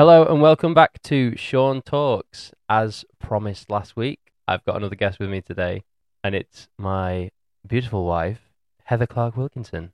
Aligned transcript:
Hello 0.00 0.24
and 0.24 0.40
welcome 0.40 0.72
back 0.72 1.02
to 1.02 1.36
Sean 1.36 1.82
Talks. 1.82 2.54
As 2.70 3.04
promised 3.18 3.68
last 3.68 3.96
week, 3.96 4.18
I've 4.48 4.64
got 4.64 4.76
another 4.76 4.94
guest 4.94 5.18
with 5.18 5.28
me 5.28 5.42
today, 5.42 5.84
and 6.24 6.34
it's 6.34 6.68
my 6.78 7.30
beautiful 7.66 8.06
wife, 8.06 8.50
Heather 8.84 9.06
Clark 9.06 9.36
Wilkinson. 9.36 9.92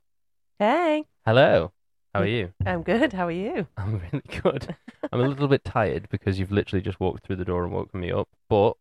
Hey, 0.59 1.03
Hello. 1.25 1.73
How 2.13 2.21
are 2.21 2.25
you? 2.25 2.53
I'm 2.65 2.83
good. 2.83 3.11
How 3.11 3.27
are 3.27 3.31
you? 3.31 3.67
I'm 3.75 3.99
really 3.99 4.23
good. 4.41 4.77
I'm 5.11 5.19
a 5.19 5.27
little 5.27 5.49
bit 5.49 5.65
tired 5.65 6.07
because 6.09 6.39
you've 6.39 6.53
literally 6.53 6.81
just 6.81 7.01
walked 7.01 7.25
through 7.25 7.35
the 7.35 7.43
door 7.43 7.65
and 7.65 7.73
woken 7.73 7.99
me 7.99 8.09
up, 8.09 8.29
but 8.47 8.77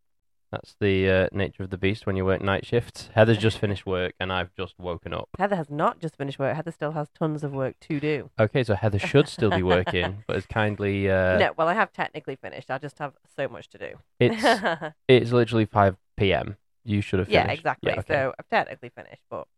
that's 0.50 0.76
the 0.80 1.08
uh, 1.10 1.28
nature 1.32 1.62
of 1.64 1.70
the 1.70 1.76
beast 1.78 2.06
when 2.06 2.16
you 2.16 2.24
work 2.24 2.40
night 2.40 2.64
shifts. 2.64 3.10
Heather's 3.14 3.38
just 3.38 3.58
finished 3.58 3.84
work 3.84 4.14
and 4.20 4.32
I've 4.32 4.54
just 4.54 4.78
woken 4.78 5.12
up. 5.12 5.28
Heather 5.38 5.56
has 5.56 5.68
not 5.70 6.00
just 6.00 6.16
finished 6.16 6.38
work. 6.38 6.54
Heather 6.54 6.70
still 6.70 6.92
has 6.92 7.08
tons 7.18 7.42
of 7.42 7.52
work 7.52 7.74
to 7.80 7.98
do. 8.00 8.30
Okay, 8.38 8.62
so 8.64 8.74
Heather 8.74 8.98
should 8.98 9.28
still 9.28 9.50
be 9.50 9.62
working, 9.62 10.22
but 10.26 10.36
has 10.36 10.46
kindly. 10.46 11.10
Uh, 11.10 11.38
no, 11.38 11.52
well, 11.56 11.68
I 11.68 11.74
have 11.74 11.92
technically 11.92 12.36
finished. 12.36 12.70
I 12.70 12.78
just 12.78 12.98
have 12.98 13.14
so 13.36 13.48
much 13.48 13.68
to 13.70 13.78
do. 13.78 13.94
It's 14.20 14.94
it's 15.08 15.32
literally 15.32 15.66
5 15.66 15.96
p.m. 16.16 16.56
You 16.84 17.00
should 17.00 17.18
have 17.18 17.28
finished. 17.28 17.46
yeah, 17.46 17.52
exactly. 17.52 17.92
Yeah, 17.92 17.98
okay. 18.00 18.14
So 18.14 18.34
I've 18.38 18.48
technically 18.48 18.90
finished, 18.90 19.22
but 19.28 19.48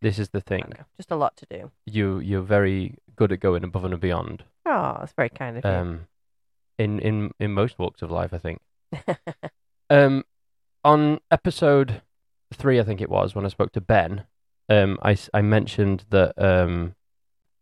This 0.00 0.18
is 0.18 0.30
the 0.30 0.40
thing. 0.40 0.64
know, 0.70 0.84
just 0.96 1.10
a 1.10 1.16
lot 1.16 1.36
to 1.36 1.46
do. 1.50 1.70
You 1.84 2.18
you're 2.20 2.40
very 2.42 2.94
good 3.16 3.32
at 3.32 3.40
going 3.40 3.64
above 3.64 3.84
and 3.84 4.00
beyond. 4.00 4.44
Oh, 4.64 4.96
that's 5.00 5.12
very 5.12 5.28
kind 5.28 5.58
of 5.58 5.64
you. 5.64 5.70
Um, 5.70 6.06
in 6.78 6.98
in 7.00 7.32
in 7.38 7.52
most 7.52 7.78
walks 7.78 8.00
of 8.00 8.10
life, 8.10 8.32
I 8.32 8.38
think. 8.38 8.60
Um, 9.90 10.24
on 10.84 11.20
episode 11.30 12.02
three, 12.52 12.80
I 12.80 12.84
think 12.84 13.00
it 13.00 13.10
was 13.10 13.34
when 13.34 13.44
I 13.44 13.48
spoke 13.48 13.72
to 13.72 13.80
Ben. 13.80 14.24
Um, 14.68 14.98
I 15.02 15.16
I 15.32 15.40
mentioned 15.42 16.04
that 16.10 16.34
um, 16.36 16.94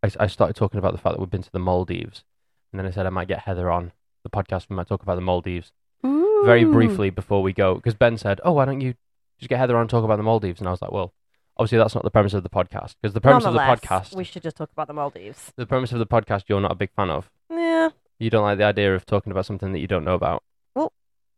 I 0.03 0.11
I 0.19 0.27
started 0.27 0.55
talking 0.55 0.77
about 0.77 0.91
the 0.93 0.97
fact 0.97 1.15
that 1.15 1.19
we've 1.19 1.29
been 1.29 1.43
to 1.43 1.51
the 1.51 1.59
Maldives, 1.59 2.23
and 2.71 2.79
then 2.79 2.85
I 2.85 2.91
said 2.91 3.05
I 3.05 3.09
might 3.09 3.27
get 3.27 3.39
Heather 3.39 3.71
on 3.71 3.91
the 4.23 4.29
podcast. 4.29 4.67
We 4.69 4.75
might 4.75 4.87
talk 4.87 5.03
about 5.03 5.15
the 5.15 5.21
Maldives 5.21 5.71
very 6.03 6.65
briefly 6.65 7.09
before 7.09 7.41
we 7.41 7.51
go, 7.53 7.75
because 7.75 7.93
Ben 7.95 8.17
said, 8.17 8.39
"Oh, 8.43 8.51
why 8.51 8.65
don't 8.65 8.81
you 8.81 8.93
just 9.39 9.49
get 9.49 9.57
Heather 9.59 9.75
on 9.75 9.81
and 9.81 9.89
talk 9.89 10.03
about 10.03 10.17
the 10.17 10.23
Maldives?" 10.23 10.59
And 10.59 10.67
I 10.67 10.71
was 10.71 10.81
like, 10.81 10.91
"Well, 10.91 11.13
obviously 11.57 11.77
that's 11.79 11.95
not 11.95 12.03
the 12.03 12.11
premise 12.11 12.33
of 12.33 12.43
the 12.43 12.49
podcast, 12.49 12.95
because 13.01 13.13
the 13.13 13.21
premise 13.21 13.45
of 13.45 13.53
the 13.53 13.59
Nonetheless, 13.59 13.79
podcast, 14.11 14.15
We 14.15 14.23
should 14.23 14.43
just 14.43 14.57
talk 14.57 14.71
about 14.71 14.87
the 14.87 14.93
Maldives. 14.93 15.51
the 15.55 15.65
premise 15.65 15.91
of 15.91 15.99
the 15.99 16.05
podcast, 16.05 16.43
you're 16.47 16.61
not 16.61 16.71
a 16.71 16.75
big 16.75 16.91
fan 16.95 17.09
of. 17.09 17.31
Yeah. 17.49 17.89
You 18.19 18.29
don't 18.29 18.43
like 18.43 18.57
the 18.57 18.63
idea 18.65 18.95
of 18.95 19.05
talking 19.05 19.31
about 19.31 19.45
something 19.45 19.71
that 19.73 19.79
you 19.79 19.87
don't 19.87 20.03
know 20.03 20.15
about. 20.15 20.43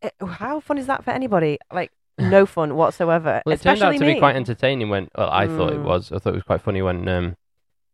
It, 0.01 0.13
how 0.25 0.59
fun 0.59 0.77
is 0.77 0.87
that 0.87 1.03
for 1.03 1.11
anybody? 1.11 1.57
Like, 1.71 1.91
no 2.17 2.45
fun 2.55 2.75
whatsoever. 2.75 3.41
Well, 3.45 3.53
it 3.53 3.61
turned 3.61 3.81
out 3.81 3.93
to 3.93 3.99
me. 4.05 4.13
be 4.13 4.19
quite 4.19 4.35
entertaining 4.35 4.89
when. 4.89 5.09
Well, 5.17 5.29
I 5.29 5.47
thought 5.47 5.73
it 5.73 5.79
Mm. 5.79 5.83
was. 5.83 6.11
I 6.11 6.19
thought 6.19 6.33
it 6.33 6.35
was 6.37 6.43
quite 6.43 6.61
funny 6.61 6.81
when 6.81 7.07
um, 7.07 7.35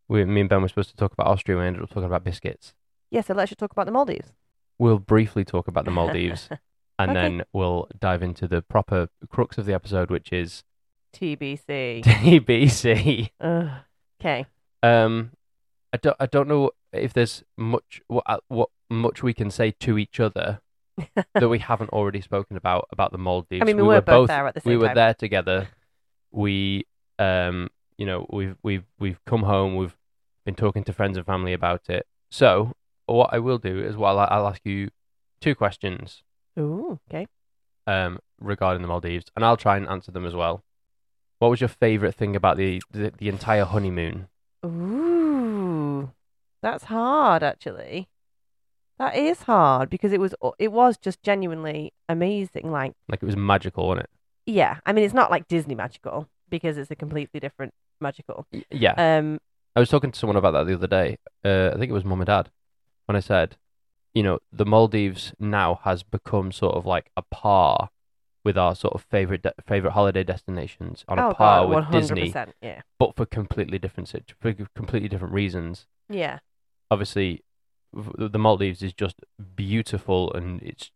we, 0.08 0.24
me 0.24 0.40
and 0.42 0.50
Ben 0.50 0.62
were 0.62 0.68
supposed 0.68 0.90
to 0.90 0.96
talk 0.96 1.12
about 1.12 1.26
Austria. 1.26 1.56
and 1.58 1.62
We 1.64 1.66
ended 1.68 1.82
up 1.82 1.88
talking 1.90 2.04
about 2.04 2.24
biscuits. 2.24 2.74
Yeah, 3.10 3.20
so 3.22 3.34
let's 3.34 3.50
just 3.50 3.58
talk 3.58 3.72
about 3.72 3.86
the 3.86 3.92
Maldives. 3.92 4.32
We'll 4.78 4.98
briefly 4.98 5.44
talk 5.44 5.68
about 5.68 5.84
the 5.84 5.90
Maldives, 5.90 6.48
and 6.98 7.10
Okay. 7.12 7.20
then 7.20 7.44
we'll 7.52 7.88
dive 7.98 8.22
into 8.22 8.46
the 8.46 8.62
proper 8.62 9.08
crux 9.30 9.58
of 9.58 9.64
the 9.66 9.72
episode, 9.74 10.10
which 10.10 10.32
is 10.32 10.64
TBC. 11.12 12.02
TBC. 12.04 13.30
Okay. 14.20 14.46
Um, 14.82 15.32
I 15.92 15.96
don't. 15.98 16.16
I 16.20 16.26
don't 16.26 16.48
know 16.48 16.70
if 16.92 17.12
there's 17.12 17.42
much 17.56 18.00
what 18.08 18.24
uh, 18.26 18.38
what 18.48 18.68
much 18.90 19.22
we 19.22 19.32
can 19.34 19.50
say 19.50 19.70
to 19.72 19.98
each 19.98 20.20
other 20.20 20.60
that 21.34 21.48
we 21.48 21.58
haven't 21.58 21.90
already 21.90 22.20
spoken 22.20 22.56
about 22.56 22.88
about 22.90 23.12
the 23.12 23.18
Maldives. 23.18 23.62
I 23.62 23.64
mean, 23.64 23.76
we, 23.76 23.82
were 23.82 23.94
were 23.94 24.00
both 24.00 24.28
there 24.28 24.46
at 24.46 24.54
the 24.54 24.60
same 24.60 24.70
time. 24.70 24.78
we 24.78 24.82
were 24.82 24.88
time. 24.88 24.94
there 24.94 25.14
together. 25.14 25.68
We, 26.30 26.86
um, 27.18 27.68
you 27.98 28.06
know, 28.06 28.26
we've 28.30 28.56
we've 28.62 28.84
we've 28.98 29.24
come 29.24 29.42
home. 29.42 29.76
We've 29.76 29.96
been 30.44 30.54
talking 30.54 30.84
to 30.84 30.92
friends 30.92 31.16
and 31.16 31.26
family 31.26 31.52
about 31.52 31.88
it. 31.88 32.06
So 32.30 32.72
what 33.06 33.32
I 33.32 33.38
will 33.38 33.58
do 33.58 33.78
is, 33.78 33.96
well, 33.96 34.18
I'll 34.18 34.48
ask 34.48 34.60
you 34.64 34.90
two 35.40 35.54
questions 35.54 36.22
Ooh, 36.58 36.98
okay. 37.10 37.26
um, 37.86 38.18
regarding 38.40 38.82
the 38.82 38.88
Maldives, 38.88 39.26
and 39.36 39.44
I'll 39.44 39.56
try 39.56 39.76
and 39.76 39.88
answer 39.88 40.12
them 40.12 40.26
as 40.26 40.34
well. 40.34 40.64
What 41.38 41.50
was 41.50 41.60
your 41.60 41.68
favourite 41.68 42.14
thing 42.14 42.34
about 42.34 42.56
the, 42.56 42.82
the 42.90 43.12
the 43.16 43.28
entire 43.28 43.64
honeymoon? 43.64 44.28
Ooh, 44.64 46.10
that's 46.62 46.84
hard 46.84 47.42
actually. 47.42 48.08
That 48.98 49.14
is 49.16 49.42
hard 49.42 49.90
because 49.90 50.12
it 50.12 50.20
was 50.20 50.34
it 50.58 50.72
was 50.72 50.96
just 50.96 51.22
genuinely 51.22 51.92
amazing. 52.08 52.70
Like, 52.70 52.92
Like 53.08 53.22
it 53.22 53.26
was 53.26 53.36
magical, 53.36 53.88
wasn't 53.88 54.04
it? 54.04 54.10
yeah, 54.46 54.78
I 54.86 54.92
mean, 54.92 55.04
it's 55.04 55.14
not 55.14 55.30
like 55.30 55.48
Disney 55.48 55.74
magical 55.74 56.28
because 56.48 56.78
it's 56.78 56.90
a 56.90 56.96
completely 56.96 57.40
different 57.40 57.74
magical. 58.00 58.46
Y- 58.52 58.62
Yeah, 58.70 58.94
Um, 59.18 59.38
I 59.74 59.80
was 59.80 59.88
talking 59.90 60.12
to 60.12 60.18
someone 60.18 60.36
about 60.36 60.52
that 60.52 60.66
the 60.66 60.74
other 60.74 60.86
day. 60.86 61.18
Uh, 61.44 61.70
I 61.74 61.78
think 61.78 61.90
it 61.90 61.94
was 61.94 62.04
mum 62.04 62.20
and 62.20 62.26
dad 62.26 62.50
when 63.06 63.16
I 63.16 63.20
said, 63.20 63.56
you 64.14 64.22
know, 64.22 64.38
the 64.50 64.64
Maldives 64.64 65.34
now 65.38 65.80
has 65.84 66.02
become 66.02 66.50
sort 66.52 66.74
of 66.76 66.86
like 66.86 67.10
a 67.16 67.22
par 67.22 67.90
with 68.44 68.56
our 68.56 68.74
sort 68.76 68.94
of 68.94 69.02
favorite 69.02 69.42
de- 69.42 69.52
favorite 69.66 69.90
holiday 69.90 70.22
destinations 70.22 71.04
on 71.08 71.18
a 71.18 71.28
oh 71.28 71.34
par 71.34 71.66
god, 71.66 71.90
with 71.92 72.00
Disney. 72.00 72.32
Yeah, 72.62 72.82
but 72.98 73.16
for 73.16 73.26
completely 73.26 73.78
different 73.78 74.14
for 74.40 74.54
completely 74.74 75.08
different 75.08 75.34
reasons. 75.34 75.86
yeah, 76.08 76.38
Obviously, 76.90 77.42
the 78.18 78.38
Maldives 78.38 78.82
is 78.82 78.92
just 78.92 79.16
beautiful 79.54 80.32
and 80.32 80.62
it's 80.62 80.90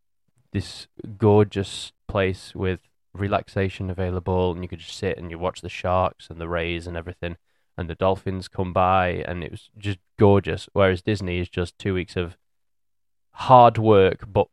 this 0.52 0.88
gorgeous 1.16 1.92
place 2.08 2.54
with 2.54 2.80
relaxation 3.14 3.90
available 3.90 4.52
and 4.52 4.62
you 4.62 4.68
could 4.68 4.78
just 4.78 4.96
sit 4.96 5.18
and 5.18 5.30
you 5.30 5.38
watch 5.38 5.62
the 5.62 5.68
sharks 5.68 6.28
and 6.28 6.40
the 6.40 6.48
rays 6.48 6.86
and 6.86 6.96
everything 6.96 7.36
and 7.76 7.88
the 7.88 7.94
dolphins 7.94 8.46
come 8.46 8.72
by 8.72 9.24
and 9.26 9.42
it 9.42 9.50
was 9.50 9.70
just 9.78 9.98
gorgeous 10.18 10.68
whereas 10.74 11.02
disney 11.02 11.38
is 11.38 11.48
just 11.48 11.76
two 11.78 11.94
weeks 11.94 12.14
of 12.14 12.36
hard 13.32 13.78
work 13.78 14.24
but 14.28 14.46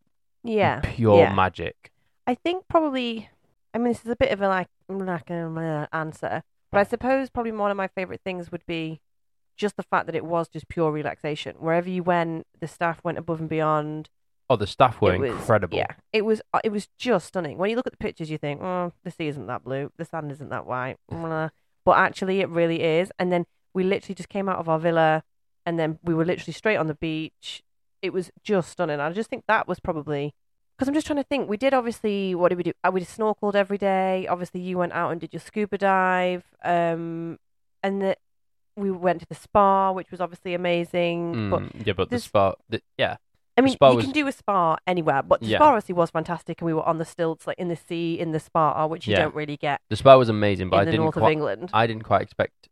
yeah. 0.43 0.79
pure 0.81 1.19
yeah. 1.19 1.33
magic 1.33 1.91
I 2.27 2.35
think 2.35 2.67
probably. 2.67 3.29
I 3.73 3.77
mean, 3.77 3.87
this 3.87 4.03
is 4.03 4.11
a 4.11 4.15
bit 4.15 4.31
of 4.31 4.41
a 4.41 4.49
like 4.49 4.67
like 4.89 5.31
um, 5.31 5.57
uh, 5.57 5.87
answer, 5.93 6.43
but 6.71 6.79
I 6.79 6.83
suppose 6.83 7.29
probably 7.29 7.53
one 7.53 7.71
of 7.71 7.77
my 7.77 7.87
favorite 7.87 8.21
things 8.23 8.51
would 8.51 8.65
be 8.67 8.99
just 9.57 9.75
the 9.77 9.83
fact 9.83 10.05
that 10.05 10.15
it 10.15 10.25
was 10.25 10.47
just 10.47 10.67
pure 10.69 10.91
relaxation. 10.91 11.55
Wherever 11.59 11.89
you 11.89 12.03
went, 12.03 12.45
the 12.59 12.67
staff 12.67 12.99
went 13.03 13.17
above 13.17 13.39
and 13.39 13.49
beyond. 13.49 14.09
oh 14.49 14.55
the 14.55 14.67
staff 14.67 15.01
were 15.01 15.17
was, 15.17 15.31
incredible 15.31 15.77
Yeah, 15.77 15.87
it 16.13 16.23
was. 16.23 16.41
uh, 16.53 16.59
It 16.63 16.71
was 16.71 16.87
just 16.97 17.27
stunning. 17.27 17.57
When 17.57 17.69
you 17.69 17.75
look 17.75 17.87
at 17.87 17.93
the 17.93 17.97
pictures, 17.97 18.29
you 18.29 18.37
think, 18.37 18.61
"Oh, 18.61 18.93
the 19.03 19.11
sea 19.11 19.27
isn't 19.27 19.47
that 19.47 19.63
blue, 19.63 19.91
the 19.97 20.05
sand 20.05 20.31
isn't 20.31 20.49
that 20.49 20.65
white," 20.65 20.97
but 21.09 21.97
actually, 21.97 22.39
it 22.41 22.49
really 22.49 22.81
is. 22.83 23.11
And 23.19 23.31
then 23.31 23.45
we 23.73 23.83
literally 23.83 24.15
just 24.15 24.29
came 24.29 24.47
out 24.49 24.59
of 24.59 24.69
our 24.69 24.79
villa, 24.79 25.23
and 25.65 25.77
then 25.79 25.99
we 26.03 26.13
were 26.13 26.25
literally 26.25 26.53
straight 26.53 26.77
on 26.77 26.87
the 26.87 26.95
beach. 26.95 27.63
It 28.01 28.13
was 28.13 28.31
just 28.43 28.71
stunning. 28.71 28.99
I 28.99 29.11
just 29.11 29.29
think 29.29 29.43
that 29.47 29.67
was 29.67 29.79
probably 29.79 30.33
because 30.77 30.87
I'm 30.87 30.93
just 30.93 31.07
trying 31.07 31.17
to 31.17 31.23
think. 31.23 31.49
We 31.49 31.57
did 31.57 31.73
obviously. 31.73 32.35
What 32.35 32.49
did 32.49 32.57
we 32.57 32.63
do? 32.63 32.73
Uh, 32.83 32.91
We 32.93 33.01
snorkeled 33.01 33.55
every 33.55 33.77
day. 33.79 34.27
Obviously, 34.29 34.61
you 34.61 34.77
went 34.77 34.93
out 34.93 35.11
and 35.11 35.19
did 35.19 35.33
your 35.33 35.39
scuba 35.41 35.77
dive. 35.77 36.43
Um, 36.63 37.39
and 37.83 38.01
the, 38.01 38.17
we 38.77 38.91
went 38.91 39.19
to 39.21 39.25
the 39.27 39.35
spa, 39.35 39.91
which 39.91 40.11
was 40.11 40.21
obviously 40.21 40.53
amazing. 40.53 41.49
But 41.49 41.61
Mm, 41.63 41.85
yeah 41.87 41.93
but 41.93 42.09
the 42.09 42.19
spa 42.19 42.53
the, 42.69 42.81
yeah 42.97 43.17
I 43.57 43.61
mean, 43.61 43.75
you 43.81 43.95
was- 43.95 44.03
can 44.05 44.13
do 44.13 44.27
a 44.27 44.31
spa 44.31 44.77
anywhere, 44.85 45.23
but 45.23 45.41
the 45.41 45.47
Yeah. 45.47 45.57
spa 45.57 45.69
obviously 45.69 45.93
was 45.95 46.11
fantastic, 46.11 46.61
and 46.61 46.67
we 46.67 46.73
were 46.75 46.87
on 46.87 46.99
the 46.99 47.05
stilts, 47.05 47.47
like 47.47 47.57
in 47.57 47.69
the 47.69 47.75
sea, 47.75 48.19
in 48.19 48.31
the 48.31 48.39
spa, 48.39 48.85
which 48.85 49.07
you 49.07 49.13
Yeah. 49.13 49.23
don't 49.23 49.35
really 49.35 49.57
get 49.57 49.81
the 49.89 49.95
spa 49.95 50.15
was 50.15 50.29
amazing 50.29 50.69
but 50.69 50.77
in 50.77 50.81
i 50.81 50.85
the 50.85 50.91
didn't 50.91 51.03
north 51.05 51.17
of 51.17 51.21
quite 51.21 51.31
England. 51.31 51.69
i 51.73 51.87
didn't 51.87 52.03
quite 52.03 52.21
expect 52.21 52.69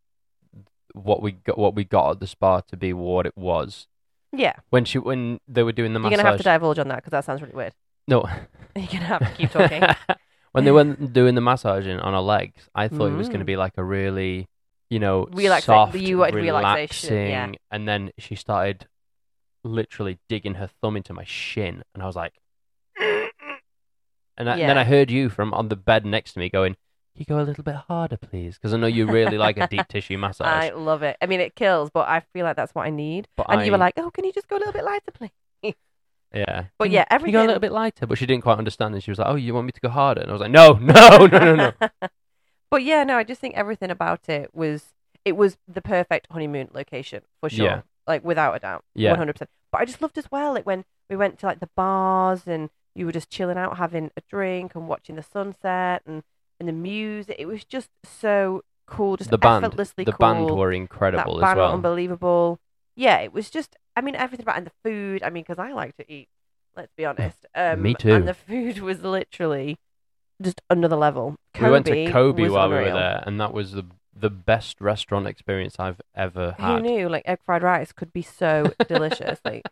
what 0.93 1.21
we 1.21 1.31
got 1.33 1.57
what 1.57 1.75
we 1.75 1.83
got 1.83 2.11
at 2.11 2.19
the 2.19 2.27
spa 2.27 2.61
to 2.61 2.77
be 2.77 2.93
what 2.93 3.25
it 3.25 3.35
was 3.37 3.87
yeah, 4.31 4.53
when 4.69 4.83
she 4.85 4.97
when 4.99 5.39
they 5.47 5.63
were 5.63 5.71
doing 5.71 5.93
the 5.93 5.99
you're 5.99 6.09
massage 6.09 6.17
gonna 6.23 6.29
have 6.31 6.37
to 6.37 6.43
divulge 6.43 6.77
on 6.79 6.87
that 6.89 6.97
because 6.97 7.11
that 7.11 7.23
sounds 7.25 7.41
really 7.41 7.53
weird. 7.55 7.73
no 8.07 8.23
You're 8.75 8.87
gonna 8.87 9.05
have 9.05 9.19
to 9.21 9.33
keep 9.37 9.49
talking. 9.51 9.81
when 10.51 10.65
they 10.65 10.71
went 10.71 11.13
doing 11.13 11.35
the 11.35 11.41
massaging 11.41 11.99
on 11.99 12.13
her 12.13 12.19
legs, 12.19 12.69
I 12.75 12.89
thought 12.89 13.07
it 13.07 13.15
was 13.15 13.27
going 13.29 13.39
to 13.39 13.45
Mm. 13.45 13.47
be 13.47 13.57
like 13.57 13.73
a 13.77 13.83
really, 13.83 14.47
you 14.89 14.99
know, 14.99 15.25
Relaxa- 15.31 15.61
soft, 15.63 15.95
you 15.95 16.19
wanted 16.19 16.35
relaxation, 16.35 17.13
yeah. 17.15 17.21
relaxing, 17.23 17.55
and 17.71 17.87
then 17.87 18.11
she 18.19 18.35
started 18.35 18.87
literally 19.63 20.19
digging 20.29 20.55
her 20.55 20.69
thumb 20.81 20.95
into 20.95 21.13
my 21.13 21.23
shin, 21.23 21.83
and 21.93 22.03
I 22.03 22.05
was 22.05 22.15
like, 22.15 22.33
and, 24.37 24.49
I, 24.49 24.53
and 24.59 24.69
then 24.69 24.77
I 24.77 24.83
heard 24.83 25.09
you 25.09 25.29
from 25.29 25.53
on 25.53 25.69
the 25.69 25.75
bed 25.75 26.05
next 26.05 26.33
to 26.33 26.39
me 26.39 26.49
going, 26.49 26.73
"Can 26.73 27.19
you 27.19 27.25
go 27.25 27.39
a 27.39 27.43
little 27.43 27.63
bit 27.63 27.75
harder, 27.75 28.17
please?" 28.17 28.55
Because 28.55 28.73
I 28.73 28.77
know 28.77 28.87
you 28.87 29.07
really 29.07 29.37
like 29.37 29.57
a 29.57 29.67
deep 29.71 29.87
tissue 29.87 30.17
massage. 30.17 30.47
I 30.47 30.69
love 30.71 31.03
it. 31.03 31.15
I 31.21 31.25
mean, 31.25 31.39
it 31.39 31.55
kills, 31.55 31.89
but 31.93 32.07
I 32.07 32.19
feel 32.33 32.43
like 32.45 32.55
that's 32.57 32.75
what 32.75 32.85
I 32.85 32.89
need. 32.89 33.27
but 33.37 33.45
And 33.49 33.65
you 33.65 33.71
were 33.71 33.77
like, 33.77 33.93
"Oh, 33.97 34.11
can 34.11 34.25
you 34.25 34.33
just 34.33 34.47
go 34.47 34.57
a 34.57 34.59
little 34.59 34.73
bit 34.73 34.83
lighter, 34.83 35.11
please?" 35.13 35.31
yeah. 36.33 36.65
But 36.77 36.85
Can 36.85 36.91
yeah, 36.91 37.05
Can 37.05 37.25
you 37.25 37.31
go 37.31 37.39
a 37.39 37.41
everything- 37.43 37.47
little 37.47 37.59
bit 37.61 37.71
lighter, 37.71 38.05
but 38.07 38.17
she 38.17 38.25
didn't 38.25 38.43
quite 38.43 38.57
understand, 38.57 38.93
and 38.93 39.01
she 39.03 39.09
was 39.11 39.19
like, 39.19 39.27
"Oh, 39.29 39.35
you 39.35 39.53
want 39.53 39.65
me 39.67 39.71
to 39.71 39.81
go 39.81 39.89
harder?" 39.89 40.21
And 40.21 40.29
I 40.29 40.33
was 40.33 40.41
like, 40.41 40.51
"No, 40.51 40.73
no, 40.81 41.25
no, 41.27 41.55
no, 41.55 41.55
no." 41.55 41.71
But 42.75 42.83
yeah, 42.83 43.05
no, 43.05 43.15
I 43.17 43.23
just 43.23 43.39
think 43.39 43.55
everything 43.55 43.89
about 43.89 44.27
it 44.27 44.53
was 44.53 44.91
it 45.23 45.37
was 45.37 45.55
the 45.65 45.81
perfect 45.81 46.27
honeymoon 46.29 46.67
location 46.73 47.21
for 47.39 47.49
sure. 47.49 47.65
Yeah. 47.65 47.81
Like 48.05 48.25
without 48.25 48.53
a 48.53 48.59
doubt. 48.59 48.83
Yeah. 48.93 49.11
One 49.11 49.19
hundred 49.19 49.35
percent. 49.35 49.49
But 49.71 49.79
I 49.79 49.85
just 49.85 50.01
loved 50.01 50.17
as 50.17 50.29
well, 50.29 50.51
like 50.51 50.65
when 50.65 50.83
we 51.09 51.15
went 51.15 51.39
to 51.39 51.45
like 51.45 51.61
the 51.61 51.69
bars 51.77 52.41
and 52.45 52.69
you 52.93 53.05
were 53.05 53.13
just 53.13 53.29
chilling 53.29 53.57
out, 53.57 53.77
having 53.77 54.11
a 54.17 54.21
drink 54.29 54.75
and 54.75 54.89
watching 54.89 55.15
the 55.15 55.23
sunset 55.23 56.01
and, 56.05 56.21
and 56.59 56.67
the 56.67 56.73
music. 56.73 57.37
It 57.39 57.45
was 57.45 57.63
just 57.63 57.91
so 58.03 58.65
cool, 58.87 59.15
just 59.15 59.29
the 59.29 59.37
band, 59.37 59.63
effortlessly 59.63 60.03
the 60.03 60.11
cool. 60.11 60.17
band 60.17 60.51
were 60.51 60.73
incredible 60.73 61.37
that 61.37 61.43
as 61.43 61.47
band 61.47 61.59
well. 61.59 61.73
unbelievable. 61.75 62.59
Yeah, 62.97 63.19
it 63.19 63.31
was 63.31 63.49
just 63.49 63.77
I 63.95 64.01
mean, 64.01 64.15
everything 64.15 64.43
about 64.43 64.57
and 64.57 64.67
the 64.67 64.73
food. 64.83 65.23
I 65.23 65.29
mean, 65.29 65.43
because 65.47 65.59
I 65.59 65.71
like 65.71 65.95
to 65.95 66.11
eat. 66.11 66.27
Let's 66.75 66.91
be 66.97 67.05
honest. 67.05 67.45
Um, 67.55 67.81
Me 67.81 67.93
too. 67.93 68.11
And 68.11 68.27
the 68.27 68.33
food 68.33 68.79
was 68.79 69.01
literally 69.01 69.77
just 70.41 70.61
another 70.69 70.95
level. 70.95 71.35
we 71.59 71.69
went 71.69 71.85
to 71.87 71.91
Kobe 71.91 72.11
Kobe 72.11 72.49
while 72.49 72.69
we 72.69 72.75
were 72.75 72.91
there, 72.91 73.23
and 73.25 73.39
that 73.39 73.53
was 73.53 73.71
the 73.73 73.85
the 74.17 74.29
best 74.29 74.79
restaurant 74.79 75.27
experience 75.27 75.75
I've 75.77 75.99
ever 76.15 76.55
had. 76.57 76.77
Who 76.77 76.81
knew? 76.81 77.09
Like 77.09 77.23
egg 77.25 77.39
fried 77.45 77.63
rice 77.63 77.91
could 77.91 78.13
be 78.13 78.21
so 78.21 78.71
delicious. 78.87 79.39
Like, 79.43 79.63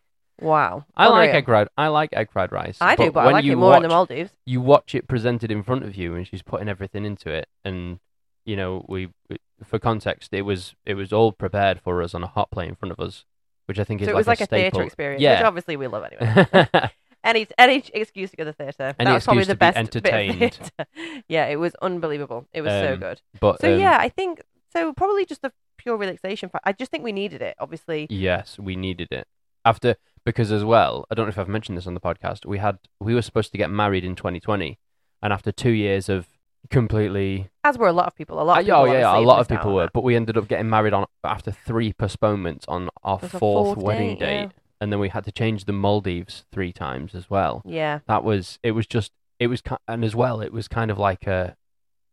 wow. 0.42 0.86
I 0.98 1.07
like 1.07 1.30
egg 1.30 1.45
fried. 1.45 1.69
I 1.77 1.88
like 1.88 2.10
egg 2.13 2.31
fried 2.31 2.51
rice. 2.51 2.77
I 2.81 2.95
do, 2.95 3.12
but 3.12 3.21
I 3.25 3.31
like 3.31 3.45
it 3.45 3.56
more 3.56 3.69
watch, 3.69 3.77
in 3.77 3.83
the 3.83 3.89
Maldives. 3.89 4.31
You 4.45 4.60
watch 4.62 4.94
it 4.95 5.07
presented 5.07 5.50
in 5.51 5.63
front 5.63 5.83
of 5.83 5.95
you, 5.95 6.15
and 6.15 6.27
she's 6.27 6.42
putting 6.42 6.68
everything 6.68 7.06
into 7.06 7.30
it. 7.30 7.48
And 7.63 8.00
you 8.45 8.57
know, 8.57 8.86
we, 8.89 9.10
we 9.30 9.38
for 9.63 9.80
context, 9.80 10.33
it 10.33 10.42
was 10.42 10.75
it 10.86 10.95
was 10.95 11.13
all 11.13 11.31
prepared 11.31 11.80
for 11.80 12.01
us 12.01 12.13
on 12.13 12.24
a 12.24 12.27
hot 12.27 12.51
plate 12.51 12.68
in 12.68 12.75
front 12.75 12.92
of 12.92 13.00
us, 13.00 13.24
which 13.65 13.80
I 13.80 13.86
think 13.86 14.01
is 14.01 14.07
So 14.07 14.12
it 14.12 14.15
was 14.15 14.27
like 14.27 14.42
a, 14.42 14.45
staple. 14.45 14.80
theatre 14.80 14.86
experience, 14.86 15.19
which 15.19 15.24
Yeah. 15.24 15.48
obviously 15.48 15.77
we 15.77 15.88
love 15.88 16.04
anyway. 16.04 16.68
any 17.24 17.48
any 17.58 17.84
excuse 17.94 18.31
to 18.31 18.38
go 18.38 18.44
to 18.44 18.52
the 18.52 18.54
theatre. 18.64 18.94
Any 19.00 19.10
that 19.10 19.14
was 19.14 19.24
probably 19.25 19.44
the 19.44 19.54
to 19.54 19.56
be 19.56 19.60
best 19.60 19.75
bit 19.75 19.96
of 19.96 20.06
entertained. 20.06 20.40
theatre. 20.40 21.24
yeah, 21.28 21.46
it 21.48 21.58
was 21.58 21.74
unbelievable. 21.81 22.48
It 22.54 22.62
was 22.62 22.72
so 22.72 22.94
Um, 22.94 23.00
good. 23.00 23.22
but 23.40 23.62
So 23.62 23.74
um, 23.74 23.80
yeah, 23.80 23.98
I 24.00 24.10
think 24.10 24.42
so. 24.72 24.94
Probably 24.94 25.25
just 25.25 25.44
a 25.44 25.52
pure 25.78 25.98
relaxation. 25.98 26.50
I 26.64 26.72
just 26.74 26.92
think 26.92 27.04
we 27.04 27.12
needed 27.12 27.42
it. 27.42 27.56
Obviously, 27.60 28.08
Yes, 28.10 28.58
we 28.60 28.75
needed 28.75 29.10
it 29.12 29.28
after 29.66 29.96
because 30.25 30.52
as 30.52 30.64
well. 30.64 31.06
I 31.12 31.16
don't 31.16 31.25
know 31.25 31.30
if 31.31 31.38
I've 31.40 31.48
mentioned 31.50 31.78
this 31.78 31.88
on 31.88 31.94
the 31.94 32.00
podcast. 32.02 32.46
We 32.46 32.58
had 32.60 32.80
we 33.00 33.14
were 33.14 33.22
supposed 33.22 33.52
to 33.52 33.58
get 33.58 33.70
married 33.70 34.04
in 34.04 34.16
2020, 34.16 34.78
and 35.22 35.34
after 35.34 35.52
two 35.52 35.72
years 35.72 36.10
of 36.10 36.28
completely 36.70 37.50
as 37.64 37.78
were 37.78 37.88
a 37.88 37.94
lot 37.94 38.08
of 38.08 38.16
people. 38.16 38.42
A 38.42 38.44
lot. 38.44 38.58
Uh, 38.58 38.60
Of 38.62 38.66
people 38.66 38.80
oh, 38.80 38.86
yeah, 38.86 39.00
yeah, 39.00 39.18
a 39.18 39.20
lot 39.20 39.40
of 39.40 39.48
people 39.48 39.74
were, 39.74 39.84
that. 39.84 39.94
but 39.94 40.04
we 40.04 40.16
ended 40.16 40.38
up 40.38 40.48
getting 40.48 40.70
married 40.70 40.94
on 40.94 41.06
after 41.24 41.52
three 41.52 41.94
postponements 41.94 42.66
on 42.68 42.90
our 43.04 43.18
It 43.18 43.22
was 43.24 43.34
a 43.34 43.40
fourth, 43.40 43.75
fourth 43.75 43.78
wedding 43.86 44.18
date, 44.18 44.42
yeah. 44.44 44.50
And 44.81 44.92
then 44.92 45.00
we 45.00 45.10
had 45.10 45.24
to 45.25 45.31
change 45.31 45.66
the 45.66 45.74
Maldives 45.74 46.46
three 46.52 46.72
times 46.74 47.16
as 47.16 47.30
well. 47.30 47.62
Yeah, 47.66 48.00
That 48.08 48.24
was 48.24 48.60
it. 48.64 48.72
Was 48.72 48.88
just 48.88 49.12
it 49.40 49.48
was 49.48 49.62
and 49.88 50.04
as 50.06 50.16
well 50.16 50.42
it 50.42 50.54
was 50.54 50.68
kind 50.68 50.92
of 50.92 50.98
like 50.98 51.28
a 51.28 51.56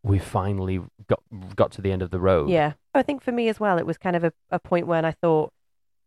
we 0.02 0.18
finally 0.18 0.80
got 1.06 1.22
got 1.56 1.70
to 1.72 1.82
the 1.82 1.92
end 1.92 2.02
of 2.02 2.10
the 2.10 2.20
road. 2.20 2.48
yeah. 2.48 2.72
I 2.94 3.02
think 3.02 3.22
for 3.22 3.32
me 3.32 3.48
as 3.48 3.60
well, 3.60 3.78
it 3.78 3.86
was 3.86 3.98
kind 3.98 4.16
of 4.16 4.24
a, 4.24 4.32
a 4.50 4.58
point 4.58 4.86
when 4.86 5.04
I 5.04 5.12
thought, 5.12 5.52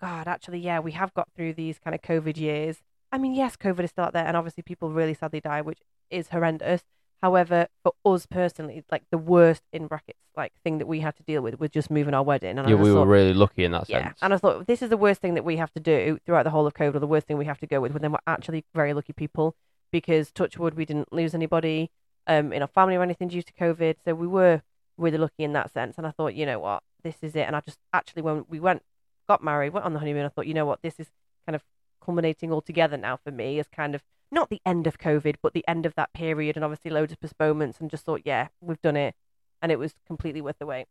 God, 0.01 0.27
actually, 0.27 0.59
yeah, 0.59 0.79
we 0.79 0.91
have 0.93 1.13
got 1.13 1.29
through 1.35 1.53
these 1.53 1.79
kind 1.79 1.95
of 1.95 2.01
COVID 2.01 2.35
years. 2.35 2.79
I 3.11 3.17
mean, 3.17 3.33
yes, 3.33 3.55
COVID 3.55 3.83
is 3.83 3.91
still 3.91 4.03
out 4.05 4.13
there, 4.13 4.25
and 4.25 4.35
obviously 4.35 4.63
people 4.63 4.89
really 4.91 5.13
sadly 5.13 5.39
die, 5.39 5.61
which 5.61 5.79
is 6.09 6.29
horrendous. 6.29 6.81
However, 7.23 7.67
for 7.83 7.93
us 8.03 8.25
personally, 8.25 8.83
like 8.91 9.03
the 9.09 9.17
worst 9.17 9.63
in 9.71 9.87
brackets, 9.87 10.19
like 10.35 10.51
thing 10.61 10.79
that 10.79 10.87
we 10.87 10.99
had 10.99 11.15
to 11.15 11.23
deal 11.23 11.41
with 11.41 11.57
was 11.57 11.69
just 11.69 11.89
moving 11.89 12.13
our 12.13 12.21
wedding. 12.21 12.59
And 12.59 12.67
yeah, 12.67 12.75
just 12.75 12.83
we 12.83 12.91
were 12.91 13.05
really 13.05 13.33
lucky 13.33 13.63
in 13.63 13.71
that 13.71 13.87
Yeah, 13.87 14.07
sense. 14.07 14.19
and 14.21 14.33
I 14.33 14.37
thought 14.37 14.67
this 14.67 14.81
is 14.81 14.89
the 14.89 14.97
worst 14.97 15.21
thing 15.21 15.33
that 15.35 15.45
we 15.45 15.55
have 15.55 15.71
to 15.71 15.79
do 15.79 16.19
throughout 16.25 16.43
the 16.43 16.49
whole 16.49 16.67
of 16.67 16.73
COVID, 16.73 16.95
or 16.95 16.99
the 16.99 17.07
worst 17.07 17.25
thing 17.27 17.37
we 17.37 17.45
have 17.45 17.59
to 17.59 17.65
go 17.65 17.79
with. 17.79 17.93
But 17.93 18.01
then 18.01 18.11
we're 18.11 18.27
actually 18.27 18.65
very 18.75 18.93
lucky 18.93 19.13
people 19.13 19.55
because 19.89 20.31
touch 20.31 20.57
wood, 20.57 20.73
we 20.73 20.83
didn't 20.83 21.13
lose 21.13 21.33
anybody 21.33 21.91
um, 22.27 22.51
in 22.51 22.61
our 22.61 22.67
family 22.67 22.97
or 22.97 23.03
anything 23.03 23.29
due 23.29 23.41
to 23.41 23.53
COVID, 23.53 23.95
so 24.03 24.15
we 24.15 24.27
were 24.27 24.61
really 24.97 25.17
lucky 25.17 25.45
in 25.45 25.53
that 25.53 25.71
sense. 25.71 25.97
And 25.97 26.05
I 26.05 26.11
thought, 26.11 26.35
you 26.35 26.45
know 26.45 26.59
what, 26.59 26.83
this 27.03 27.15
is 27.21 27.37
it. 27.37 27.47
And 27.47 27.55
I 27.55 27.61
just 27.61 27.79
actually 27.93 28.23
when 28.23 28.43
we 28.49 28.59
went, 28.59 28.83
got 29.29 29.41
married, 29.41 29.71
went 29.71 29.85
on 29.85 29.93
the 29.93 29.99
honeymoon, 29.99 30.25
I 30.25 30.29
thought, 30.29 30.45
you 30.47 30.53
know 30.53 30.65
what, 30.65 30.81
this 30.81 30.99
is 30.99 31.07
kind 31.47 31.55
of 31.55 31.63
culminating 32.03 32.51
all 32.51 32.59
together 32.61 32.97
now 32.97 33.15
for 33.15 33.31
me 33.31 33.59
as 33.59 33.69
kind 33.69 33.95
of 33.95 34.03
not 34.33 34.49
the 34.49 34.61
end 34.65 34.87
of 34.87 34.97
COVID, 34.97 35.35
but 35.41 35.53
the 35.53 35.63
end 35.67 35.85
of 35.85 35.95
that 35.95 36.11
period, 36.13 36.57
and 36.57 36.65
obviously 36.65 36.91
loads 36.91 37.13
of 37.13 37.21
postponements. 37.21 37.79
And 37.79 37.89
just 37.89 38.03
thought, 38.03 38.21
yeah, 38.25 38.47
we've 38.59 38.81
done 38.81 38.97
it, 38.97 39.15
and 39.61 39.71
it 39.71 39.79
was 39.79 39.93
completely 40.05 40.41
worth 40.41 40.57
the 40.59 40.65
wait. 40.65 40.87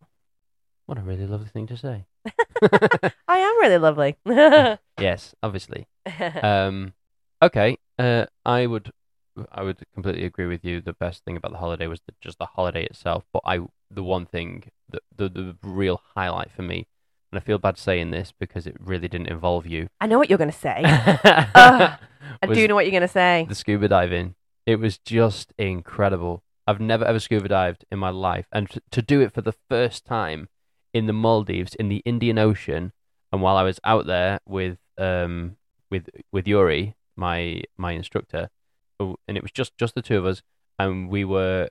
what 0.87 0.99
a 0.99 1.03
really 1.03 1.27
lovely 1.27 1.49
thing 1.49 1.67
to 1.67 1.77
say. 1.77 2.07
I 3.29 3.39
am 3.39 3.61
really 3.61 3.79
lovely. 3.79 4.17
yes, 4.99 5.35
obviously. 5.43 5.87
um, 6.43 6.95
okay. 7.43 7.77
Uh, 7.99 8.27
I 8.47 8.67
would, 8.67 8.93
I 9.51 9.63
would 9.63 9.83
completely 9.93 10.25
agree 10.25 10.47
with 10.47 10.65
you. 10.65 10.81
The 10.81 10.93
best 10.93 11.25
thing 11.25 11.37
about 11.37 11.53
the 11.53 11.59
holiday 11.59 11.87
was 11.87 12.01
the, 12.07 12.15
just 12.21 12.39
the 12.39 12.47
holiday 12.47 12.85
itself. 12.85 13.25
But 13.33 13.43
I, 13.45 13.61
the 13.91 14.05
one 14.05 14.27
thing, 14.27 14.71
the, 14.89 15.01
the 15.15 15.29
the 15.29 15.57
real 15.63 16.01
highlight 16.15 16.51
for 16.51 16.63
me, 16.63 16.87
and 17.31 17.39
I 17.39 17.43
feel 17.43 17.59
bad 17.59 17.79
saying 17.79 18.11
this 18.11 18.33
because 18.39 18.67
it 18.67 18.77
really 18.79 19.09
didn't 19.09 19.29
involve 19.29 19.67
you. 19.67 19.89
I 20.01 20.07
know 20.07 20.19
what 20.19 20.29
you're 20.29 20.39
going 20.39 20.51
to 20.51 20.57
say. 20.57 20.83
I 20.85 21.99
I 22.43 22.47
do 22.47 22.69
know 22.69 22.75
what 22.75 22.85
you're 22.85 22.93
going 22.93 23.03
to 23.03 23.09
say. 23.09 23.47
the 23.49 23.55
scuba 23.55 23.89
diving. 23.89 24.35
It 24.67 24.77
was 24.77 24.99
just 24.99 25.53
incredible. 25.59 26.43
I've 26.67 26.81
never 26.81 27.05
ever 27.05 27.19
scuba 27.19 27.49
dived 27.49 27.85
in 27.91 27.99
my 27.99 28.11
life, 28.11 28.47
and 28.53 28.71
t- 28.71 28.81
to 28.93 29.03
do 29.03 29.21
it 29.21 29.33
for 29.33 29.41
the 29.43 29.55
first 29.69 30.05
time 30.05 30.49
in 30.95 31.07
the 31.07 31.13
Maldives, 31.13 31.75
in 31.75 31.89
the 31.89 32.03
Indian 32.05 32.39
Ocean, 32.39 32.93
and 33.33 33.43
while 33.43 33.57
I 33.57 33.63
was 33.65 33.81
out 33.85 34.07
there 34.07 34.39
with 34.47 34.79
um 34.99 35.57
with 35.91 36.09
with 36.31 36.47
Yuri, 36.47 36.95
my 37.17 37.63
my 37.77 37.93
instructor, 37.93 38.49
oh, 39.01 39.17
and 39.27 39.37
it 39.37 39.43
was 39.43 39.51
just 39.51 39.77
just 39.77 39.95
the 39.97 40.03
two 40.03 40.19
of 40.19 40.25
us, 40.27 40.43
and 40.79 41.09
we 41.09 41.25
were. 41.25 41.69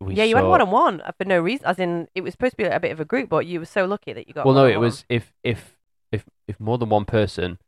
We 0.00 0.14
yeah, 0.14 0.24
you 0.24 0.36
had 0.36 0.42
saw- 0.42 0.50
one 0.50 0.60
on 0.60 0.70
one 0.70 1.02
for 1.16 1.24
no 1.24 1.40
reason. 1.40 1.64
As 1.66 1.78
in, 1.78 2.08
it 2.14 2.22
was 2.22 2.32
supposed 2.32 2.52
to 2.52 2.56
be 2.56 2.64
a 2.64 2.80
bit 2.80 2.90
of 2.92 3.00
a 3.00 3.04
group, 3.04 3.28
but 3.30 3.46
you 3.46 3.60
were 3.60 3.66
so 3.66 3.86
lucky 3.86 4.12
that 4.12 4.26
you 4.28 4.34
got. 4.34 4.44
Well, 4.44 4.54
no, 4.54 4.66
it 4.66 4.80
was 4.80 5.04
if 5.08 5.32
if 5.42 5.78
if 6.10 6.24
if 6.46 6.58
more 6.60 6.76
than 6.76 6.88
one 6.90 7.04
person 7.04 7.58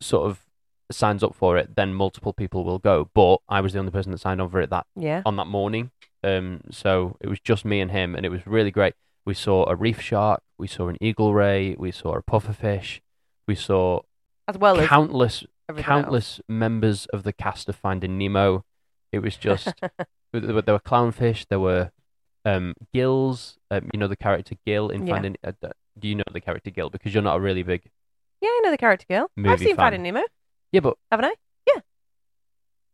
sort 0.00 0.30
of 0.30 0.46
signs 0.90 1.22
up 1.22 1.34
for 1.34 1.56
it, 1.58 1.76
then 1.76 1.94
multiple 1.94 2.32
people 2.32 2.64
will 2.64 2.78
go. 2.78 3.10
But 3.14 3.38
I 3.48 3.60
was 3.60 3.72
the 3.72 3.78
only 3.78 3.92
person 3.92 4.12
that 4.12 4.18
signed 4.18 4.40
on 4.40 4.48
for 4.50 4.60
it 4.60 4.70
that 4.70 4.86
Yeah. 4.96 5.22
on 5.26 5.36
that 5.36 5.46
morning. 5.46 5.90
Um, 6.24 6.62
so 6.70 7.16
it 7.20 7.28
was 7.28 7.38
just 7.40 7.64
me 7.64 7.80
and 7.80 7.90
him, 7.90 8.14
and 8.14 8.24
it 8.26 8.30
was 8.30 8.46
really 8.46 8.70
great. 8.70 8.94
We 9.24 9.34
saw 9.34 9.68
a 9.68 9.74
reef 9.76 10.00
shark, 10.00 10.42
we 10.58 10.66
saw 10.66 10.88
an 10.88 10.96
eagle 11.00 11.34
ray, 11.34 11.76
we 11.78 11.90
saw 11.92 12.14
a 12.16 12.22
pufferfish, 12.22 13.00
we 13.46 13.54
saw 13.54 14.00
As 14.48 14.56
well 14.58 14.80
as 14.80 14.88
countless 14.88 15.44
everything 15.68 15.84
countless 15.86 16.40
members 16.48 17.06
of 17.12 17.22
the 17.24 17.32
cast 17.32 17.68
of 17.68 17.76
Finding 17.76 18.16
Nemo. 18.16 18.64
It 19.12 19.18
was 19.20 19.36
just 19.36 19.74
there 20.32 20.52
were, 20.74 20.78
clownfish, 20.80 21.46
there 21.48 21.60
were 21.60 21.90
um, 22.44 22.74
gills. 22.94 23.58
Um, 23.70 23.88
you 23.92 24.00
know 24.00 24.08
the 24.08 24.16
character 24.16 24.54
Gil 24.66 24.88
in 24.88 25.06
Yeah. 25.06 25.14
Finding. 25.14 25.36
Uh, 25.44 25.52
do 25.98 26.08
you 26.08 26.14
know 26.14 26.24
the 26.32 26.40
character 26.40 26.70
Gil? 26.70 26.88
Because 26.90 27.12
you're 27.14 27.22
not 27.22 27.36
a 27.36 27.40
really 27.40 27.62
big. 27.62 27.82
Yeah, 28.40 28.48
I 28.48 28.60
know 28.64 28.70
the 28.70 28.78
character 28.78 29.06
girl. 29.08 29.30
I've 29.46 29.58
seen 29.58 29.68
fan. 29.68 29.76
Finding 29.76 30.02
Nemo, 30.02 30.22
Yeah, 30.72 30.80
but 30.80 30.96
haven't 31.10 31.26
I? 31.26 31.34
yeah, 31.66 31.80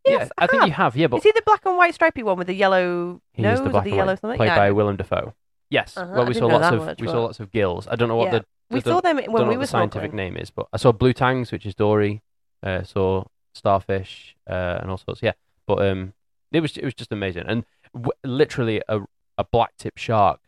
Yes, 0.06 0.30
I 0.36 0.46
think 0.46 0.60
have. 0.62 0.68
you 0.68 0.74
have. 0.74 0.96
Yeah, 0.96 1.06
but 1.06 1.16
Is 1.18 1.22
he 1.24 1.32
the 1.32 1.42
black 1.46 1.64
and 1.64 1.76
white 1.76 1.94
stripy 1.94 2.22
one 2.22 2.36
with 2.36 2.46
the 2.46 2.54
yellow 2.54 3.20
he 3.32 3.42
nose 3.42 3.58
the 3.60 3.70
or 3.70 3.80
the 3.82 3.90
yellow 3.90 4.14
something? 4.16 4.36
played 4.36 4.46
yeah, 4.48 4.56
by 4.56 4.70
Willem 4.70 4.96
Dafoe. 4.96 5.34
Yes. 5.70 5.96
Uh-huh, 5.96 6.12
Well, 6.14 6.26
we 6.26 6.34
saw 6.34 6.46
lots 6.46 6.72
of 6.74 6.84
much, 6.84 7.00
we 7.00 7.06
but- 7.06 7.12
saw 7.12 7.22
lots 7.22 7.40
of 7.40 7.50
gills. 7.50 7.88
I 7.88 7.96
don't 7.96 8.08
know 8.08 8.16
what 8.16 8.32
Yeah. 8.32 8.38
the 8.40 8.44
we 8.70 8.78
I 8.80 8.82
saw 8.82 9.00
them 9.00 9.16
when 9.28 9.48
we 9.48 9.56
were 9.56 9.62
the 9.62 9.66
scientific 9.66 10.10
snorkeling. 10.12 10.14
name 10.14 10.36
is, 10.36 10.50
but 10.50 10.66
I 10.72 10.76
saw 10.78 10.92
blue 10.92 11.12
tangs, 11.12 11.52
which 11.52 11.64
is 11.66 11.74
dory. 11.74 12.22
Uh, 12.62 12.82
saw 12.82 13.24
starfish 13.54 14.36
uh, 14.48 14.78
and 14.80 14.90
all 14.90 14.96
sorts. 14.96 15.22
Yeah, 15.22 15.32
but 15.66 15.86
um, 15.86 16.14
it 16.52 16.60
was 16.60 16.76
it 16.76 16.84
was 16.84 16.94
just 16.94 17.12
amazing, 17.12 17.44
and 17.46 17.64
w- 17.94 18.12
literally 18.24 18.82
a 18.88 19.00
a 19.38 19.44
black 19.44 19.76
tip 19.78 19.96
shark 19.98 20.40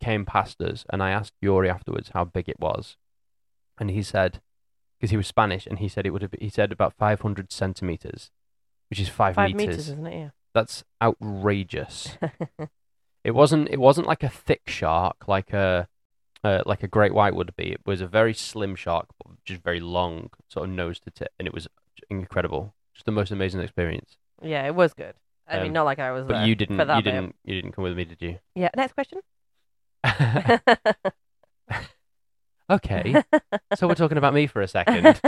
came 0.00 0.24
past 0.24 0.60
us, 0.60 0.84
and 0.90 1.02
I 1.02 1.10
asked 1.10 1.34
Yuri 1.40 1.68
afterwards 1.70 2.10
how 2.14 2.24
big 2.24 2.48
it 2.48 2.58
was, 2.60 2.96
and 3.78 3.90
he 3.90 4.02
said 4.02 4.40
because 4.98 5.10
he 5.10 5.16
was 5.16 5.26
Spanish, 5.26 5.66
and 5.66 5.78
he 5.78 5.88
said 5.88 6.06
it 6.06 6.10
would 6.10 6.22
have 6.22 6.32
he 6.40 6.48
said 6.48 6.72
about 6.72 6.94
five 6.94 7.20
hundred 7.22 7.52
centimeters, 7.52 8.30
which 8.90 9.00
is 9.00 9.08
five, 9.08 9.34
Five 9.34 9.54
meters. 9.54 9.66
meters, 9.66 9.88
isn't 9.90 10.06
it? 10.06 10.18
Yeah. 10.18 10.30
That's 10.54 10.84
outrageous. 11.02 12.16
It 13.24 13.34
wasn't. 13.34 13.70
It 13.70 13.80
wasn't 13.80 14.06
like 14.06 14.22
a 14.22 14.28
thick 14.28 14.64
shark, 14.66 15.26
like 15.26 15.54
a 15.54 15.88
uh, 16.44 16.60
like 16.66 16.82
a 16.82 16.86
great 16.86 17.14
white 17.14 17.34
would 17.34 17.56
be. 17.56 17.72
It 17.72 17.80
was 17.86 18.02
a 18.02 18.06
very 18.06 18.34
slim 18.34 18.76
shark, 18.76 19.06
but 19.16 19.32
just 19.46 19.62
very 19.62 19.80
long, 19.80 20.28
sort 20.50 20.68
of 20.68 20.74
nose 20.74 21.00
to 21.00 21.10
tip, 21.10 21.32
and 21.38 21.48
it 21.48 21.54
was 21.54 21.66
incredible. 22.10 22.74
Just 22.92 23.06
the 23.06 23.12
most 23.12 23.30
amazing 23.30 23.62
experience. 23.62 24.18
yeah, 24.42 24.66
it 24.66 24.74
was 24.74 24.92
good. 24.92 25.14
I 25.48 25.56
mean, 25.56 25.68
Um, 25.68 25.72
not 25.72 25.84
like 25.84 25.98
I 26.00 26.12
was 26.12 26.26
But 26.26 26.34
there 26.40 26.46
you 26.46 26.54
didn't. 26.54 26.76
for 26.76 26.84
that 26.84 26.96
You 26.98 27.02
bit. 27.02 27.10
didn't. 27.12 27.36
You 27.46 27.54
didn't 27.54 27.72
come 27.72 27.84
with 27.84 27.96
me, 27.96 28.04
did 28.04 28.20
you? 28.20 28.38
Yeah. 28.54 28.68
Next 28.76 28.92
question. 28.92 29.20
okay. 32.74 33.22
so 33.74 33.88
we're 33.88 33.94
talking 33.94 34.18
about 34.18 34.34
me 34.34 34.46
for 34.46 34.60
a 34.60 34.68
second. 34.68 35.20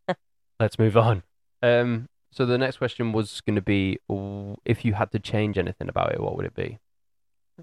Let's 0.60 0.78
move 0.78 0.96
on. 0.96 1.22
Um. 1.62 2.08
So 2.30 2.44
the 2.44 2.58
next 2.58 2.76
question 2.76 3.12
was 3.12 3.40
going 3.40 3.56
to 3.56 3.62
be, 3.62 3.98
if 4.64 4.84
you 4.84 4.92
had 4.92 5.10
to 5.12 5.18
change 5.18 5.56
anything 5.56 5.88
about 5.88 6.12
it, 6.12 6.20
what 6.20 6.36
would 6.36 6.44
it 6.46 6.54
be? 6.54 6.78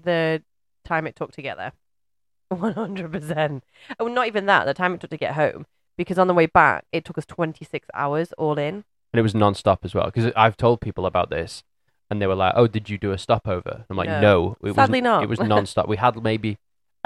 the 0.02 0.42
time 0.84 1.06
it 1.06 1.16
took 1.16 1.32
to 1.32 1.42
get 1.42 1.56
there. 1.56 1.72
One 2.48 2.74
hundred 2.74 3.10
percent. 3.12 3.64
Oh, 3.98 4.08
not 4.08 4.26
even 4.26 4.46
that. 4.46 4.66
The 4.66 4.74
time 4.74 4.94
it 4.94 5.00
took 5.00 5.10
to 5.10 5.16
get 5.16 5.34
home, 5.34 5.66
because 5.96 6.18
on 6.18 6.26
the 6.26 6.34
way 6.34 6.46
back 6.46 6.84
it 6.92 7.04
took 7.04 7.16
us 7.18 7.26
twenty 7.26 7.64
six 7.64 7.88
hours 7.94 8.32
all 8.34 8.58
in. 8.58 8.84
and 9.12 9.18
it 9.18 9.22
was 9.22 9.34
non-stop 9.34 9.84
as 9.84 9.94
well 9.94 10.06
because 10.06 10.32
I've 10.36 10.56
told 10.56 10.80
people 10.80 11.06
about 11.06 11.30
this 11.30 11.64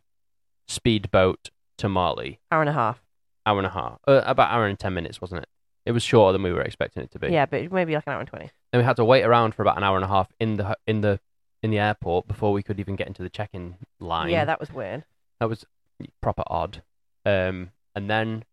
speedboat 0.68 1.50
to 1.78 1.88
Malé. 1.88 2.38
Hour 2.52 2.62
and 2.62 2.70
a 2.70 2.74
half. 2.74 3.04
Hour 3.46 3.58
and 3.58 3.68
a 3.68 3.72
half. 3.72 4.00
Uh, 4.08 4.22
about 4.26 4.52
hour 4.52 4.66
and 4.68 4.78
ten 4.78 4.94
minutes, 4.94 5.22
wasn't 5.22 5.42
it? 5.44 5.50
It 5.90 5.92
was 5.92 6.04
shorter 6.04 6.34
than 6.34 6.44
we 6.44 6.54
were 6.54 6.62
expecting 6.62 7.02
it 7.02 7.10
to 7.14 7.20
be. 7.20 7.30
Yeah, 7.30 7.48
but 7.48 7.72
maybe 7.72 7.96
like 7.96 8.04
an 8.06 8.14
hour 8.14 8.20
and 8.20 8.30
twenty. 8.30 8.52
Then 8.72 8.80
we 8.82 8.86
had 8.86 8.96
to 8.98 9.04
wait 9.04 9.24
around 9.24 9.56
for 9.56 9.64
about 9.64 9.76
an 9.78 9.84
hour 9.84 9.96
and 9.96 10.06
a 10.06 10.08
half 10.08 10.28
in 10.40 10.58
the 10.58 10.78
in 10.86 11.02
the 11.02 11.20
in 11.64 11.72
the 11.72 11.80
airport 11.80 12.28
before 12.28 12.54
we 12.54 12.62
could 12.62 12.80
even 12.80 12.96
get 12.96 13.08
into 13.08 13.24
the 13.24 13.30
check-in 13.30 13.76
line. 14.00 14.30
Yeah, 14.30 14.46
that 14.46 14.60
was 14.60 14.72
weird. 14.72 15.04
that 15.40 15.50
was 15.50 15.66
proper 16.22 16.44
odd. 16.46 16.84
Um, 17.26 17.72
and 17.96 18.08
then 18.08 18.44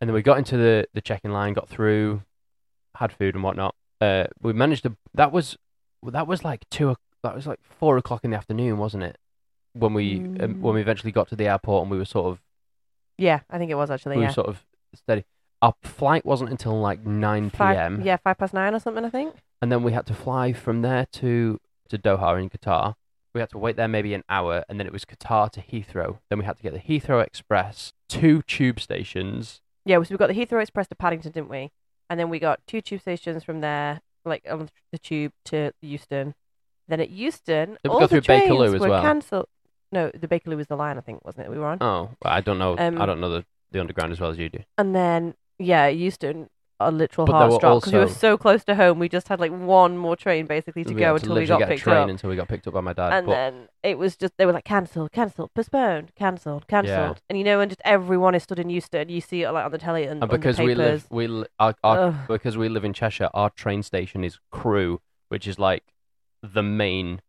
and 0.00 0.08
then 0.10 0.14
we 0.14 0.22
got 0.22 0.38
into 0.38 0.56
the 0.56 0.88
the 0.94 1.00
check-in 1.00 1.32
line, 1.32 1.52
got 1.52 1.68
through, 1.68 2.22
had 2.96 3.12
food 3.12 3.36
and 3.36 3.44
whatnot. 3.44 3.76
Uh, 4.00 4.24
we 4.42 4.52
managed 4.52 4.82
to. 4.82 4.96
That 5.14 5.30
was 5.30 5.56
that 6.02 6.26
was 6.26 6.42
like 6.44 6.68
two. 6.70 6.96
That 7.22 7.36
was 7.36 7.46
like 7.46 7.60
four 7.62 7.96
o'clock 7.98 8.24
in 8.24 8.32
the 8.32 8.36
afternoon, 8.36 8.78
wasn't 8.78 9.04
it? 9.04 9.16
When 9.74 9.94
we 9.94 10.16
um, 10.18 10.34
Mm. 10.38 10.60
when 10.60 10.74
we 10.74 10.80
eventually 10.80 11.12
got 11.12 11.28
to 11.28 11.36
the 11.36 11.46
airport 11.46 11.82
and 11.82 11.90
we 11.92 11.98
were 11.98 12.04
sort 12.04 12.26
of 12.32 12.42
Yeah, 13.16 13.42
I 13.48 13.58
think 13.58 13.70
it 13.70 13.76
was 13.76 13.92
actually. 13.92 14.16
we 14.16 14.22
Yeah. 14.22 14.30
were 14.30 14.34
sort 14.34 14.48
of 14.48 14.66
steady. 14.96 15.24
Our 15.64 15.74
flight 15.82 16.24
wasn't 16.26 16.50
until 16.50 16.78
like 16.78 17.06
nine 17.06 17.48
Five, 17.48 17.76
p.m. 17.76 18.02
yeah, 18.02 18.16
five 18.18 18.36
past 18.38 18.52
nine 18.52 18.74
or 18.74 18.80
something. 18.80 19.04
I 19.04 19.10
think. 19.10 19.34
and 19.62 19.72
then 19.72 19.82
we 19.82 19.92
had 19.92 20.04
to 20.06 20.14
fly 20.14 20.52
from 20.52 20.82
there 20.82 21.06
to 21.12 21.58
to 21.88 21.98
Doha 21.98 22.40
in 22.42 22.50
Qatar. 22.50 22.94
We 23.34 23.40
had 23.40 23.50
to 23.50 23.58
wait 23.58 23.76
there 23.76 23.88
maybe 23.88 24.12
an 24.14 24.24
hour, 24.28 24.64
and 24.68 24.78
then 24.78 24.86
it 24.86 24.92
was 24.92 25.04
Qatar 25.04 25.50
to 25.52 25.60
Heathrow. 25.60 26.18
Then 26.28 26.38
we 26.38 26.44
had 26.44 26.56
to 26.58 26.62
get 26.62 26.72
the 26.74 26.78
Heathrow 26.80 27.24
Express, 27.24 27.92
two 28.08 28.42
tube 28.42 28.78
stations. 28.78 29.60
Yeah, 29.86 30.02
so 30.02 30.14
we 30.14 30.18
got 30.18 30.28
the 30.28 30.34
Heathrow 30.34 30.60
Express 30.62 30.86
to 30.88 30.94
Paddington, 30.94 31.32
didn't 31.32 31.48
we? 31.48 31.70
And 32.10 32.20
then 32.20 32.28
we 32.28 32.38
got 32.38 32.60
two 32.66 32.80
tube 32.80 33.00
stations 33.00 33.42
from 33.42 33.60
there, 33.60 34.02
like 34.24 34.46
on 34.50 34.68
the 34.92 34.98
tube 34.98 35.32
to 35.46 35.72
Euston. 35.80 36.34
Then 36.88 37.00
at 37.00 37.10
Euston, 37.10 37.78
we 37.82 37.90
all 37.90 38.00
go 38.00 38.06
the 38.06 38.20
through 38.20 38.36
Bakerloo 38.36 38.58
trains 38.58 38.74
as 38.74 38.80
were 38.80 38.88
well? 38.90 39.02
cancelled. 39.02 39.48
No, 39.90 40.10
the 40.10 40.28
Bakerloo 40.28 40.56
was 40.56 40.66
the 40.66 40.76
line, 40.76 40.98
I 40.98 41.00
think, 41.00 41.24
wasn't 41.24 41.46
it? 41.46 41.50
We 41.50 41.58
were 41.58 41.66
on. 41.66 41.78
Oh, 41.80 42.10
well, 42.22 42.32
I 42.32 42.40
don't 42.42 42.58
know. 42.58 42.76
Um, 42.78 43.00
I 43.00 43.06
don't 43.06 43.20
know 43.20 43.30
the, 43.30 43.44
the 43.72 43.80
underground 43.80 44.12
as 44.12 44.20
well 44.20 44.30
as 44.30 44.38
you 44.38 44.48
do. 44.50 44.60
And 44.78 44.94
then 44.94 45.34
yeah, 45.58 45.86
Euston, 45.88 46.48
a 46.80 46.90
literal 46.90 47.26
But 47.26 47.32
there 47.34 47.38
heart 47.40 47.52
were 47.52 47.58
drop 47.60 47.80
because 47.80 47.92
we 47.92 47.98
were 48.00 48.04
also- 48.06 48.18
so 48.18 48.36
close 48.36 48.64
to 48.64 48.74
home. 48.74 48.98
We 48.98 49.08
just 49.08 49.28
had 49.28 49.38
like 49.40 49.52
one 49.52 49.96
more 49.96 50.16
train 50.16 50.46
basically 50.46 50.82
to 50.84 50.92
we 50.92 51.00
go 51.00 51.12
had 51.14 51.22
to 51.22 51.30
until 51.30 51.34
we 51.36 51.40
literally 51.42 51.46
got 51.46 51.58
get 51.60 51.68
a 51.68 51.70
picked 51.74 51.82
train 51.84 51.96
up. 51.96 52.08
until 52.08 52.30
we 52.30 52.36
got 52.36 52.48
picked 52.48 52.66
up 52.66 52.74
by 52.74 52.80
my 52.80 52.92
dad. 52.92 53.12
And 53.12 53.26
but 53.26 53.32
then 53.32 53.68
it 53.84 53.96
was 53.96 54.16
just 54.16 54.36
they 54.38 54.44
were 54.46 54.52
like 54.52 54.64
cancelled, 54.64 55.12
cancelled, 55.12 55.54
postponed, 55.54 56.12
cancelled, 56.16 56.66
cancelled. 56.66 57.22
And 57.28 57.38
you 57.38 57.44
know, 57.44 57.58
when 57.58 57.68
just 57.68 57.80
everyone 57.84 58.34
is 58.34 58.42
stood 58.42 58.58
in 58.58 58.70
Euston, 58.70 59.08
you 59.08 59.20
see 59.20 59.42
it 59.42 59.50
like 59.52 59.64
on 59.64 59.70
the 59.70 59.78
telly 59.78 60.02
and, 60.02 60.14
and 60.14 60.22
on 60.24 60.28
the 60.28 60.36
because 60.36 60.58
we 60.58 60.66
papers. 60.74 60.78
live 60.78 61.06
we 61.10 61.26
li- 61.28 61.46
our, 61.60 61.74
our, 61.84 61.98
Ugh. 62.08 62.14
because 62.26 62.56
we 62.56 62.68
live 62.68 62.84
in 62.84 62.92
Cheshire, 62.92 63.30
our 63.34 63.50
train 63.50 63.82
station 63.84 64.24
is 64.24 64.38
Crewe, 64.50 65.00
which 65.28 65.46
is 65.46 65.58
like 65.60 65.84
the 66.42 66.62
main 66.64 67.20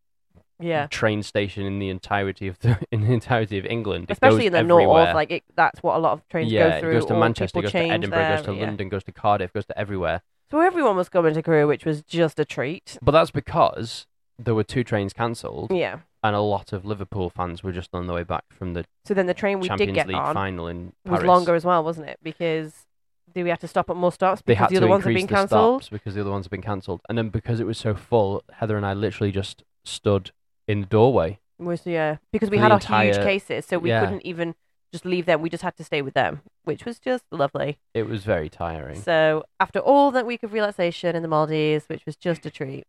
yeah. 0.60 0.88
train 0.88 1.24
station 1.24 1.66
in 1.66 1.80
the 1.80 1.90
entirety 1.90 2.48
of 2.48 2.60
the 2.60 2.80
in 2.92 3.02
the 3.02 3.14
entirety 3.14 3.58
of 3.58 3.66
England. 3.66 4.06
It 4.06 4.14
especially 4.14 4.48
in 4.48 4.54
the 4.54 4.60
everywhere. 4.60 4.86
north. 4.86 5.16
Like 5.16 5.32
it, 5.32 5.44
that's 5.56 5.82
what 5.84 5.96
a 5.96 6.00
lot 6.00 6.14
of 6.14 6.28
trains 6.30 6.52
yeah, 6.52 6.76
go 6.76 6.80
through. 6.80 6.92
it 6.92 6.94
goes 6.94 7.06
to 7.08 7.18
Manchester, 7.18 7.62
goes 7.62 7.72
to 7.72 7.78
Edinburgh, 7.78 8.20
there, 8.20 8.38
goes 8.38 8.46
to 8.46 8.54
yeah. 8.54 8.66
London, 8.66 8.90
goes 8.90 9.04
to 9.04 9.12
Cardiff, 9.12 9.54
goes 9.54 9.66
to 9.66 9.78
everywhere. 9.78 10.22
So 10.52 10.60
everyone 10.60 10.96
was 10.96 11.10
coming 11.10 11.34
to 11.34 11.42
Crewe, 11.42 11.68
which 11.68 11.86
was 11.86 12.04
just 12.04 12.40
a 12.40 12.46
treat. 12.46 12.98
But 13.02 13.12
that's 13.12 13.32
because 13.32 14.06
there 14.38 14.54
were 14.54 14.64
two 14.64 14.84
trains 14.84 15.14
cancelled, 15.14 15.72
Yeah. 15.72 16.00
and 16.24 16.36
a 16.36 16.42
lot 16.42 16.72
of 16.74 16.86
Liverpool 16.86 17.30
fans 17.30 17.64
were 17.64 17.72
just 17.72 17.90
on 17.94 18.08
the 18.08 18.14
way 18.14 18.24
back 18.24 18.44
from 18.50 18.74
the 18.74 18.86
So 19.06 19.14
then 19.14 19.26
the 19.26 19.34
train 19.34 19.60
we 19.60 19.68
Champions 19.68 19.90
did 19.90 19.96
get 19.96 20.08
League 20.08 20.18
on 20.18 20.34
final 20.34 20.68
in 20.68 20.94
was 21.06 21.24
longer 21.24 21.56
as 21.56 21.66
well, 21.66 21.84
wasn't 21.84 22.10
it? 22.10 22.20
Because 22.22 22.86
do 23.34 23.44
we 23.44 23.50
have 23.50 23.60
to 23.60 23.68
stop 23.68 23.90
at 23.90 23.96
more 23.96 24.12
stops 24.12 24.42
because 24.42 24.70
the 24.70 24.78
other 24.78 24.88
ones 24.88 25.04
have 25.04 25.14
been 25.14 25.28
cancelled? 25.28 25.84
stops 25.84 25.90
because 25.90 26.16
the 26.16 26.22
other 26.22 26.32
ones 26.32 26.46
have 26.46 26.52
been 26.52 26.62
cancelled, 26.62 27.02
and 27.10 27.18
then 27.18 27.30
because 27.30 27.60
it 27.60 27.66
was 27.66 27.78
so 27.78 27.96
full, 27.96 28.44
Heather 28.54 28.78
and 28.78 28.86
I 28.86 28.94
literally 28.94 29.32
just 29.32 29.64
stood 29.84 30.32
in 30.68 30.82
the 30.82 30.88
doorway. 30.88 31.40
Was 31.58 31.86
yeah, 31.86 32.18
because 32.34 32.50
we 32.50 32.58
For 32.58 32.64
had 32.64 32.82
the 32.82 32.94
our 32.94 33.04
huge 33.04 33.18
cases, 33.18 33.66
so 33.66 33.80
we 33.80 33.90
yeah. 33.90 34.02
couldn't 34.02 34.26
even 34.26 34.56
just 34.92 35.06
leave 35.06 35.26
them. 35.26 35.42
We 35.42 35.50
just 35.50 35.64
had 35.64 35.78
to 35.78 35.84
stay 35.84 36.02
with 36.02 36.14
them, 36.14 36.42
which 36.64 36.86
was 36.86 37.00
just 37.00 37.24
lovely. 37.32 37.80
It 37.94 38.10
was 38.10 38.24
very 38.24 38.50
tiring. 38.50 39.02
So 39.02 39.44
after 39.60 39.80
all 39.80 40.12
that 40.12 40.26
week 40.26 40.44
of 40.44 40.52
relaxation 40.52 41.16
in 41.16 41.22
the 41.22 41.30
Maldives, 41.30 41.86
which 41.88 42.06
was 42.06 42.18
just 42.18 42.46
a 42.46 42.50
treat, 42.50 42.86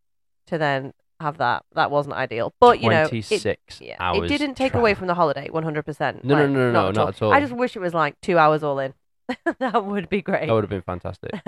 to 0.48 0.58
then 0.58 0.92
have 1.20 1.38
that, 1.38 1.64
that 1.74 1.92
wasn't 1.92 2.16
ideal. 2.16 2.54
But 2.60 2.80
you 2.80 2.90
know, 2.90 3.04
it, 3.04 3.10
26 3.10 3.80
yeah, 3.80 3.96
hours. 4.00 4.30
it 4.30 4.38
didn't 4.38 4.56
take 4.56 4.74
away 4.74 4.90
travel. 4.90 4.98
from 4.98 5.06
the 5.08 5.14
holiday, 5.14 5.48
one 5.48 5.62
hundred 5.62 5.84
percent. 5.84 6.24
No, 6.24 6.34
no, 6.34 6.46
no, 6.46 6.52
no, 6.52 6.72
no, 6.72 6.90
not 6.90 7.08
at 7.08 7.22
all. 7.22 7.32
I 7.32 7.40
just 7.40 7.52
wish 7.52 7.76
it 7.76 7.80
was 7.80 7.94
like 7.94 8.20
two 8.20 8.38
hours 8.38 8.62
all 8.62 8.78
in. 8.78 8.94
that 9.58 9.84
would 9.84 10.08
be 10.08 10.22
great. 10.22 10.46
That 10.46 10.52
would 10.52 10.64
have 10.64 10.70
been 10.70 10.82
fantastic. 10.82 11.32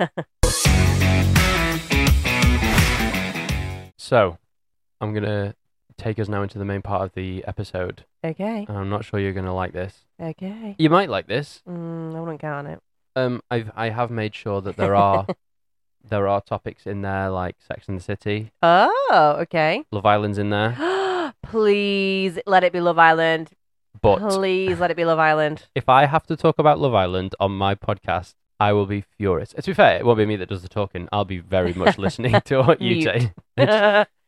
so, 3.97 4.37
I'm 5.01 5.13
gonna 5.13 5.55
take 5.99 6.17
us 6.19 6.27
now 6.27 6.41
into 6.41 6.57
the 6.57 6.65
main 6.65 6.81
part 6.81 7.03
of 7.03 7.13
the 7.13 7.43
episode. 7.45 8.05
Okay, 8.23 8.65
and 8.67 8.77
I'm 8.77 8.89
not 8.89 9.05
sure 9.05 9.19
you're 9.19 9.33
gonna 9.33 9.53
like 9.55 9.73
this. 9.73 10.05
okay. 10.21 10.75
You 10.77 10.89
might 10.89 11.09
like 11.09 11.27
this. 11.27 11.61
Mm, 11.69 12.15
I 12.15 12.19
wouldn't 12.19 12.39
count 12.41 12.67
it. 12.67 12.79
Um, 13.15 13.41
I've 13.51 13.71
I 13.75 13.89
have 13.89 14.09
made 14.09 14.33
sure 14.35 14.61
that 14.61 14.77
there 14.77 14.95
are 14.95 15.27
there 16.09 16.27
are 16.27 16.41
topics 16.41 16.87
in 16.87 17.01
there 17.01 17.29
like 17.29 17.55
Sex 17.67 17.87
and 17.87 17.97
the 17.99 18.03
City, 18.03 18.51
Oh, 18.63 19.35
okay. 19.41 19.83
Love 19.91 20.05
Island's 20.05 20.37
in 20.37 20.49
there, 20.49 21.33
Please 21.43 22.39
let 22.45 22.63
it 22.63 22.71
be 22.73 22.79
Love 22.79 22.97
Island. 22.99 23.51
but 24.01 24.19
Please 24.19 24.79
let 24.79 24.91
it 24.91 24.97
be 24.97 25.05
Love 25.05 25.19
Island. 25.19 25.65
if 25.75 25.89
I 25.89 26.05
have 26.05 26.25
to 26.27 26.37
talk 26.37 26.57
about 26.59 26.79
Love 26.79 26.93
Island 26.93 27.35
on 27.39 27.51
my 27.51 27.75
podcast, 27.75 28.35
I 28.59 28.71
will 28.73 28.85
be 28.85 29.01
furious. 29.17 29.49
To 29.53 29.61
be 29.61 29.73
fair, 29.73 29.97
it 29.97 30.05
won't 30.05 30.17
be 30.17 30.25
me 30.25 30.35
that 30.37 30.49
does 30.49 30.61
the 30.61 30.69
talking. 30.69 31.07
I'll 31.11 31.25
be 31.25 31.39
very 31.39 31.73
much 31.73 31.97
listening 32.05 32.39
to 32.45 32.61
what 32.61 32.81
you 32.81 33.01
say 33.01 33.31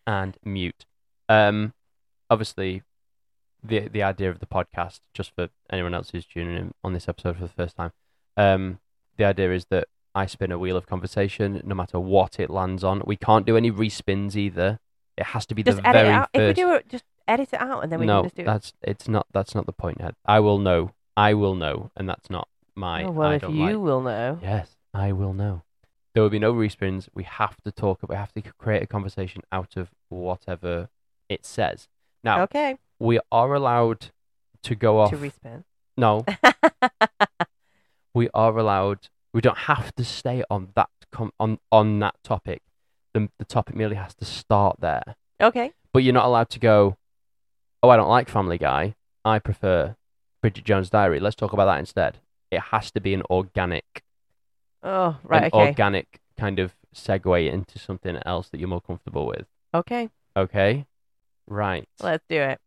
and 0.08 0.38
mute. 0.44 0.86
Um, 1.32 1.74
obviously, 2.30 2.84
the 3.64 3.88
the 3.88 4.04
idea 4.04 4.30
of 4.30 4.40
the 4.40 4.46
podcast, 4.46 5.00
just 5.14 5.34
for 5.34 5.50
anyone 5.70 5.94
else 5.94 6.10
who's 6.10 6.26
tuning 6.26 6.58
in 6.58 6.74
on 6.84 6.94
this 6.94 7.08
episode 7.08 7.38
for 7.38 7.44
the 7.44 7.50
first 7.50 7.78
time, 7.78 7.92
um, 8.36 8.80
the 9.18 9.24
idea 9.24 9.54
is 9.54 9.66
that 9.70 9.88
I 10.14 10.26
spin 10.26 10.52
a 10.52 10.60
wheel 10.60 10.76
of 10.76 10.88
conversation, 10.88 11.62
no 11.64 11.74
matter 11.74 12.00
what 12.00 12.40
it 12.40 12.50
lands 12.50 12.84
on. 12.84 13.02
We 13.06 13.16
can't 13.16 13.46
do 13.46 13.56
any 13.56 13.72
respins 13.72 14.36
either. 14.36 14.80
It 15.18 15.28
has 15.28 15.46
to 15.46 15.56
be 15.56 15.64
just 15.64 15.78
the 15.78 15.88
edit 15.88 16.02
very 16.02 16.10
it 16.10 16.12
out. 16.12 16.30
If 16.34 16.48
we 16.48 16.54
do 16.54 16.74
it, 16.74 16.90
just 16.90 17.06
edit 17.28 17.50
it 17.54 17.62
out, 17.62 17.84
and 17.84 17.92
then 17.92 18.00
we 18.00 18.06
no, 18.06 18.22
can 18.22 18.26
just 18.26 18.36
do 18.36 18.42
it. 18.42 18.46
that's 18.46 18.74
it's 18.82 19.08
not. 19.08 19.28
That's 19.32 19.56
not 19.56 19.66
the 19.66 19.74
point. 19.74 20.02
I 20.26 20.40
will 20.42 20.60
know. 20.60 20.92
I 21.16 21.34
will 21.34 21.56
know, 21.56 21.92
and 21.96 22.10
that's 22.10 22.30
not 22.30 22.50
my. 22.76 23.06
oh, 23.06 23.12
well, 23.12 23.32
if 23.32 23.44
you 23.44 23.50
like- 23.50 23.78
will 23.78 24.02
know. 24.02 24.40
Yes, 24.42 24.76
I 24.94 25.14
will 25.14 25.34
know. 25.34 25.64
There 26.14 26.22
will 26.22 26.30
be 26.30 26.40
no 26.40 26.54
respins. 26.54 27.08
We 27.14 27.24
have 27.24 27.62
to 27.62 27.72
talk. 27.72 28.00
We 28.06 28.16
have 28.16 28.34
to 28.34 28.42
create 28.42 28.84
a 28.84 28.88
conversation 28.88 29.44
out 29.50 29.78
of 29.78 29.92
whatever 30.10 30.90
it 31.32 31.46
says. 31.46 31.88
Now 32.24 32.44
Okay. 32.44 32.78
we 33.00 33.20
are 33.32 33.54
allowed 33.54 34.12
to 34.64 34.76
go 34.76 35.00
off. 35.00 35.10
To 35.12 35.18
respin. 35.18 35.64
no, 35.98 36.26
we 38.14 38.30
are 38.34 38.58
allowed. 38.58 39.10
We 39.34 39.42
don't 39.42 39.58
have 39.60 39.96
to 39.96 40.04
stay 40.04 40.44
on 40.50 40.70
that 40.76 40.90
com- 41.12 41.34
on 41.40 41.60
on 41.72 42.00
that 42.00 42.16
topic. 42.24 42.62
The 43.14 43.30
the 43.40 43.46
topic 43.46 43.76
merely 43.76 43.96
has 43.96 44.14
to 44.16 44.26
start 44.26 44.78
there. 44.80 45.16
okay. 45.42 45.72
But 45.94 46.04
you're 46.04 46.14
not 46.14 46.26
allowed 46.26 46.50
to 46.52 46.60
go. 46.60 46.98
Oh, 47.84 47.90
I 47.90 47.98
don't 47.98 48.08
like 48.10 48.30
Family 48.30 48.58
Guy. 48.58 48.96
I 49.26 49.40
prefer 49.40 49.96
Bridget 50.42 50.64
Jones' 50.64 50.90
Diary. 50.90 51.20
Let's 51.20 51.36
talk 51.36 51.52
about 51.54 51.66
that 51.66 51.80
instead. 51.80 52.20
It 52.52 52.62
has 52.72 52.92
to 52.92 53.02
be 53.02 53.14
an 53.14 53.24
organic 53.30 54.04
Oh, 54.84 55.18
right. 55.24 55.44
an 55.44 55.50
Okay. 55.54 55.68
organic 55.68 56.20
kind 56.38 56.60
of 56.60 56.74
segue 56.96 57.52
into 57.52 57.78
something 57.80 58.18
else 58.26 58.50
that 58.50 58.60
you're 58.60 58.70
more 58.70 58.82
comfortable 58.82 59.26
with. 59.26 59.46
okay. 59.74 60.10
Okay? 60.36 60.86
Right. 61.48 61.88
Let's 62.02 62.24
do 62.30 62.40
it. 62.42 62.60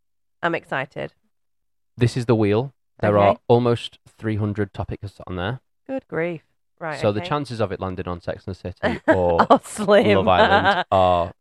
I'm 0.42 0.54
excited. 0.54 1.12
This 1.96 2.16
is 2.16 2.26
the 2.26 2.34
wheel. 2.34 2.72
There 3.00 3.16
Okay. 3.18 3.26
are 3.28 3.36
almost 3.48 3.98
300 4.18 4.72
topics 4.72 5.20
on 5.26 5.36
there. 5.36 5.60
Good 5.86 6.06
grief. 6.08 6.42
Right. 6.80 7.00
so 7.00 7.12
the 7.12 7.20
okay. 7.20 7.28
chances 7.28 7.60
of 7.60 7.72
it 7.72 7.80
landing 7.80 8.08
on 8.08 8.20
Sex 8.20 8.44
and 8.46 8.54
the 8.54 8.58
City 8.58 9.00
or 9.08 9.46
oh, 9.48 9.60
slim. 9.64 10.16
Love 10.16 10.28
Island 10.28 10.84
are. 10.92 11.32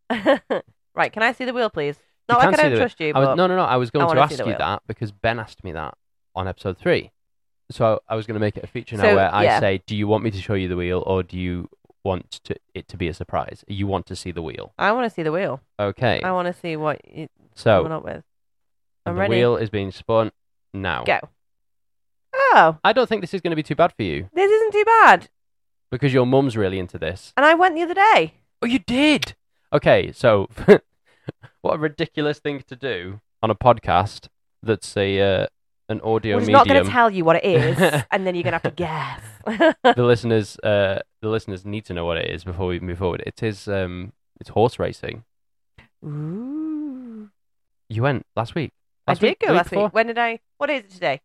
right. 0.95 1.11
Can 1.11 1.23
I 1.23 1.33
see 1.33 1.43
the 1.45 1.53
wheel, 1.53 1.69
please? 1.69 1.97
Not 2.29 2.37
like 2.39 2.45
can 2.45 2.53
I 2.53 2.57
see 2.57 2.61
don't 2.63 2.71
the- 2.73 2.77
trust 2.79 2.99
you, 3.01 3.11
I 3.13 3.19
was, 3.19 3.27
but 3.29 3.35
no, 3.35 3.47
no, 3.47 3.55
no. 3.57 3.63
I 3.63 3.75
was 3.77 3.89
going 3.91 4.01
to 4.03 4.07
wanna 4.07 4.21
see 4.21 4.23
ask 4.35 4.37
the 4.37 4.43
you 4.43 4.49
wheel. 4.49 4.57
that 4.59 4.83
because 4.87 5.11
Ben 5.11 5.39
asked 5.39 5.63
me 5.63 5.71
that 5.73 5.95
on 6.35 6.47
episode 6.47 6.77
three. 6.77 7.11
So 7.71 8.01
I 8.07 8.15
was 8.15 8.25
going 8.27 8.35
to 8.35 8.39
make 8.39 8.55
it 8.57 8.63
a 8.63 8.67
feature 8.67 8.95
now 8.95 9.03
So, 9.03 9.15
where 9.15 9.33
I 9.33 9.43
yeah. 9.43 9.59
say, 9.59 9.81
"Do 9.87 9.95
you 9.95 10.07
want 10.07 10.23
me 10.23 10.31
to 10.31 10.37
show 10.41 10.53
you 10.53 10.67
the 10.69 10.75
wheel, 10.75 11.03
or 11.05 11.23
do 11.23 11.37
you 11.37 11.67
want 12.03 12.31
to, 12.43 12.55
it 12.73 12.87
to 12.89 12.97
be 12.97 13.07
a 13.07 13.13
surprise? 13.13 13.63
You 13.67 13.87
want 13.87 14.05
to 14.07 14.15
see 14.15 14.31
the 14.31 14.41
wheel?" 14.41 14.73
I 14.77 14.91
want 14.91 15.09
to 15.09 15.13
see 15.13 15.23
the 15.23 15.31
wheel. 15.31 15.61
Okay. 15.79 16.21
I 16.23 16.31
want 16.31 16.47
to 16.47 16.53
see 16.53 16.75
what 16.75 17.01
you're 17.07 17.27
so 17.55 17.79
coming 17.79 17.91
up 17.91 18.03
with. 18.03 18.23
I'm 19.05 19.15
ready. 19.15 19.15
the 19.15 19.19
ready. 19.21 19.41
wheel 19.41 19.57
is 19.57 19.69
being 19.69 19.91
spun 19.91 20.31
now. 20.73 21.03
Go. 21.03 21.19
Oh, 22.35 22.77
I 22.83 22.93
don't 22.93 23.07
think 23.07 23.21
this 23.21 23.33
is 23.33 23.41
going 23.41 23.51
to 23.51 23.55
be 23.55 23.63
too 23.63 23.75
bad 23.75 23.93
for 23.95 24.03
you 24.03 24.29
this 24.33 24.49
isn't 24.49 24.71
too 24.71 24.85
bad. 24.85 25.29
because 25.91 26.13
your 26.13 26.25
mum's 26.25 26.57
really 26.57 26.79
into 26.79 26.97
this. 26.97 27.31
And 27.37 27.45
I 27.45 27.53
went 27.53 27.75
the 27.75 27.83
other 27.83 27.93
day. 27.93 28.33
Oh, 28.61 28.65
you 28.65 28.79
did? 28.79 29.35
Okay, 29.71 30.11
so 30.11 30.49
what 31.61 31.75
a 31.75 31.77
ridiculous 31.77 32.39
thing 32.39 32.63
to 32.67 32.75
do 32.75 33.21
on 33.41 33.49
a 33.51 33.55
podcast 33.55 34.29
that's 34.61 34.95
a 34.97 35.19
uh, 35.19 35.47
an 35.93 36.01
audio 36.01 36.35
We're 36.35 36.41
just 36.41 36.51
not 36.51 36.67
going 36.67 36.83
to 36.83 36.89
tell 36.89 37.09
you 37.09 37.23
what 37.23 37.37
it 37.37 37.45
is, 37.45 38.03
and 38.11 38.27
then 38.27 38.35
you're 38.35 38.43
going 38.43 38.51
to 38.59 38.59
have 38.61 38.63
to 38.63 38.71
guess. 38.71 39.21
the 39.95 40.03
listeners, 40.03 40.57
uh, 40.59 40.99
the 41.21 41.29
listeners 41.29 41.65
need 41.65 41.85
to 41.85 41.93
know 41.93 42.05
what 42.05 42.17
it 42.17 42.29
is 42.29 42.43
before 42.43 42.67
we 42.67 42.79
move 42.81 42.97
forward. 42.97 43.23
It 43.25 43.41
is 43.41 43.67
um, 43.67 44.11
it's 44.39 44.49
horse 44.49 44.77
racing. 44.79 45.23
Ooh. 46.05 47.29
You 47.89 48.01
went 48.03 48.25
last 48.35 48.55
week. 48.55 48.71
I 49.07 49.11
Last 49.11 49.21
did 49.21 49.27
week? 49.27 49.39
go 49.45 49.53
last 49.53 49.69
before? 49.69 49.85
week. 49.85 49.93
When 49.93 50.07
did 50.07 50.17
I? 50.17 50.39
What 50.57 50.69
is 50.69 50.81
it 50.81 50.89
today? 50.91 51.21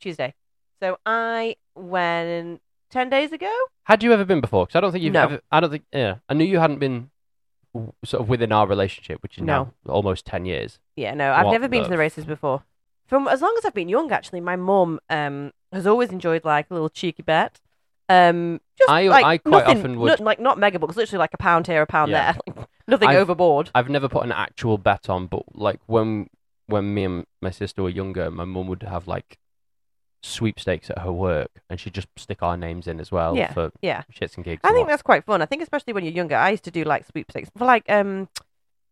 Tuesday. 0.00 0.34
So 0.82 0.98
I 1.04 1.56
went 1.74 2.60
ten 2.90 3.10
days 3.10 3.32
ago. 3.32 3.52
Had 3.84 4.02
you 4.02 4.12
ever 4.12 4.24
been 4.24 4.40
before? 4.40 4.66
Because 4.66 4.76
I 4.76 4.80
don't 4.80 4.92
think 4.92 5.04
you've 5.04 5.12
No. 5.12 5.22
ever. 5.24 5.40
I 5.50 5.60
don't 5.60 5.70
think. 5.70 5.84
Yeah, 5.92 6.16
I 6.28 6.34
knew 6.34 6.44
you 6.44 6.58
hadn't 6.58 6.78
been 6.78 7.10
sort 8.04 8.22
of 8.22 8.28
within 8.28 8.50
our 8.52 8.66
relationship, 8.66 9.22
which 9.22 9.36
is 9.38 9.44
No. 9.44 9.72
now 9.86 9.92
almost 9.92 10.24
ten 10.24 10.44
years. 10.46 10.78
Yeah, 10.96 11.14
no, 11.14 11.32
I've 11.32 11.46
What 11.46 11.52
never 11.52 11.68
been 11.68 11.84
to 11.84 11.90
the 11.90 11.98
races 11.98 12.24
before. 12.24 12.62
From 13.08 13.26
as 13.26 13.40
long 13.42 13.54
as 13.58 13.64
I've 13.64 13.74
been 13.74 13.88
young, 13.88 14.12
actually, 14.12 14.40
my 14.40 14.54
mum 14.56 15.00
um 15.10 15.52
has 15.72 15.86
always 15.86 16.10
enjoyed 16.10 16.44
like 16.44 16.70
a 16.70 16.74
little 16.74 16.88
cheeky 16.90 17.22
bet. 17.22 17.60
Um, 18.10 18.60
just 18.78 18.88
I- 18.88 19.08
like 19.08 19.24
I 19.24 19.38
quite 19.38 19.66
nothing, 19.66 19.78
often 19.78 19.98
would- 20.00 20.20
no- 20.20 20.24
like 20.24 20.38
not 20.40 20.58
mega 20.58 20.78
books, 20.78 20.96
literally 20.96 21.18
like 21.18 21.34
a 21.34 21.38
pound 21.38 21.66
here, 21.66 21.82
a 21.82 21.86
pound 21.86 22.10
Yeah. 22.10 22.32
there, 22.32 22.40
like, 22.56 22.68
nothing 22.86 23.08
I've- 23.08 23.18
overboard. 23.18 23.70
I've 23.74 23.88
never 23.90 24.08
put 24.08 24.24
an 24.24 24.32
actual 24.32 24.78
bet 24.78 25.08
on, 25.10 25.26
but 25.26 25.42
like 25.54 25.80
when 25.86 26.28
when 26.66 26.92
me 26.94 27.04
and 27.04 27.26
my 27.42 27.50
sister 27.50 27.82
were 27.82 27.88
younger, 27.90 28.30
my 28.30 28.44
mum 28.44 28.66
would 28.68 28.82
have 28.82 29.06
like 29.08 29.38
sweepstakes 30.22 30.90
at 30.90 30.98
her 31.00 31.12
work, 31.12 31.50
and 31.70 31.78
she'd 31.80 31.94
just 31.94 32.08
stick 32.16 32.42
our 32.42 32.56
names 32.56 32.86
in 32.86 32.98
as 33.00 33.10
well 33.12 33.36
Yeah. 33.36 33.52
for 33.52 33.70
Yeah, 33.82 34.02
shits 34.12 34.36
and 34.36 34.44
gigs. 34.44 34.60
I 34.64 34.68
and 34.68 34.74
think 34.74 34.86
what. 34.86 34.92
that's 34.92 35.02
quite 35.02 35.24
fun. 35.24 35.40
I 35.42 35.46
think 35.46 35.62
especially 35.62 35.92
when 35.92 36.04
you're 36.04 36.12
younger, 36.12 36.36
I 36.36 36.50
used 36.50 36.64
to 36.64 36.70
do 36.70 36.84
like 36.84 37.06
sweepstakes 37.06 37.50
for 37.56 37.64
like 37.64 37.84
um 37.88 38.28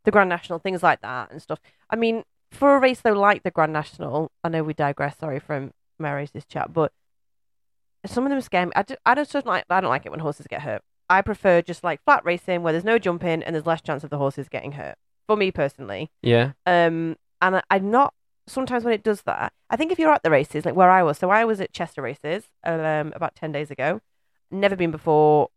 the 0.04 0.10
Grand 0.10 0.28
National 0.28 0.58
things 0.58 0.82
like 0.82 1.00
that 1.02 1.30
and 1.32 1.42
stuff. 1.42 1.58
I 1.90 1.96
mean, 1.96 2.22
for 2.50 2.76
a 2.76 2.80
race 2.80 3.00
though 3.00 3.12
like 3.12 3.42
the 3.42 3.50
Grand 3.50 3.72
National, 3.72 4.30
I 4.42 4.48
know 4.48 4.62
we 4.62 4.74
digress. 4.74 5.18
Sorry 5.18 5.38
from 5.38 5.72
Mary's 5.98 6.30
chat, 6.48 6.72
but 6.72 6.92
some 8.04 8.24
of 8.24 8.30
them 8.30 8.40
scare 8.40 8.66
me. 8.66 8.72
I, 8.76 8.82
do, 8.82 8.96
I 9.04 9.14
just 9.14 9.32
don't 9.32 9.46
like. 9.46 9.64
I 9.68 9.80
don't 9.80 9.90
like 9.90 10.06
it 10.06 10.10
when 10.10 10.20
horses 10.20 10.46
get 10.48 10.62
hurt. 10.62 10.82
I 11.08 11.22
prefer 11.22 11.62
just 11.62 11.84
like 11.84 12.02
flat 12.04 12.24
racing 12.24 12.62
where 12.62 12.72
there's 12.72 12.84
no 12.84 12.98
jumping 12.98 13.42
and 13.42 13.54
there's 13.54 13.66
less 13.66 13.80
chance 13.80 14.04
of 14.04 14.10
the 14.10 14.18
horses 14.18 14.48
getting 14.48 14.72
hurt. 14.72 14.96
For 15.26 15.36
me 15.36 15.50
personally, 15.50 16.10
yeah, 16.22 16.52
um, 16.66 17.16
and 17.42 17.56
I, 17.56 17.62
I'm 17.70 17.90
not. 17.90 18.14
Sometimes 18.46 18.84
when 18.84 18.94
it 18.94 19.02
does 19.02 19.22
that, 19.22 19.52
I 19.70 19.76
think 19.76 19.90
if 19.90 19.98
you're 19.98 20.12
at 20.12 20.22
the 20.22 20.30
races, 20.30 20.64
like 20.64 20.76
where 20.76 20.90
I 20.90 21.02
was, 21.02 21.18
so 21.18 21.30
I 21.30 21.44
was 21.44 21.60
at 21.60 21.72
Chester 21.72 22.00
races 22.00 22.44
um, 22.62 23.12
about 23.14 23.34
ten 23.34 23.50
days 23.50 23.72
ago. 23.72 24.00
Never 24.52 24.76
been 24.76 24.92
before. 24.92 25.48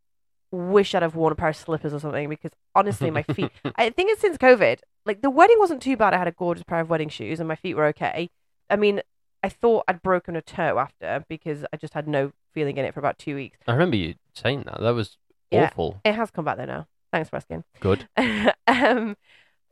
Wish 0.51 0.95
I'd 0.95 1.03
have 1.03 1.15
worn 1.15 1.31
a 1.31 1.35
pair 1.35 1.49
of 1.49 1.55
slippers 1.55 1.93
or 1.93 1.99
something 1.99 2.27
because 2.29 2.51
honestly, 2.73 3.11
my 3.11 3.23
feet. 3.23 3.51
I 3.75 3.89
think 3.91 4.11
it's 4.11 4.21
since 4.21 4.37
COVID. 4.37 4.79
Like 5.05 5.21
the 5.21 5.29
wedding 5.29 5.57
wasn't 5.59 5.81
too 5.81 5.95
bad. 5.95 6.13
I 6.13 6.17
had 6.17 6.27
a 6.27 6.31
gorgeous 6.31 6.63
pair 6.63 6.79
of 6.79 6.89
wedding 6.89 7.09
shoes 7.09 7.39
and 7.39 7.47
my 7.47 7.55
feet 7.55 7.75
were 7.75 7.85
okay. 7.87 8.29
I 8.69 8.75
mean, 8.75 9.01
I 9.43 9.49
thought 9.49 9.85
I'd 9.87 10.01
broken 10.01 10.35
a 10.35 10.41
toe 10.41 10.79
after 10.79 11.23
because 11.29 11.65
I 11.71 11.77
just 11.77 11.93
had 11.93 12.07
no 12.07 12.31
feeling 12.53 12.77
in 12.77 12.85
it 12.85 12.93
for 12.93 12.99
about 12.99 13.17
two 13.19 13.35
weeks. 13.35 13.57
I 13.67 13.73
remember 13.73 13.95
you 13.95 14.15
saying 14.33 14.63
that. 14.65 14.79
That 14.81 14.95
was 14.95 15.17
Yeah. 15.51 15.65
awful. 15.67 16.01
It 16.03 16.15
has 16.15 16.31
come 16.31 16.45
back 16.45 16.57
though 16.57 16.65
now. 16.65 16.87
Thanks 17.11 17.29
for 17.29 17.37
asking. 17.37 17.63
Good. 17.79 18.07
um, 18.67 19.17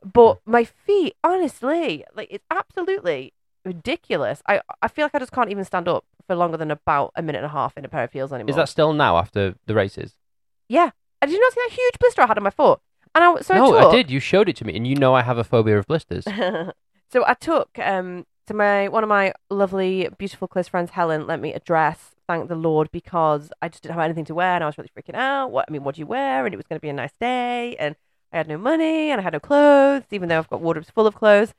but 0.04 0.40
my 0.46 0.64
feet, 0.64 1.16
honestly, 1.24 2.04
like 2.14 2.28
it's 2.30 2.44
absolutely 2.50 3.32
ridiculous. 3.64 4.42
I 4.46 4.60
I 4.80 4.88
feel 4.88 5.04
like 5.04 5.14
I 5.14 5.18
just 5.18 5.32
can't 5.32 5.50
even 5.50 5.64
stand 5.64 5.88
up 5.88 6.04
for 6.26 6.34
longer 6.36 6.56
than 6.56 6.70
about 6.70 7.12
a 7.16 7.22
minute 7.22 7.38
and 7.38 7.46
a 7.46 7.50
half 7.50 7.76
in 7.76 7.84
a 7.84 7.88
pair 7.88 8.04
of 8.04 8.12
heels 8.12 8.32
anymore. 8.32 8.50
Is 8.50 8.56
that 8.56 8.68
still 8.68 8.92
now 8.92 9.18
after 9.18 9.54
the 9.66 9.74
races? 9.74 10.14
Yeah. 10.68 10.90
I 11.20 11.26
did 11.26 11.32
you 11.32 11.40
not 11.40 11.52
see 11.52 11.60
that 11.66 11.72
huge 11.72 11.98
blister 11.98 12.22
I 12.22 12.26
had 12.26 12.38
on 12.38 12.44
my 12.44 12.50
foot? 12.50 12.80
And 13.14 13.24
I 13.24 13.40
so 13.40 13.54
no, 13.54 13.76
I, 13.76 13.80
took, 13.82 13.92
I 13.92 13.96
did. 13.96 14.10
You 14.10 14.20
showed 14.20 14.48
it 14.48 14.56
to 14.56 14.64
me, 14.64 14.76
and 14.76 14.86
you 14.86 14.94
know 14.94 15.14
I 15.14 15.22
have 15.22 15.38
a 15.38 15.44
phobia 15.44 15.78
of 15.78 15.86
blisters. 15.86 16.24
so 17.12 17.24
I 17.26 17.34
took 17.34 17.78
um 17.78 18.26
to 18.46 18.54
my 18.54 18.88
one 18.88 19.02
of 19.02 19.08
my 19.08 19.32
lovely, 19.50 20.08
beautiful 20.18 20.48
close 20.48 20.68
friends, 20.68 20.90
Helen, 20.90 21.26
let 21.26 21.40
me 21.40 21.52
address. 21.52 22.14
Thank 22.28 22.48
the 22.48 22.54
Lord 22.54 22.90
because 22.92 23.50
I 23.62 23.68
just 23.68 23.82
didn't 23.82 23.94
have 23.94 24.04
anything 24.04 24.26
to 24.26 24.34
wear 24.34 24.54
and 24.54 24.62
I 24.62 24.66
was 24.66 24.76
really 24.76 24.90
freaking 24.96 25.14
out. 25.14 25.50
What 25.50 25.64
I 25.68 25.72
mean, 25.72 25.82
what 25.82 25.94
do 25.94 26.00
you 26.00 26.06
wear? 26.06 26.44
And 26.44 26.52
it 26.52 26.58
was 26.58 26.66
going 26.66 26.78
to 26.78 26.82
be 26.82 26.90
a 26.90 26.92
nice 26.92 27.16
day, 27.18 27.74
and 27.78 27.96
I 28.32 28.36
had 28.36 28.48
no 28.48 28.58
money 28.58 29.10
and 29.10 29.20
I 29.20 29.24
had 29.24 29.32
no 29.32 29.40
clothes, 29.40 30.04
even 30.10 30.28
though 30.28 30.38
I've 30.38 30.50
got 30.50 30.60
wardrobes 30.60 30.90
full 30.90 31.06
of 31.06 31.14
clothes. 31.14 31.54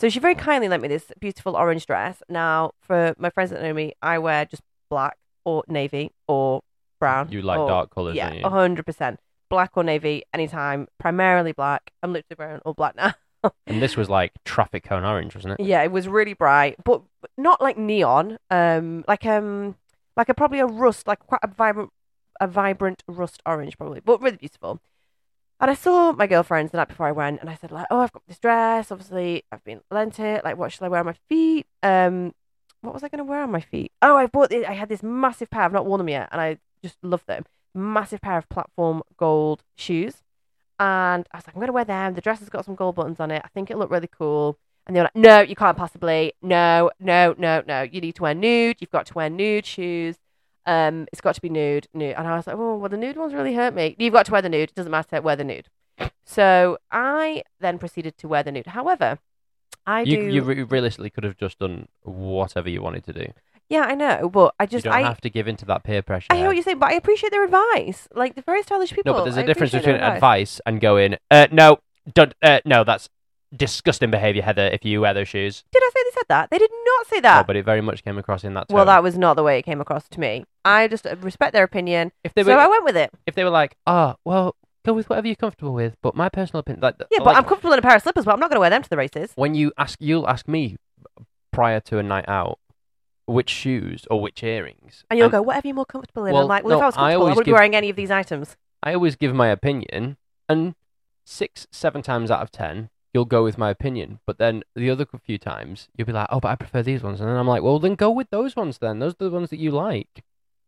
So 0.00 0.08
she 0.08 0.18
very 0.18 0.34
kindly 0.34 0.68
lent 0.68 0.82
me 0.82 0.88
this 0.88 1.12
beautiful 1.20 1.56
orange 1.56 1.86
dress. 1.86 2.22
Now, 2.28 2.72
for 2.80 3.14
my 3.18 3.30
friends 3.30 3.50
that 3.50 3.62
know 3.62 3.72
me, 3.72 3.92
I 4.02 4.18
wear 4.18 4.44
just 4.44 4.62
black 4.90 5.16
or 5.44 5.62
navy 5.68 6.10
or 6.26 6.62
brown. 7.04 7.30
You 7.30 7.42
like 7.42 7.58
or- 7.58 7.68
dark 7.68 7.94
colours, 7.94 8.16
Yeah, 8.16 8.32
you? 8.32 8.48
hundred 8.48 8.84
percent. 8.86 9.20
Black 9.50 9.72
or 9.76 9.84
navy, 9.84 10.24
anytime. 10.32 10.88
Primarily 10.98 11.52
black. 11.52 11.92
I'm 12.02 12.12
literally 12.12 12.36
wearing 12.38 12.60
all 12.64 12.74
black 12.74 12.96
now. 12.96 13.14
And 13.66 13.82
this 13.82 13.94
was 13.94 14.08
like 14.08 14.32
traffic 14.46 14.84
cone 14.84 15.04
orange, 15.04 15.34
wasn't 15.34 15.60
it? 15.60 15.62
Yeah, 15.62 15.82
it 15.82 15.92
was 15.92 16.08
really 16.08 16.32
bright, 16.32 16.76
but 16.82 17.02
not 17.36 17.60
like 17.60 17.76
neon. 17.76 18.38
Um, 18.50 19.04
like 19.06 19.26
um, 19.26 19.76
like 20.16 20.30
a 20.30 20.34
probably 20.34 20.60
a 20.60 20.66
rust, 20.66 21.06
like 21.06 21.18
quite 21.18 21.40
a 21.42 21.48
vibrant, 21.48 21.90
a 22.40 22.46
vibrant 22.48 23.02
rust 23.06 23.42
orange, 23.44 23.76
probably, 23.76 24.00
but 24.00 24.22
really 24.22 24.38
beautiful. 24.38 24.80
And 25.60 25.70
I 25.70 25.74
saw 25.74 26.12
my 26.12 26.26
girlfriends 26.26 26.72
the 26.72 26.78
night 26.78 26.88
before 26.88 27.06
I 27.06 27.12
went, 27.12 27.42
and 27.42 27.50
I 27.50 27.54
said 27.54 27.70
like, 27.70 27.86
"Oh, 27.90 28.00
I've 28.00 28.12
got 28.12 28.22
this 28.26 28.38
dress. 28.38 28.90
Obviously, 28.90 29.44
I've 29.52 29.62
been 29.62 29.82
lent 29.90 30.18
it. 30.18 30.42
Like, 30.42 30.56
what 30.56 30.72
should 30.72 30.82
I 30.84 30.88
wear 30.88 31.00
on 31.00 31.06
my 31.06 31.16
feet? 31.28 31.66
Um, 31.82 32.32
what 32.80 32.94
was 32.94 33.04
I 33.04 33.08
going 33.08 33.18
to 33.18 33.24
wear 33.24 33.42
on 33.42 33.50
my 33.50 33.60
feet? 33.60 33.92
Oh, 34.00 34.16
I 34.16 34.24
bought. 34.26 34.52
It, 34.52 34.66
I 34.66 34.72
had 34.72 34.88
this 34.88 35.02
massive 35.02 35.50
pair. 35.50 35.62
I've 35.64 35.72
not 35.72 35.84
worn 35.84 35.98
them 35.98 36.08
yet, 36.08 36.30
and 36.32 36.40
I 36.40 36.56
just 36.84 37.02
love 37.02 37.24
them. 37.26 37.44
Massive 37.74 38.20
pair 38.20 38.38
of 38.38 38.48
platform 38.48 39.02
gold 39.16 39.62
shoes, 39.76 40.22
and 40.78 41.26
I 41.32 41.38
was 41.38 41.46
like, 41.46 41.54
I'm 41.56 41.60
going 41.60 41.68
to 41.68 41.72
wear 41.72 41.84
them. 41.84 42.14
The 42.14 42.20
dress 42.20 42.38
has 42.40 42.48
got 42.48 42.64
some 42.64 42.74
gold 42.74 42.94
buttons 42.94 43.20
on 43.20 43.30
it. 43.30 43.42
I 43.44 43.48
think 43.48 43.70
it 43.70 43.78
looked 43.78 43.90
really 43.92 44.08
cool. 44.08 44.58
And 44.86 44.94
they 44.94 45.00
were 45.00 45.04
like, 45.04 45.16
no, 45.16 45.40
you 45.40 45.56
can't 45.56 45.76
possibly. 45.76 46.34
No, 46.42 46.90
no, 47.00 47.34
no, 47.38 47.62
no. 47.66 47.82
You 47.82 48.00
need 48.00 48.16
to 48.16 48.22
wear 48.22 48.34
nude. 48.34 48.76
You've 48.80 48.90
got 48.90 49.06
to 49.06 49.14
wear 49.14 49.30
nude 49.30 49.64
shoes. 49.64 50.16
Um, 50.66 51.06
it's 51.10 51.20
got 51.20 51.34
to 51.36 51.40
be 51.40 51.48
nude, 51.48 51.88
nude. 51.94 52.14
And 52.16 52.26
I 52.28 52.36
was 52.36 52.46
like, 52.46 52.56
oh, 52.56 52.76
well, 52.76 52.90
the 52.90 52.96
nude 52.96 53.16
ones 53.16 53.32
really 53.34 53.54
hurt 53.54 53.74
me. 53.74 53.96
You've 53.98 54.12
got 54.12 54.26
to 54.26 54.32
wear 54.32 54.42
the 54.42 54.48
nude. 54.48 54.70
It 54.70 54.74
doesn't 54.74 54.92
matter. 54.92 55.20
Wear 55.22 55.36
the 55.36 55.44
nude. 55.44 55.68
So 56.24 56.78
I 56.90 57.44
then 57.60 57.78
proceeded 57.78 58.18
to 58.18 58.28
wear 58.28 58.42
the 58.42 58.52
nude. 58.52 58.66
However, 58.66 59.18
I 59.86 60.02
You, 60.02 60.16
do. 60.16 60.52
you 60.54 60.64
realistically 60.64 61.10
could 61.10 61.24
have 61.24 61.36
just 61.36 61.58
done 61.58 61.88
whatever 62.02 62.68
you 62.68 62.82
wanted 62.82 63.04
to 63.04 63.12
do. 63.12 63.32
Yeah, 63.68 63.82
I 63.82 63.94
know, 63.94 64.28
but 64.28 64.54
I 64.60 64.66
just 64.66 64.84
you 64.84 64.90
don't 64.90 65.00
I. 65.00 65.06
have 65.06 65.20
to 65.22 65.30
give 65.30 65.48
in 65.48 65.56
to 65.56 65.64
that 65.66 65.84
peer 65.84 66.02
pressure. 66.02 66.28
I 66.30 66.36
hear 66.36 66.46
what 66.46 66.56
you're 66.56 66.62
saying, 66.64 66.78
but 66.78 66.90
I 66.90 66.94
appreciate 66.94 67.30
their 67.30 67.44
advice. 67.44 68.08
Like 68.14 68.34
the 68.34 68.42
very 68.42 68.62
stylish 68.62 68.92
people. 68.92 69.12
no, 69.12 69.18
but 69.18 69.24
there's 69.24 69.36
a 69.36 69.40
I 69.40 69.46
difference 69.46 69.72
between 69.72 69.96
advice 69.96 70.60
and 70.66 70.80
going, 70.80 71.16
uh, 71.30 71.46
no, 71.50 71.78
don't, 72.12 72.34
uh, 72.42 72.60
no, 72.64 72.84
that's 72.84 73.08
disgusting 73.56 74.10
behaviour, 74.10 74.42
Heather, 74.42 74.66
if 74.72 74.84
you 74.84 75.00
wear 75.00 75.14
those 75.14 75.28
shoes. 75.28 75.64
Did 75.72 75.82
I 75.82 75.90
say 75.94 76.00
they 76.04 76.10
said 76.14 76.24
that? 76.28 76.50
They 76.50 76.58
did 76.58 76.70
not 76.84 77.06
say 77.06 77.16
No, 77.16 77.20
that. 77.22 77.46
but 77.46 77.56
it 77.56 77.64
very 77.64 77.80
much 77.80 78.02
came 78.04 78.18
across 78.18 78.42
in 78.44 78.54
that 78.54 78.68
tone. 78.68 78.74
well, 78.74 78.84
that 78.86 79.02
was 79.02 79.16
not 79.16 79.34
the 79.36 79.42
way 79.44 79.58
it 79.58 79.62
came 79.62 79.80
across 79.80 80.08
to 80.08 80.20
me. 80.20 80.44
I 80.64 80.88
just 80.88 81.06
uh, 81.06 81.14
respect 81.20 81.52
their 81.52 81.62
opinion, 81.64 82.10
if 82.24 82.34
they 82.34 82.42
were 82.42 82.50
so 82.52 82.58
I 82.58 82.66
went 82.66 82.84
with 82.84 82.96
it. 82.96 83.10
if 83.26 83.34
they 83.34 83.44
were 83.44 83.50
like, 83.50 83.76
ah, 83.86 84.16
well, 84.24 84.56
go 84.84 84.92
with 84.92 85.08
whatever 85.08 85.28
you're 85.28 85.36
comfortable 85.36 85.72
with, 85.72 85.96
but 86.02 86.14
my 86.16 86.28
personal 86.28 86.60
opinion, 86.60 86.80
like, 86.82 86.96
Yeah, 87.10 87.18
but 87.18 87.26
like, 87.26 87.36
I'm 87.36 87.44
comfortable 87.44 87.72
in 87.74 87.78
a 87.78 87.82
pair 87.82 87.94
of 87.96 88.02
slippers, 88.02 88.24
but 88.24 88.32
I'm 88.32 88.40
not 88.40 88.50
going 88.50 88.56
to 88.56 88.60
wear 88.60 88.70
them 88.70 88.82
to 88.82 88.90
the 88.90 88.96
races. 88.96 89.30
when 89.36 89.54
you 89.54 89.72
ask, 89.78 89.96
you'll 90.00 90.28
ask 90.28 90.48
me 90.48 90.76
prior 91.52 91.78
to 91.80 91.98
a 91.98 92.02
night 92.02 92.24
out, 92.28 92.58
which 93.26 93.48
shoes 93.50 94.04
or 94.10 94.20
which 94.20 94.42
earrings, 94.42 95.04
And 95.10 95.18
you'll 95.18 95.28
go, 95.30 95.40
whatever 95.42 95.68
you're 95.68 95.74
more 95.74 95.86
comfortable 95.86 96.26
in. 96.26 96.32
Well, 96.34 96.42
I'm 96.42 96.48
like, 96.48 96.64
well, 96.64 96.78
if 96.78 96.82
I 96.82 96.86
was 96.86 96.94
I 96.96 96.98
comfortable, 96.98 97.22
I, 97.26 97.28
wouldn't 97.30 97.38
be 97.38 97.44
give- 97.50 97.52
wearing 97.54 97.74
any 97.76 97.90
of 97.90 97.96
these 97.96 98.10
items. 98.10 98.56
I 98.82 98.92
always 98.94 99.16
give 99.16 99.34
my 99.34 99.48
opinion, 99.48 100.18
and 100.48 100.74
six, 101.24 101.66
seven 101.72 102.02
times 102.02 102.30
out 102.30 102.42
of 102.42 102.50
ten, 102.52 102.90
you'll 103.14 103.24
go 103.24 103.42
with 103.42 103.56
my 103.56 103.70
opinion. 103.70 104.20
But 104.26 104.36
then 104.38 104.62
the 104.76 104.90
other 104.90 105.06
few 105.24 105.38
times, 105.38 105.88
you'll 105.96 106.06
be 106.06 106.12
like, 106.12 106.26
oh, 106.30 106.40
but 106.40 106.48
I 106.48 106.56
prefer 106.56 106.82
these 106.82 107.02
ones. 107.02 107.20
And 107.20 107.28
then 107.30 107.36
I'm 107.36 107.48
like, 107.48 107.62
well, 107.62 107.78
then 107.78 107.94
go 107.94 108.10
with 108.10 108.28
those 108.30 108.56
ones 108.56 108.78
then. 108.78 108.98
Those 108.98 109.12
are 109.14 109.24
the 109.24 109.30
ones 109.30 109.50
that 109.50 109.58
you 109.58 109.70
like. 109.70 110.22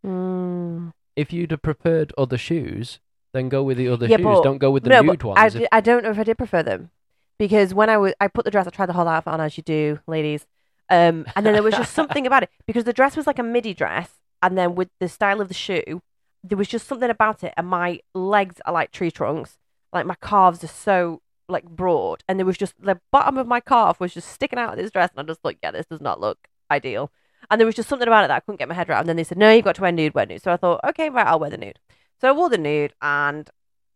Mm. 0.05 0.93
If 1.15 1.33
you'd 1.33 1.51
have 1.51 1.63
preferred 1.63 2.13
other 2.17 2.39
shoes, 2.39 3.01
then 3.35 3.49
go 3.49 3.63
with 3.63 3.77
the 3.77 3.89
other 3.89 4.07
Yeah, 4.07 4.17
shoes. 4.17 4.41
Don't 4.43 4.59
go 4.59 4.71
with 4.71 4.85
the 4.85 4.91
no, 4.91 5.03
nude 5.03 5.23
ones. 5.23 5.39
I, 5.39 5.47
If- 5.47 5.69
I 5.73 5.81
don't 5.81 6.03
know 6.05 6.11
if 6.11 6.19
I 6.19 6.25
did 6.25 6.39
prefer 6.39 6.63
them 6.63 6.91
because 7.39 7.75
when 7.75 7.91
I 7.91 7.99
was, 7.99 8.15
I 8.21 8.29
put 8.29 8.45
the 8.45 8.51
dress, 8.51 8.67
I 8.67 8.71
tried 8.71 8.87
the 8.87 8.93
whole 8.95 9.09
outfit 9.09 9.33
on 9.33 9.41
as 9.41 9.57
you 9.57 9.63
do, 9.63 9.99
ladies. 10.07 10.47
Um, 10.89 11.27
and 11.35 11.45
then 11.45 11.53
there 11.53 11.63
was 11.63 11.75
just 11.75 11.93
something 12.01 12.27
about 12.27 12.43
it 12.43 12.51
because 12.67 12.85
the 12.85 12.93
dress 12.93 13.17
was 13.17 13.27
like 13.27 13.39
a 13.39 13.43
midi 13.43 13.75
dress, 13.75 14.11
and 14.43 14.57
then 14.57 14.75
with 14.75 14.89
the 15.01 15.09
style 15.09 15.41
of 15.41 15.49
the 15.49 15.55
shoe, 15.55 16.03
there 16.45 16.59
was 16.59 16.69
just 16.69 16.87
something 16.87 17.11
about 17.11 17.43
it, 17.43 17.53
and 17.57 17.67
my 17.67 18.01
legs 18.15 18.61
are 18.65 18.73
like 18.73 18.93
tree 18.93 19.11
trunks, 19.11 19.59
like 19.93 20.07
my 20.07 20.17
calves 20.23 20.63
are 20.63 20.69
so 20.69 21.23
like 21.49 21.65
broad, 21.65 22.23
and 22.29 22.39
there 22.39 22.47
was 22.47 22.59
just 22.59 22.75
the 22.81 23.01
bottom 23.11 23.37
of 23.39 23.47
my 23.47 23.61
calf 23.61 24.01
was 24.01 24.15
just 24.15 24.29
sticking 24.29 24.59
out 24.59 24.71
of 24.71 24.77
this 24.77 24.91
dress, 24.91 25.11
and 25.11 25.21
I 25.21 25.23
just 25.25 25.41
thought, 25.41 25.57
yeah, 25.63 25.71
this 25.71 25.87
does 25.87 26.01
not 26.01 26.21
look 26.21 26.49
ideal. 26.71 27.11
And 27.51 27.61
there 27.61 27.67
was 27.67 27.75
just 27.75 27.89
something 27.89 28.09
about 28.09 28.25
it 28.25 28.29
that 28.29 28.37
I 28.37 28.41
couldn't 28.41 28.59
get 28.59 28.69
my 28.69 28.75
head 28.75 28.89
around. 28.89 29.01
And 29.01 29.11
then 29.11 29.17
they 29.17 29.25
said, 29.25 29.39
no, 29.39 29.53
you've 29.53 29.65
got 29.65 29.77
to 29.77 29.83
wear 29.83 29.93
nude, 29.93 30.15
wear 30.15 30.27
nude. 30.27 30.43
So 30.43 30.53
I 30.53 30.57
thought, 30.57 30.81
okay, 30.89 31.11
right, 31.11 31.27
I'll 31.27 31.39
wear 31.39 31.51
the 31.51 31.57
nude. 31.59 31.79
So 32.21 32.29
I 32.29 32.33
wore 32.33 32.49
the 32.49 32.59
nude 32.59 32.93
and 33.01 33.49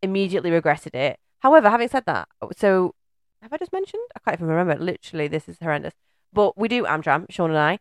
immediately 0.02 0.50
regretted 0.50 0.94
it. 0.94 1.18
However, 1.40 1.70
having 1.70 1.88
said 1.88 2.04
that, 2.06 2.28
so 2.56 2.94
have 3.42 3.52
I 3.52 3.56
just 3.56 3.72
mentioned? 3.72 4.02
I 4.14 4.20
can't 4.20 4.38
even 4.38 4.48
remember. 4.48 4.82
Literally, 4.82 5.26
this 5.26 5.48
is 5.48 5.56
horrendous. 5.60 5.94
But 6.32 6.56
we 6.56 6.68
do 6.68 6.84
Amdram, 6.84 7.26
Sean 7.30 7.50
and 7.50 7.58
I. 7.58 7.78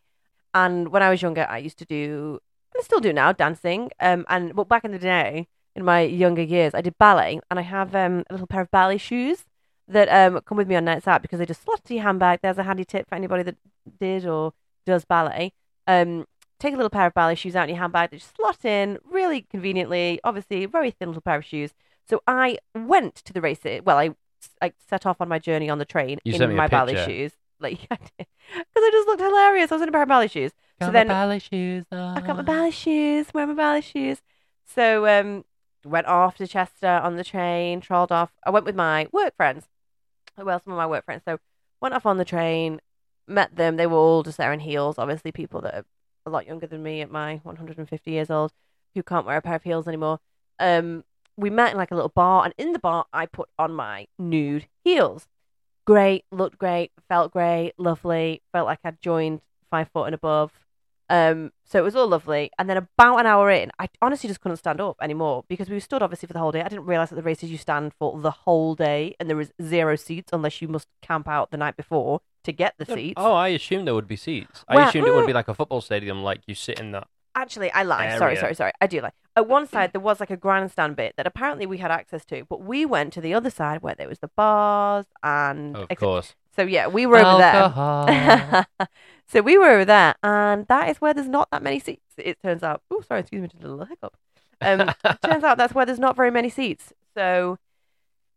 And 0.52 0.88
when 0.88 1.02
I 1.02 1.10
was 1.10 1.22
younger, 1.22 1.46
I 1.48 1.58
used 1.58 1.78
to 1.78 1.84
do, 1.84 2.40
and 2.74 2.80
I 2.80 2.82
still 2.82 3.00
do 3.00 3.12
now, 3.12 3.32
dancing. 3.32 3.90
Um, 4.00 4.26
and 4.28 4.54
but 4.54 4.68
back 4.68 4.84
in 4.84 4.90
the 4.90 4.98
day, 4.98 5.46
in 5.76 5.84
my 5.84 6.00
younger 6.00 6.42
years, 6.42 6.74
I 6.74 6.80
did 6.80 6.98
ballet, 6.98 7.40
and 7.50 7.58
I 7.58 7.62
have 7.62 7.94
um 7.94 8.24
a 8.28 8.34
little 8.34 8.46
pair 8.46 8.62
of 8.62 8.70
ballet 8.70 8.98
shoes 8.98 9.44
that 9.86 10.08
um 10.08 10.40
come 10.42 10.58
with 10.58 10.68
me 10.68 10.76
on 10.76 10.84
nights 10.84 11.06
out 11.06 11.22
because 11.22 11.38
they 11.38 11.46
just 11.46 11.62
slot 11.62 11.80
into 11.80 11.94
your 11.94 12.02
handbag. 12.02 12.40
There's 12.42 12.58
a 12.58 12.64
handy 12.64 12.84
tip 12.84 13.08
for 13.08 13.14
anybody 13.14 13.42
that 13.44 13.56
did 14.00 14.26
or 14.26 14.52
does 14.86 15.04
ballet. 15.04 15.52
Um, 15.86 16.26
take 16.58 16.74
a 16.74 16.76
little 16.76 16.90
pair 16.90 17.06
of 17.06 17.14
ballet 17.14 17.34
shoes 17.36 17.56
out 17.56 17.64
in 17.64 17.74
your 17.74 17.80
handbag. 17.80 18.10
They 18.10 18.18
just 18.18 18.36
slot 18.36 18.64
in 18.64 18.98
really 19.04 19.42
conveniently. 19.42 20.20
Obviously, 20.24 20.66
very 20.66 20.90
thin 20.90 21.08
little 21.08 21.22
pair 21.22 21.38
of 21.38 21.44
shoes. 21.44 21.72
So 22.08 22.22
I 22.26 22.58
went 22.74 23.14
to 23.16 23.32
the 23.32 23.40
race. 23.40 23.60
Well, 23.84 23.98
I 23.98 24.10
I 24.60 24.72
set 24.88 25.06
off 25.06 25.20
on 25.20 25.28
my 25.28 25.38
journey 25.38 25.70
on 25.70 25.78
the 25.78 25.84
train 25.84 26.18
You 26.24 26.32
in 26.34 26.56
my 26.56 26.66
ballet 26.66 26.94
shoes. 27.06 27.32
Like 27.60 27.80
because 27.88 28.08
I 28.76 28.90
just 28.92 29.06
looked 29.08 29.20
hilarious. 29.22 29.70
I 29.70 29.74
was 29.76 29.82
in 29.82 29.88
a 29.88 29.92
pair 29.92 30.02
of 30.02 30.08
ballet 30.08 30.28
shoes. 30.28 30.52
got 30.80 30.86
So 30.86 30.92
my 30.92 30.92
then- 30.92 31.08
ballet 31.08 31.38
shoes 31.38 31.84
on. 31.92 32.18
I 32.18 32.20
got 32.26 32.36
my 32.36 32.42
ballet 32.42 32.70
shoes, 32.70 33.26
wear 33.34 33.46
my 33.46 33.54
ballet 33.54 33.80
shoes. 33.82 34.22
So 34.66 35.06
um, 35.06 35.44
went 35.84 36.06
off 36.06 36.36
to 36.38 36.46
Chester 36.46 36.86
on 36.88 37.16
the 37.16 37.24
train, 37.24 37.80
trolled 37.80 38.12
off. 38.12 38.32
I 38.44 38.50
went 38.50 38.64
with 38.66 38.76
my 38.76 39.08
work 39.12 39.36
friends. 39.36 39.66
Well, 40.38 40.60
some 40.64 40.72
of 40.72 40.76
my 40.78 40.86
work 40.86 41.04
friends. 41.04 41.22
So 41.26 41.38
went 41.80 41.94
off 41.94 42.06
on 42.06 42.16
the 42.16 42.24
train, 42.24 42.80
met 43.28 43.54
them. 43.56 43.76
They 43.76 43.86
were 43.86 43.96
all 43.96 44.22
just 44.22 44.38
there 44.38 44.52
in 44.52 44.60
heels. 44.60 44.96
Obviously, 44.98 45.32
people 45.32 45.60
that 45.62 45.74
are 45.74 45.84
a 46.26 46.30
lot 46.30 46.46
younger 46.46 46.66
than 46.66 46.82
me 46.82 47.00
at 47.02 47.10
my 47.10 47.40
150 47.42 48.10
years 48.10 48.30
old 48.30 48.52
who 48.94 49.02
can't 49.02 49.26
wear 49.26 49.36
a 49.36 49.42
pair 49.42 49.54
of 49.56 49.62
heels 49.62 49.86
anymore. 49.86 50.18
Um, 50.58 51.04
we 51.36 51.48
met 51.50 51.72
in 51.72 51.76
like 51.78 51.90
a 51.90 51.94
little 51.94 52.10
bar, 52.14 52.44
and 52.44 52.54
in 52.58 52.72
the 52.72 52.78
bar, 52.78 53.06
I 53.12 53.26
put 53.26 53.48
on 53.58 53.72
my 53.72 54.06
nude 54.18 54.66
heels. 54.84 55.26
Great, 55.86 56.24
looked 56.30 56.58
great, 56.58 56.92
felt 57.08 57.32
great, 57.32 57.72
lovely. 57.78 58.42
Felt 58.52 58.66
like 58.66 58.80
I'd 58.84 59.00
joined 59.00 59.40
five 59.70 59.88
foot 59.92 60.04
and 60.04 60.14
above. 60.14 60.52
Um, 61.08 61.50
so 61.64 61.80
it 61.80 61.82
was 61.82 61.96
all 61.96 62.06
lovely. 62.06 62.50
And 62.56 62.70
then 62.70 62.76
about 62.76 63.18
an 63.18 63.26
hour 63.26 63.50
in, 63.50 63.72
I 63.80 63.88
honestly 64.00 64.28
just 64.28 64.40
couldn't 64.40 64.58
stand 64.58 64.80
up 64.80 64.96
anymore 65.02 65.44
because 65.48 65.68
we 65.68 65.80
stood 65.80 66.02
obviously 66.02 66.28
for 66.28 66.32
the 66.32 66.38
whole 66.38 66.52
day. 66.52 66.62
I 66.62 66.68
didn't 66.68 66.86
realize 66.86 67.10
that 67.10 67.16
the 67.16 67.22
races 67.22 67.50
you 67.50 67.58
stand 67.58 67.92
for 67.98 68.20
the 68.20 68.30
whole 68.30 68.76
day, 68.76 69.16
and 69.18 69.28
there 69.28 69.36
was 69.36 69.50
zero 69.60 69.96
seats 69.96 70.30
unless 70.32 70.62
you 70.62 70.68
must 70.68 70.86
camp 71.02 71.26
out 71.26 71.50
the 71.50 71.56
night 71.56 71.76
before 71.76 72.20
to 72.44 72.52
get 72.52 72.74
the 72.78 72.86
seats. 72.86 73.14
Oh, 73.16 73.32
I 73.32 73.48
assumed 73.48 73.88
there 73.88 73.94
would 73.94 74.06
be 74.06 74.16
seats. 74.16 74.64
I 74.68 74.76
Well, 74.76 74.88
assumed 74.88 75.08
it 75.08 75.14
would 75.14 75.24
mm. 75.24 75.28
be 75.28 75.32
like 75.32 75.48
a 75.48 75.54
football 75.54 75.80
stadium, 75.80 76.22
like 76.22 76.42
you 76.46 76.54
sit 76.54 76.78
in 76.78 76.92
that. 76.92 77.08
Actually, 77.34 77.70
I. 77.72 77.84
Sorry, 77.84 78.32
area. 78.32 78.40
sorry, 78.40 78.54
sorry. 78.54 78.72
I 78.80 78.86
do 78.86 79.00
lie. 79.00 79.12
At 79.36 79.48
one 79.48 79.66
side, 79.66 79.92
there 79.92 80.00
was 80.00 80.20
like 80.20 80.30
a 80.30 80.36
grandstand 80.36 80.96
bit 80.96 81.14
that 81.16 81.26
apparently 81.26 81.64
we 81.64 81.78
had 81.78 81.90
access 81.90 82.24
to, 82.26 82.44
but 82.48 82.62
we 82.62 82.84
went 82.84 83.12
to 83.12 83.20
the 83.20 83.32
other 83.32 83.50
side 83.50 83.82
where 83.82 83.94
there 83.94 84.08
was 84.08 84.18
the 84.18 84.30
bars 84.36 85.06
and. 85.22 85.76
Of 85.76 85.88
course. 85.96 86.34
So 86.54 86.62
yeah, 86.62 86.88
we 86.88 87.06
were 87.06 87.18
over 87.18 87.38
there. 87.38 88.66
So 89.30 89.42
we 89.42 89.56
were 89.56 89.68
over 89.68 89.84
there, 89.84 90.16
and 90.24 90.66
that 90.66 90.88
is 90.88 91.00
where 91.00 91.14
there's 91.14 91.28
not 91.28 91.48
that 91.52 91.62
many 91.62 91.78
seats. 91.78 92.02
It 92.16 92.42
turns 92.42 92.64
out. 92.64 92.82
Oh, 92.90 93.00
sorry, 93.06 93.20
excuse 93.20 93.42
me, 93.42 93.46
just 93.46 93.62
a 93.62 93.68
little 93.68 93.84
hiccup. 93.84 94.16
Um, 94.60 94.92
turns 95.22 95.44
out 95.44 95.56
that's 95.56 95.72
where 95.72 95.86
there's 95.86 96.00
not 96.00 96.16
very 96.16 96.32
many 96.32 96.50
seats. 96.50 96.92
So 97.14 97.56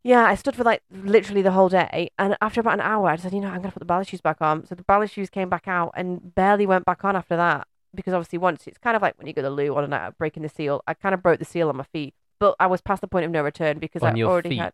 yeah, 0.03 0.23
I 0.25 0.35
stood 0.35 0.55
for 0.55 0.63
like 0.63 0.83
literally 0.91 1.41
the 1.41 1.49
whole 1.49 1.67
day, 1.67 2.11
and 2.19 2.37
after 2.41 2.59
about 2.61 2.75
an 2.75 2.81
hour, 2.81 3.09
I 3.09 3.15
said, 3.15 3.33
you 3.33 3.39
know, 3.39 3.47
I'm 3.47 3.61
gonna 3.61 3.71
put 3.71 3.79
the 3.79 3.85
ballet 3.85 4.03
shoes 4.03 4.21
back 4.21 4.37
on. 4.39 4.67
So 4.67 4.75
the 4.75 4.83
ballet 4.83 5.07
shoes 5.07 5.31
came 5.31 5.49
back 5.49 5.67
out 5.67 5.93
and 5.95 6.35
barely 6.35 6.67
went 6.67 6.85
back 6.85 7.03
on 7.03 7.15
after 7.15 7.35
that 7.37 7.67
because 7.95 8.13
obviously 8.13 8.37
once 8.39 8.67
it's 8.67 8.77
kind 8.77 8.95
of 8.95 9.01
like 9.01 9.17
when 9.17 9.27
you 9.27 9.33
go 9.33 9.41
to 9.41 9.49
the 9.49 9.55
loo 9.55 9.75
on 9.75 9.83
a 9.83 9.87
night 9.87 10.01
out 10.05 10.17
breaking 10.17 10.43
the 10.43 10.49
seal. 10.49 10.81
I 10.87 10.93
kind 10.93 11.13
of 11.13 11.21
broke 11.21 11.39
the 11.39 11.45
seal 11.45 11.69
on 11.69 11.77
my 11.77 11.83
feet, 11.91 12.13
but 12.39 12.55
I 12.59 12.67
was 12.67 12.81
past 12.81 13.01
the 13.01 13.07
point 13.07 13.25
of 13.25 13.31
no 13.31 13.41
return 13.43 13.79
because 13.79 14.01
On 14.03 14.13
I 14.13 14.17
your 14.17 14.29
already 14.29 14.49
feet? 14.49 14.59
had. 14.59 14.73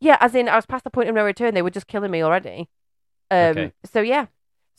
Yeah, 0.00 0.16
as 0.20 0.34
in 0.34 0.48
I 0.48 0.56
was 0.56 0.66
past 0.66 0.84
the 0.84 0.90
point 0.90 1.08
of 1.08 1.14
no 1.14 1.24
return. 1.24 1.54
They 1.54 1.62
were 1.62 1.70
just 1.70 1.86
killing 1.86 2.10
me 2.10 2.22
already. 2.22 2.68
Um, 3.30 3.38
Okay. 3.50 3.72
So 3.92 4.00
yeah, 4.00 4.26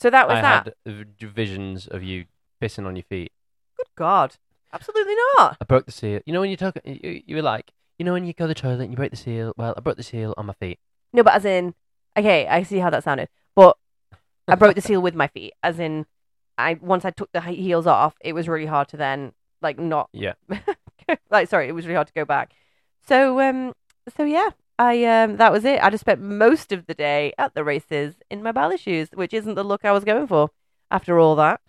so 0.00 0.10
that 0.10 0.28
was 0.28 0.36
I 0.38 0.42
that. 0.42 0.74
had 0.86 1.06
v- 1.18 1.26
visions 1.26 1.86
of 1.86 2.02
you 2.02 2.26
pissing 2.60 2.86
on 2.86 2.94
your 2.96 3.04
feet. 3.04 3.32
Good 3.76 3.88
God, 3.96 4.36
absolutely 4.72 5.14
not. 5.38 5.56
I 5.60 5.64
broke 5.64 5.86
the 5.86 5.92
seal. 5.92 6.20
You 6.26 6.32
know 6.32 6.40
when 6.40 6.50
you 6.50 6.56
talk, 6.56 6.76
you, 6.84 7.22
you 7.26 7.36
were 7.36 7.42
like, 7.42 7.72
you 7.98 8.04
know 8.04 8.12
when 8.12 8.24
you 8.24 8.32
go 8.34 8.44
to 8.44 8.48
the 8.48 8.54
toilet 8.54 8.80
and 8.82 8.90
you 8.90 8.96
break 8.96 9.10
the 9.10 9.16
seal. 9.16 9.54
Well, 9.56 9.74
I 9.76 9.80
broke 9.80 9.96
the 9.96 10.02
seal 10.02 10.34
on 10.36 10.46
my 10.46 10.52
feet. 10.54 10.78
No, 11.12 11.22
but 11.22 11.34
as 11.34 11.44
in, 11.44 11.74
okay, 12.16 12.46
I 12.46 12.62
see 12.62 12.78
how 12.78 12.90
that 12.90 13.02
sounded, 13.04 13.28
but 13.54 13.76
I 14.46 14.56
broke 14.56 14.74
the 14.74 14.80
seal 14.82 15.00
with 15.00 15.14
my 15.14 15.28
feet. 15.28 15.54
As 15.62 15.78
in, 15.78 16.06
I 16.58 16.74
once 16.80 17.04
I 17.04 17.10
took 17.10 17.30
the 17.32 17.40
heels 17.40 17.86
off, 17.86 18.14
it 18.20 18.32
was 18.32 18.48
really 18.48 18.66
hard 18.66 18.88
to 18.88 18.96
then 18.96 19.32
like 19.62 19.78
not 19.78 20.08
Yeah. 20.12 20.34
like 21.30 21.48
sorry, 21.48 21.68
it 21.68 21.72
was 21.72 21.86
really 21.86 21.96
hard 21.96 22.08
to 22.08 22.12
go 22.12 22.24
back. 22.24 22.52
So 23.06 23.40
um, 23.40 23.74
so 24.16 24.24
yeah, 24.24 24.50
I 24.78 25.04
um, 25.04 25.36
that 25.36 25.52
was 25.52 25.64
it. 25.64 25.82
I 25.82 25.90
just 25.90 26.02
spent 26.02 26.20
most 26.20 26.72
of 26.72 26.86
the 26.86 26.94
day 26.94 27.32
at 27.38 27.54
the 27.54 27.64
races 27.64 28.16
in 28.30 28.42
my 28.42 28.52
ballet 28.52 28.76
shoes, 28.76 29.08
which 29.14 29.34
isn't 29.34 29.54
the 29.54 29.64
look 29.64 29.84
I 29.84 29.92
was 29.92 30.04
going 30.04 30.26
for. 30.26 30.50
After 30.90 31.18
all 31.18 31.34
that, 31.36 31.60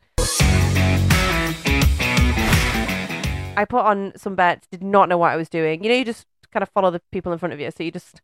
I 3.57 3.65
put 3.67 3.85
on 3.85 4.13
some 4.17 4.35
bets. 4.35 4.67
Did 4.67 4.83
not 4.83 5.09
know 5.09 5.17
what 5.17 5.31
I 5.31 5.35
was 5.35 5.49
doing. 5.49 5.83
You 5.83 5.89
know, 5.89 5.95
you 5.95 6.05
just 6.05 6.25
kind 6.51 6.63
of 6.63 6.69
follow 6.69 6.91
the 6.91 7.01
people 7.11 7.31
in 7.31 7.39
front 7.39 7.53
of 7.53 7.59
you, 7.59 7.71
so 7.71 7.83
you 7.83 7.91
just 7.91 8.21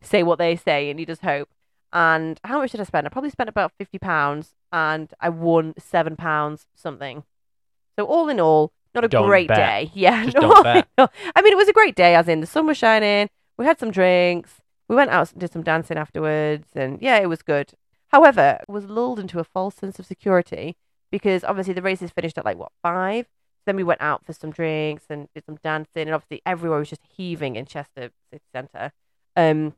say 0.00 0.22
what 0.22 0.38
they 0.38 0.56
say 0.56 0.90
and 0.90 0.98
you 0.98 1.06
just 1.06 1.22
hope. 1.22 1.48
And 1.92 2.38
how 2.44 2.58
much 2.60 2.72
did 2.72 2.80
I 2.80 2.84
spend? 2.84 3.06
I 3.06 3.10
probably 3.10 3.30
spent 3.30 3.48
about 3.48 3.72
fifty 3.78 3.98
pounds, 3.98 4.54
and 4.72 5.12
I 5.20 5.28
won 5.30 5.74
seven 5.78 6.16
pounds 6.16 6.66
something. 6.74 7.24
So 7.98 8.04
all 8.04 8.28
in 8.28 8.38
all, 8.40 8.72
not 8.94 9.04
a 9.04 9.08
Don't 9.08 9.26
great 9.26 9.48
bet. 9.48 9.56
day. 9.56 9.90
Yeah, 9.94 10.24
no, 10.26 10.30
don't 10.40 10.62
bet. 10.64 10.88
I. 10.98 11.08
I 11.34 11.42
mean, 11.42 11.52
it 11.52 11.56
was 11.56 11.68
a 11.68 11.72
great 11.72 11.94
day. 11.94 12.14
As 12.14 12.28
in, 12.28 12.40
the 12.40 12.46
sun 12.46 12.66
was 12.66 12.76
shining. 12.76 13.28
We 13.56 13.64
had 13.64 13.78
some 13.78 13.90
drinks. 13.90 14.60
We 14.88 14.96
went 14.96 15.10
out 15.10 15.32
and 15.32 15.40
did 15.40 15.52
some 15.52 15.62
dancing 15.62 15.98
afterwards, 15.98 16.68
and 16.74 17.00
yeah, 17.02 17.18
it 17.18 17.28
was 17.28 17.42
good. 17.42 17.72
However, 18.08 18.58
I 18.66 18.72
was 18.72 18.86
lulled 18.86 19.18
into 19.18 19.38
a 19.38 19.44
false 19.44 19.74
sense 19.74 19.98
of 19.98 20.06
security 20.06 20.76
because 21.10 21.44
obviously 21.44 21.74
the 21.74 21.82
races 21.82 22.10
finished 22.10 22.38
at 22.38 22.44
like 22.44 22.56
what 22.58 22.72
five. 22.82 23.26
Then 23.66 23.76
we 23.76 23.82
went 23.82 24.00
out 24.00 24.24
for 24.24 24.32
some 24.32 24.50
drinks 24.50 25.04
and 25.10 25.28
did 25.34 25.44
some 25.44 25.58
dancing, 25.62 26.02
and 26.02 26.14
obviously 26.14 26.40
everywhere 26.46 26.78
was 26.78 26.88
just 26.88 27.02
heaving 27.16 27.56
in 27.56 27.66
Chester 27.66 28.10
City 28.32 28.44
Centre. 28.54 28.92
Um, 29.36 29.74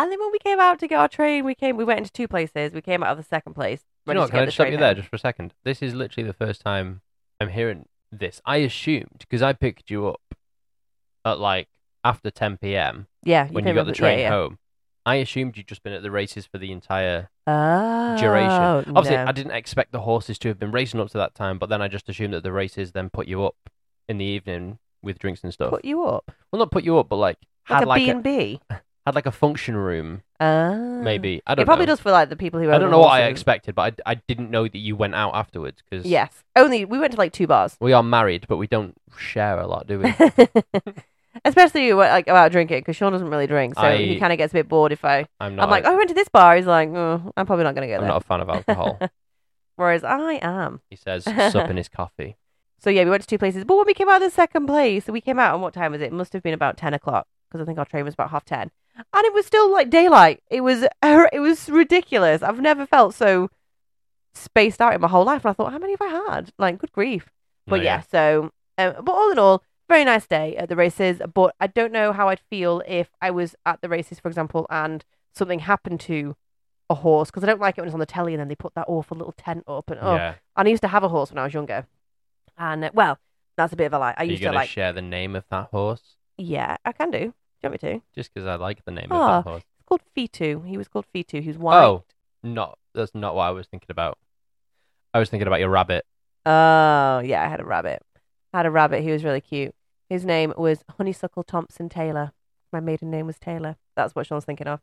and 0.00 0.10
then 0.10 0.18
when 0.18 0.32
we 0.32 0.38
came 0.38 0.58
out 0.58 0.78
to 0.78 0.88
get 0.88 0.98
our 0.98 1.08
train, 1.08 1.44
we 1.44 1.54
came. 1.54 1.76
We 1.76 1.84
went 1.84 1.98
into 1.98 2.12
two 2.12 2.26
places. 2.26 2.72
We 2.72 2.80
came 2.80 3.02
out 3.02 3.12
of 3.12 3.18
the 3.18 3.24
second 3.24 3.52
place. 3.54 3.82
You 4.06 4.14
know 4.14 4.20
what? 4.20 4.30
Can 4.30 4.40
I 4.40 4.44
just 4.46 4.56
stop 4.56 4.70
you 4.70 4.78
there 4.78 4.94
just 4.94 5.08
for 5.08 5.16
a 5.16 5.18
second? 5.20 5.52
This 5.62 5.82
is 5.82 5.94
literally 5.94 6.26
the 6.26 6.32
first 6.32 6.62
time 6.62 7.02
I'm 7.38 7.50
hearing 7.50 7.86
this. 8.10 8.40
I 8.46 8.56
assumed 8.58 9.18
because 9.18 9.42
I 9.42 9.52
picked 9.52 9.90
you 9.90 10.08
up 10.08 10.22
at 11.24 11.38
like 11.38 11.68
after 12.02 12.30
10 12.30 12.56
p.m. 12.56 13.08
Yeah, 13.24 13.48
when 13.48 13.66
you 13.66 13.74
got 13.74 13.84
the 13.86 13.92
train 13.92 14.18
yeah, 14.20 14.24
yeah. 14.24 14.30
home. 14.30 14.58
I 15.04 15.16
assumed 15.16 15.56
you'd 15.56 15.66
just 15.66 15.82
been 15.82 15.92
at 15.92 16.02
the 16.02 16.10
races 16.10 16.46
for 16.46 16.58
the 16.58 16.72
entire 16.72 17.30
Oh, 17.46 18.16
duration. 18.18 18.94
Obviously, 18.94 19.16
no. 19.16 19.24
I 19.26 19.32
didn't 19.32 19.52
expect 19.52 19.92
the 19.92 20.00
horses 20.00 20.38
to 20.38 20.48
have 20.48 20.58
been 20.58 20.70
racing 20.70 21.00
up 21.00 21.10
to 21.10 21.18
that 21.18 21.34
time, 21.34 21.58
but 21.58 21.68
then 21.68 21.82
I 21.82 21.88
just 21.88 22.08
assumed 22.08 22.34
that 22.34 22.42
the 22.42 22.52
races 22.52 22.92
then 22.92 23.10
put 23.10 23.26
you 23.26 23.44
up 23.44 23.56
in 24.08 24.18
the 24.18 24.24
evening 24.24 24.78
with 25.02 25.18
drinks 25.18 25.42
and 25.42 25.52
stuff. 25.52 25.70
put 25.70 25.84
you 25.84 26.04
up 26.04 26.30
well, 26.52 26.58
not 26.58 26.70
put 26.70 26.84
you 26.84 26.98
up, 26.98 27.08
but 27.08 27.16
like 27.16 27.38
like 27.68 27.76
had 27.76 27.84
a 27.84 27.88
like 27.88 28.00
B 28.00 28.08
a, 28.08 28.12
and 28.12 28.22
B. 28.22 28.60
had 29.06 29.14
like 29.14 29.26
a 29.26 29.32
function 29.32 29.76
room, 29.76 30.22
Ah, 30.40 30.74
maybe. 31.02 31.42
I 31.46 31.54
don't 31.54 31.62
It 31.62 31.66
probably 31.66 31.86
know. 31.86 31.92
does 31.92 32.00
for 32.00 32.10
like 32.10 32.28
the 32.28 32.36
people 32.36 32.60
who. 32.60 32.70
I 32.70 32.74
own 32.74 32.80
don't 32.80 32.90
know 32.90 32.98
what 32.98 33.08
I 33.12 33.20
horses. 33.22 33.32
expected, 33.32 33.74
but 33.74 34.00
I, 34.06 34.12
I 34.12 34.14
didn't 34.14 34.50
know 34.50 34.64
that 34.64 34.78
you 34.78 34.96
went 34.96 35.14
out 35.14 35.34
afterwards 35.34 35.82
because 35.88 36.06
Yes, 36.06 36.44
only 36.56 36.84
we 36.84 36.98
went 36.98 37.12
to 37.12 37.18
like 37.18 37.32
two 37.32 37.46
bars. 37.46 37.76
we 37.80 37.92
are 37.92 38.02
married, 38.02 38.46
but 38.48 38.56
we 38.58 38.66
don't 38.66 38.94
share 39.16 39.58
a 39.58 39.66
lot, 39.66 39.86
do 39.86 39.98
we? 40.00 40.14
Especially 41.44 41.92
when, 41.94 42.08
like 42.10 42.26
about 42.26 42.50
drinking, 42.50 42.80
because 42.80 42.96
Sean 42.96 43.12
doesn't 43.12 43.28
really 43.30 43.46
drink, 43.46 43.76
so 43.76 43.96
he 43.96 44.18
kind 44.18 44.32
of 44.32 44.36
gets 44.38 44.52
a 44.52 44.54
bit 44.58 44.68
bored 44.68 44.90
if 44.92 45.04
I. 45.04 45.26
I'm 45.38 45.54
not. 45.54 45.64
I'm 45.64 45.70
like, 45.70 45.84
oh, 45.86 45.92
I 45.92 45.96
went 45.96 46.08
to 46.08 46.14
this 46.14 46.28
bar. 46.28 46.56
He's 46.56 46.66
like, 46.66 46.88
oh, 46.90 47.32
I'm 47.36 47.46
probably 47.46 47.64
not 47.64 47.74
gonna 47.74 47.86
go 47.86 47.94
I'm 47.94 48.00
there. 48.00 48.08
not 48.08 48.22
a 48.22 48.26
fan 48.26 48.40
of 48.40 48.48
alcohol. 48.48 49.00
Whereas 49.76 50.02
I 50.04 50.34
am. 50.42 50.80
he 50.90 50.96
says, 50.96 51.24
sup 51.52 51.70
in 51.70 51.76
his 51.76 51.88
coffee. 51.88 52.36
So 52.80 52.90
yeah, 52.90 53.04
we 53.04 53.10
went 53.10 53.22
to 53.22 53.28
two 53.28 53.38
places. 53.38 53.64
But 53.64 53.76
when 53.76 53.86
we 53.86 53.94
came 53.94 54.08
out 54.08 54.16
of 54.22 54.28
the 54.30 54.34
second 54.34 54.66
place, 54.66 55.06
we 55.06 55.20
came 55.20 55.38
out. 55.38 55.54
And 55.54 55.62
what 55.62 55.72
time 55.72 55.92
was 55.92 56.00
it? 56.00 56.06
It 56.06 56.12
must 56.12 56.32
have 56.32 56.42
been 56.42 56.52
about 56.54 56.76
ten 56.76 56.92
o'clock 56.94 57.26
because 57.48 57.62
I 57.62 57.64
think 57.64 57.78
our 57.78 57.84
train 57.84 58.04
was 58.04 58.14
about 58.14 58.30
half 58.30 58.44
ten, 58.44 58.70
and 59.12 59.24
it 59.24 59.32
was 59.32 59.46
still 59.46 59.70
like 59.70 59.90
daylight. 59.90 60.42
It 60.50 60.62
was 60.62 60.84
it 61.02 61.40
was 61.40 61.68
ridiculous. 61.68 62.42
I've 62.42 62.60
never 62.60 62.86
felt 62.86 63.14
so 63.14 63.50
spaced 64.34 64.80
out 64.80 64.94
in 64.94 65.00
my 65.00 65.08
whole 65.08 65.24
life. 65.24 65.44
And 65.44 65.50
I 65.50 65.52
thought, 65.54 65.72
how 65.72 65.78
many 65.78 65.92
have 65.92 66.02
I 66.02 66.32
had? 66.34 66.52
Like, 66.58 66.78
good 66.78 66.92
grief. 66.92 67.30
But 67.66 67.80
Oh, 67.80 67.82
yeah, 67.82 68.00
so 68.00 68.52
um, 68.78 68.94
but 69.02 69.12
all 69.12 69.30
in 69.30 69.38
all, 69.38 69.62
very 69.88 70.04
nice 70.04 70.26
day 70.26 70.56
at 70.56 70.68
the 70.68 70.76
races. 70.76 71.20
But 71.32 71.54
I 71.60 71.66
don't 71.66 71.92
know 71.92 72.12
how 72.12 72.28
I'd 72.28 72.40
feel 72.40 72.82
if 72.86 73.10
I 73.20 73.30
was 73.30 73.54
at 73.66 73.80
the 73.80 73.88
races, 73.88 74.18
for 74.18 74.28
example, 74.28 74.66
and 74.70 75.04
something 75.34 75.60
happened 75.60 76.00
to 76.00 76.36
a 76.88 76.94
horse 76.94 77.30
because 77.30 77.44
I 77.44 77.46
don't 77.46 77.60
like 77.60 77.78
it 77.78 77.82
when 77.82 77.88
it's 77.88 77.94
on 77.94 78.00
the 78.00 78.06
telly 78.06 78.34
and 78.34 78.40
then 78.40 78.48
they 78.48 78.56
put 78.56 78.74
that 78.74 78.86
awful 78.88 79.16
little 79.16 79.34
tent 79.36 79.62
up 79.68 79.90
and 79.90 80.00
oh, 80.02 80.16
yeah. 80.16 80.34
and 80.56 80.66
I 80.66 80.70
used 80.70 80.82
to 80.82 80.88
have 80.88 81.04
a 81.04 81.08
horse 81.08 81.30
when 81.30 81.38
I 81.38 81.44
was 81.44 81.54
younger, 81.54 81.86
and 82.58 82.84
uh, 82.84 82.90
well, 82.92 83.18
that's 83.56 83.72
a 83.72 83.76
bit 83.76 83.86
of 83.86 83.92
a 83.92 83.98
lie. 83.98 84.14
I 84.16 84.22
Are 84.22 84.24
you 84.24 84.32
used 84.32 84.42
to 84.42 84.48
to 84.48 84.54
like, 84.54 84.68
share 84.68 84.92
the 84.92 85.02
name 85.02 85.36
of 85.36 85.44
that 85.50 85.68
horse? 85.70 86.16
yeah, 86.36 86.76
I 86.84 86.92
can 86.92 87.10
do. 87.10 87.34
Do 87.62 87.66
you 87.66 87.70
want 87.70 87.82
me 87.82 87.90
to? 87.90 88.02
Just 88.14 88.32
because 88.32 88.46
I 88.46 88.54
like 88.56 88.84
the 88.84 88.90
name 88.90 89.04
of 89.04 89.10
that 89.10 89.16
ah, 89.16 89.42
horse. 89.42 89.62
It's 89.62 89.84
called 89.86 90.00
Fitu. 90.16 90.66
He 90.66 90.78
was 90.78 90.88
called 90.88 91.06
Fitu. 91.14 91.42
He 91.42 91.48
was 91.48 91.58
white. 91.58 91.82
Oh, 91.82 92.04
not 92.42 92.78
that's 92.94 93.14
not 93.14 93.34
what 93.34 93.42
I 93.42 93.50
was 93.50 93.66
thinking 93.66 93.90
about. 93.90 94.18
I 95.12 95.18
was 95.18 95.28
thinking 95.28 95.46
about 95.46 95.60
your 95.60 95.68
rabbit. 95.68 96.06
Oh, 96.46 97.20
yeah, 97.20 97.44
I 97.44 97.48
had 97.48 97.60
a 97.60 97.64
rabbit. 97.64 98.02
I 98.54 98.58
had 98.58 98.66
a 98.66 98.70
rabbit. 98.70 99.02
He 99.02 99.10
was 99.10 99.24
really 99.24 99.40
cute. 99.40 99.74
His 100.08 100.24
name 100.24 100.54
was 100.56 100.84
Honeysuckle 100.96 101.44
Thompson 101.44 101.88
Taylor. 101.88 102.32
My 102.72 102.80
maiden 102.80 103.10
name 103.10 103.26
was 103.26 103.38
Taylor. 103.38 103.76
That's 103.94 104.14
what 104.14 104.26
Sean's 104.26 104.44
thinking 104.44 104.66
of. 104.66 104.80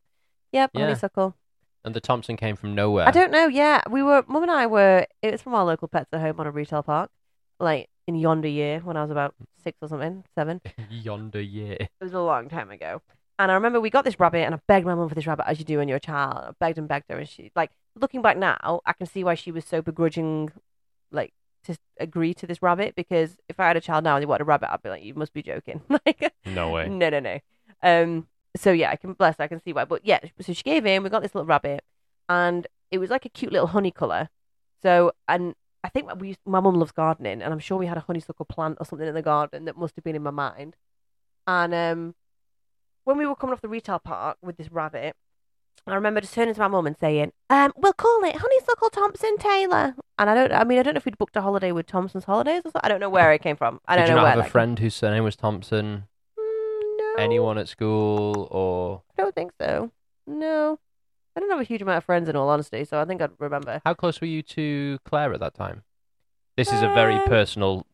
Yep, 0.52 0.72
Yeah. 0.74 0.82
Honeysuckle. 0.82 1.36
And 1.84 1.96
the 1.96 2.02
Thompson 2.02 2.38
came 2.38 2.56
from 2.56 2.76
nowhere. 2.76 3.08
I 3.08 3.12
don't 3.12 3.32
know. 3.32 3.48
Yeah, 3.48 3.82
we 3.90 4.04
were. 4.04 4.24
Mum 4.28 4.44
and 4.44 4.52
I 4.52 4.68
were. 4.68 5.06
It 5.22 5.32
was 5.32 5.42
from 5.42 5.56
our 5.56 5.64
local 5.64 5.88
pets 5.88 6.10
at 6.12 6.20
home 6.20 6.40
on 6.40 6.48
a 6.48 6.52
retail 6.52 6.84
park, 6.84 7.10
like 7.60 7.90
in 8.08 8.16
yonder 8.16 8.48
year 8.48 8.80
when 8.84 8.98
I 8.98 9.02
was 9.02 9.12
about 9.12 9.36
six 9.64 9.78
or 9.82 9.90
something, 9.90 10.24
seven. 10.34 10.62
Yonder 10.90 11.42
year. 11.42 11.78
It 11.80 11.90
was 12.02 12.14
a 12.14 12.22
long 12.22 12.48
time 12.50 12.72
ago. 12.72 13.02
And 13.38 13.52
I 13.52 13.56
remember 13.56 13.80
we 13.80 13.90
got 13.92 14.06
this 14.06 14.20
rabbit, 14.20 14.40
and 14.40 14.56
I 14.56 14.60
begged 14.68 14.86
my 14.86 14.96
mum 14.96 15.10
for 15.10 15.16
this 15.16 15.28
rabbit, 15.28 15.46
as 15.48 15.60
you 15.60 15.66
do 15.66 15.78
when 15.78 15.88
you're 15.88 15.98
a 15.98 16.00
child. 16.00 16.38
I 16.38 16.52
begged 16.60 16.80
and 16.80 16.88
begged 16.88 17.06
her, 17.10 17.18
and 17.18 17.30
she, 17.30 17.52
like, 17.56 17.72
looking 17.96 18.22
back 18.24 18.38
now, 18.38 18.82
I 18.86 18.94
can 18.94 19.06
see 19.06 19.24
why 19.24 19.36
she 19.36 19.52
was 19.52 19.64
so 19.66 19.82
begrudging, 19.82 20.52
like, 21.12 21.34
to 21.66 21.78
agree 22.00 22.34
to 22.34 22.48
this 22.48 22.64
rabbit. 22.64 22.96
Because 22.96 23.38
if 23.48 23.60
I 23.60 23.68
had 23.68 23.78
a 23.78 23.82
child 23.82 24.06
now 24.06 24.16
and 24.16 24.24
they 24.24 24.26
wanted 24.26 24.42
a 24.42 24.46
rabbit, 24.46 24.72
I'd 24.72 24.82
be 24.82 24.90
like, 24.90 25.04
you 25.04 25.14
must 25.14 25.34
be 25.34 25.44
joking. 25.44 25.82
like, 25.90 26.34
No 26.46 26.72
way. 26.72 26.88
no, 26.90 27.10
no, 27.10 27.20
no. 27.20 27.40
Um. 27.84 28.28
So 28.56 28.72
yeah, 28.72 28.90
I 28.90 28.96
can 28.96 29.14
bless. 29.14 29.40
I 29.40 29.48
can 29.48 29.62
see 29.62 29.72
why. 29.72 29.86
But 29.86 30.04
yeah, 30.04 30.20
so 30.40 30.52
she 30.52 30.64
gave 30.64 30.86
in. 30.88 31.04
We 31.04 31.10
got 31.10 31.22
this 31.22 31.36
little 31.36 31.46
rabbit, 31.46 31.84
and 32.28 32.66
it 32.90 32.98
was 32.98 33.12
like 33.12 33.26
a 33.26 33.30
cute 33.30 33.52
little 33.52 33.68
honey 33.68 33.92
color. 33.92 34.30
So 34.82 35.12
and 35.28 35.54
I 35.84 35.90
think 35.90 36.10
we 36.20 36.30
used, 36.30 36.40
my 36.46 36.60
mum 36.60 36.76
loves 36.76 36.92
gardening, 36.92 37.42
and 37.42 37.54
I'm 37.54 37.60
sure 37.60 37.78
we 37.78 37.86
had 37.86 37.98
a 37.98 38.02
honeysuckle 38.02 38.46
plant 38.46 38.78
or 38.80 38.86
something 38.86 39.08
in 39.08 39.14
the 39.14 39.22
garden 39.22 39.66
that 39.66 39.78
must 39.78 39.96
have 39.96 40.04
been 40.04 40.16
in 40.16 40.24
my 40.24 40.32
mind. 40.32 40.76
And 41.46 41.74
um, 41.74 42.16
when 43.06 43.18
we 43.18 43.26
were 43.26 43.36
coming 43.36 43.54
off 43.54 43.62
the 43.62 43.70
retail 43.70 44.00
park 44.00 44.38
with 44.42 44.58
this 44.58 44.72
rabbit, 44.72 45.16
I 45.86 45.96
remember 45.96 46.20
just 46.20 46.34
turning 46.34 46.54
to 46.54 46.60
my 46.60 46.68
mum 46.68 46.86
and 46.88 46.98
saying, 46.98 47.32
um, 47.50 47.72
"We'll 47.78 47.94
call 47.94 48.22
it 48.26 48.36
Honeysuckle 48.36 48.90
Thompson 48.90 49.38
Taylor." 49.38 49.96
And 50.20 50.30
I 50.30 50.36
don't, 50.36 50.52
I 50.52 50.64
mean, 50.66 50.80
I 50.80 50.84
don't 50.84 50.96
know 50.96 50.98
if 50.98 51.06
we'd 51.06 51.18
booked 51.18 51.38
a 51.38 51.42
holiday 51.42 51.72
with 51.72 51.86
Thompson's 51.88 52.26
Holidays 52.26 52.62
or 52.66 52.72
something. 52.72 52.82
I 52.84 52.90
don't 52.90 53.00
know 53.00 53.10
where 53.10 53.32
it 53.32 53.42
came 53.42 53.56
from. 53.56 53.80
I 53.88 53.96
don't 53.96 54.06
Did 54.06 54.10
you 54.10 54.16
know 54.16 54.22
not 54.22 54.24
where. 54.24 54.32
have 54.32 54.40
a 54.40 54.44
that- 54.44 54.52
friend 54.52 54.80
whose 54.80 54.96
surname 54.96 55.24
was 55.24 55.38
Thompson? 55.38 56.08
Mm, 56.38 56.98
no, 56.98 57.16
Anyone 57.24 57.58
at 57.58 57.70
school 57.70 58.50
or 58.52 59.04
I 59.18 59.22
don't 59.22 59.34
think 59.36 59.52
so. 59.62 59.92
No, 60.26 60.80
I 61.38 61.40
don't 61.40 61.52
have 61.52 61.60
a 61.60 61.64
huge 61.64 61.84
amount 61.84 61.98
of 62.00 62.04
friends 62.04 62.28
in 62.30 62.36
all 62.36 62.50
honesty, 62.50 62.84
so 62.84 63.00
I 63.00 63.06
think 63.06 63.22
I'd 63.22 63.30
remember. 63.38 63.80
how 63.86 63.94
close 63.94 64.20
were 64.20 64.26
you 64.26 64.42
to 64.42 64.98
Claire 65.06 65.34
at 65.34 65.40
that 65.40 65.54
time? 65.54 65.84
This 66.56 66.74
is 66.74 66.82
a 66.82 66.88
very 66.88 67.14
Um, 67.14 67.26
personal 67.28 67.86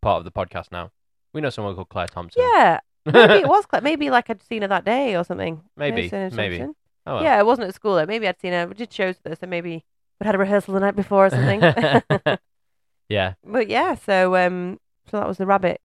part 0.00 0.16
of 0.20 0.24
the 0.24 0.30
podcast 0.30 0.72
now. 0.72 0.90
We 1.34 1.42
know 1.42 1.50
someone 1.50 1.74
called 1.74 1.90
Claire 1.90 2.06
Thompson. 2.06 2.42
Yeah, 2.42 2.80
maybe 3.04 3.34
it 3.34 3.46
was. 3.46 3.66
Cla- 3.66 3.82
Maybe 3.82 4.08
like 4.08 4.30
I'd 4.30 4.42
seen 4.42 4.62
her 4.62 4.68
that 4.68 4.86
day 4.86 5.14
or 5.16 5.22
something. 5.24 5.60
Maybe, 5.76 6.08
Seen 6.08 6.30
her 6.30 6.30
maybe. 6.30 6.62
Oh, 6.62 6.72
well. 7.16 7.22
Yeah, 7.22 7.38
it 7.38 7.44
wasn't 7.44 7.68
at 7.68 7.74
school 7.74 7.94
though. 7.94 8.06
Maybe 8.06 8.26
I'd 8.26 8.40
seen 8.40 8.54
her. 8.54 8.66
We 8.66 8.72
did 8.72 8.90
shows 8.90 9.16
with 9.22 9.32
her, 9.32 9.36
so 9.38 9.46
maybe 9.46 9.84
we'd 10.18 10.24
had 10.24 10.34
a 10.34 10.38
rehearsal 10.38 10.72
the 10.72 10.80
night 10.80 10.96
before 10.96 11.26
or 11.26 11.30
something. 11.30 11.60
yeah. 13.10 13.34
but 13.44 13.68
yeah, 13.68 13.96
so 13.96 14.34
um, 14.34 14.80
so 15.10 15.18
that 15.18 15.28
was 15.28 15.36
the 15.36 15.44
rabbit. 15.44 15.78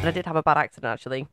And 0.00 0.08
I 0.08 0.10
did 0.12 0.26
have 0.26 0.34
a 0.36 0.42
bad 0.42 0.56
accident 0.58 0.90
actually, 0.92 1.28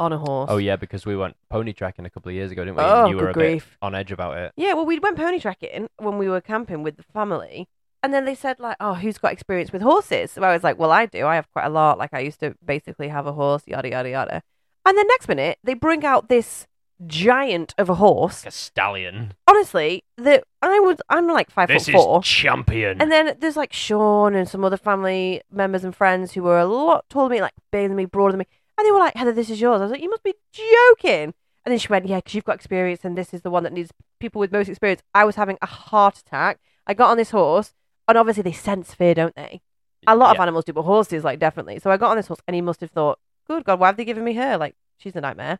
on 0.00 0.12
a 0.12 0.18
horse. 0.18 0.48
Oh 0.50 0.56
yeah, 0.56 0.76
because 0.76 1.06
we 1.06 1.14
went 1.16 1.36
pony 1.48 1.72
tracking 1.72 2.04
a 2.06 2.10
couple 2.10 2.30
of 2.30 2.34
years 2.34 2.50
ago, 2.50 2.64
didn't 2.64 2.76
we? 2.78 2.82
Oh, 2.82 3.02
and 3.02 3.10
you 3.10 3.16
were 3.16 3.26
good 3.26 3.30
a 3.30 3.34
grief. 3.34 3.64
bit 3.70 3.86
on 3.86 3.94
edge 3.94 4.10
about 4.10 4.36
it. 4.38 4.52
Yeah, 4.56 4.72
well, 4.72 4.86
we 4.86 4.98
went 4.98 5.16
pony 5.16 5.38
tracking 5.38 5.88
when 5.98 6.18
we 6.18 6.28
were 6.28 6.40
camping 6.40 6.82
with 6.82 6.96
the 6.96 7.02
family. 7.04 7.68
And 8.02 8.14
then 8.14 8.24
they 8.24 8.34
said, 8.34 8.58
like, 8.58 8.78
oh, 8.80 8.94
who's 8.94 9.18
got 9.18 9.30
experience 9.32 9.72
with 9.72 9.82
horses? 9.82 10.30
So 10.30 10.42
I 10.42 10.54
was 10.54 10.64
like, 10.64 10.78
well, 10.78 10.90
I 10.90 11.04
do. 11.04 11.26
I 11.26 11.34
have 11.34 11.50
quite 11.52 11.66
a 11.66 11.68
lot. 11.68 11.98
Like, 11.98 12.14
I 12.14 12.20
used 12.20 12.40
to 12.40 12.54
basically 12.64 13.08
have 13.08 13.26
a 13.26 13.32
horse, 13.32 13.62
yada, 13.66 13.90
yada, 13.90 14.08
yada. 14.08 14.42
And 14.86 14.96
then 14.96 15.06
next 15.08 15.28
minute, 15.28 15.58
they 15.62 15.74
bring 15.74 16.02
out 16.02 16.30
this 16.30 16.66
giant 17.06 17.74
of 17.76 17.90
a 17.90 17.96
horse. 17.96 18.42
Like 18.44 18.52
a 18.52 18.56
stallion. 18.56 19.34
Honestly, 19.46 20.04
that 20.16 20.44
I 20.62 20.78
was, 20.80 20.96
I'm 21.10 21.26
like 21.28 21.50
five 21.50 21.68
This 21.68 21.86
foot 21.86 21.92
four. 21.92 22.20
is 22.20 22.26
champion. 22.26 23.02
And 23.02 23.12
then 23.12 23.36
there's 23.38 23.56
like 23.56 23.72
Sean 23.74 24.34
and 24.34 24.48
some 24.48 24.64
other 24.64 24.76
family 24.78 25.42
members 25.50 25.84
and 25.84 25.94
friends 25.94 26.32
who 26.32 26.42
were 26.42 26.58
a 26.58 26.66
lot 26.66 27.04
taller 27.10 27.28
than 27.28 27.36
me, 27.36 27.42
like 27.42 27.54
bigger 27.70 27.88
than 27.88 27.96
me, 27.98 28.06
broader 28.06 28.32
than 28.32 28.38
me. 28.38 28.46
And 28.80 28.86
they 28.86 28.92
were 28.92 28.98
like, 28.98 29.14
Heather, 29.14 29.32
this 29.32 29.50
is 29.50 29.60
yours. 29.60 29.82
I 29.82 29.84
was 29.84 29.92
like, 29.92 30.00
you 30.00 30.08
must 30.08 30.22
be 30.22 30.32
joking. 30.54 31.34
And 31.66 31.72
then 31.72 31.78
she 31.78 31.88
went, 31.88 32.06
yeah, 32.06 32.16
because 32.16 32.34
you've 32.34 32.44
got 32.44 32.54
experience 32.54 33.04
and 33.04 33.16
this 33.16 33.34
is 33.34 33.42
the 33.42 33.50
one 33.50 33.62
that 33.64 33.74
needs 33.74 33.90
people 34.20 34.40
with 34.40 34.52
most 34.52 34.70
experience. 34.70 35.02
I 35.14 35.26
was 35.26 35.36
having 35.36 35.58
a 35.60 35.66
heart 35.66 36.16
attack. 36.16 36.60
I 36.86 36.94
got 36.94 37.10
on 37.10 37.18
this 37.18 37.28
horse 37.28 37.74
and 38.08 38.16
obviously 38.16 38.42
they 38.42 38.52
sense 38.52 38.94
fear, 38.94 39.12
don't 39.12 39.36
they? 39.36 39.60
A 40.06 40.16
lot 40.16 40.34
of 40.34 40.40
animals 40.40 40.64
do, 40.64 40.72
but 40.72 40.84
horses, 40.84 41.24
like, 41.24 41.38
definitely. 41.38 41.78
So 41.78 41.90
I 41.90 41.98
got 41.98 42.10
on 42.10 42.16
this 42.16 42.28
horse 42.28 42.40
and 42.48 42.54
he 42.54 42.62
must 42.62 42.80
have 42.80 42.90
thought, 42.90 43.18
good 43.46 43.64
God, 43.64 43.78
why 43.78 43.88
have 43.88 43.98
they 43.98 44.06
given 44.06 44.24
me 44.24 44.32
her? 44.32 44.56
Like, 44.56 44.76
she's 44.96 45.14
a 45.14 45.20
nightmare. 45.20 45.58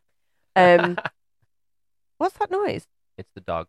Um, 0.55 0.97
what's 2.17 2.39
that 2.39 2.49
noise? 2.49 2.87
it's 3.19 3.29
the 3.35 3.41
dog. 3.41 3.67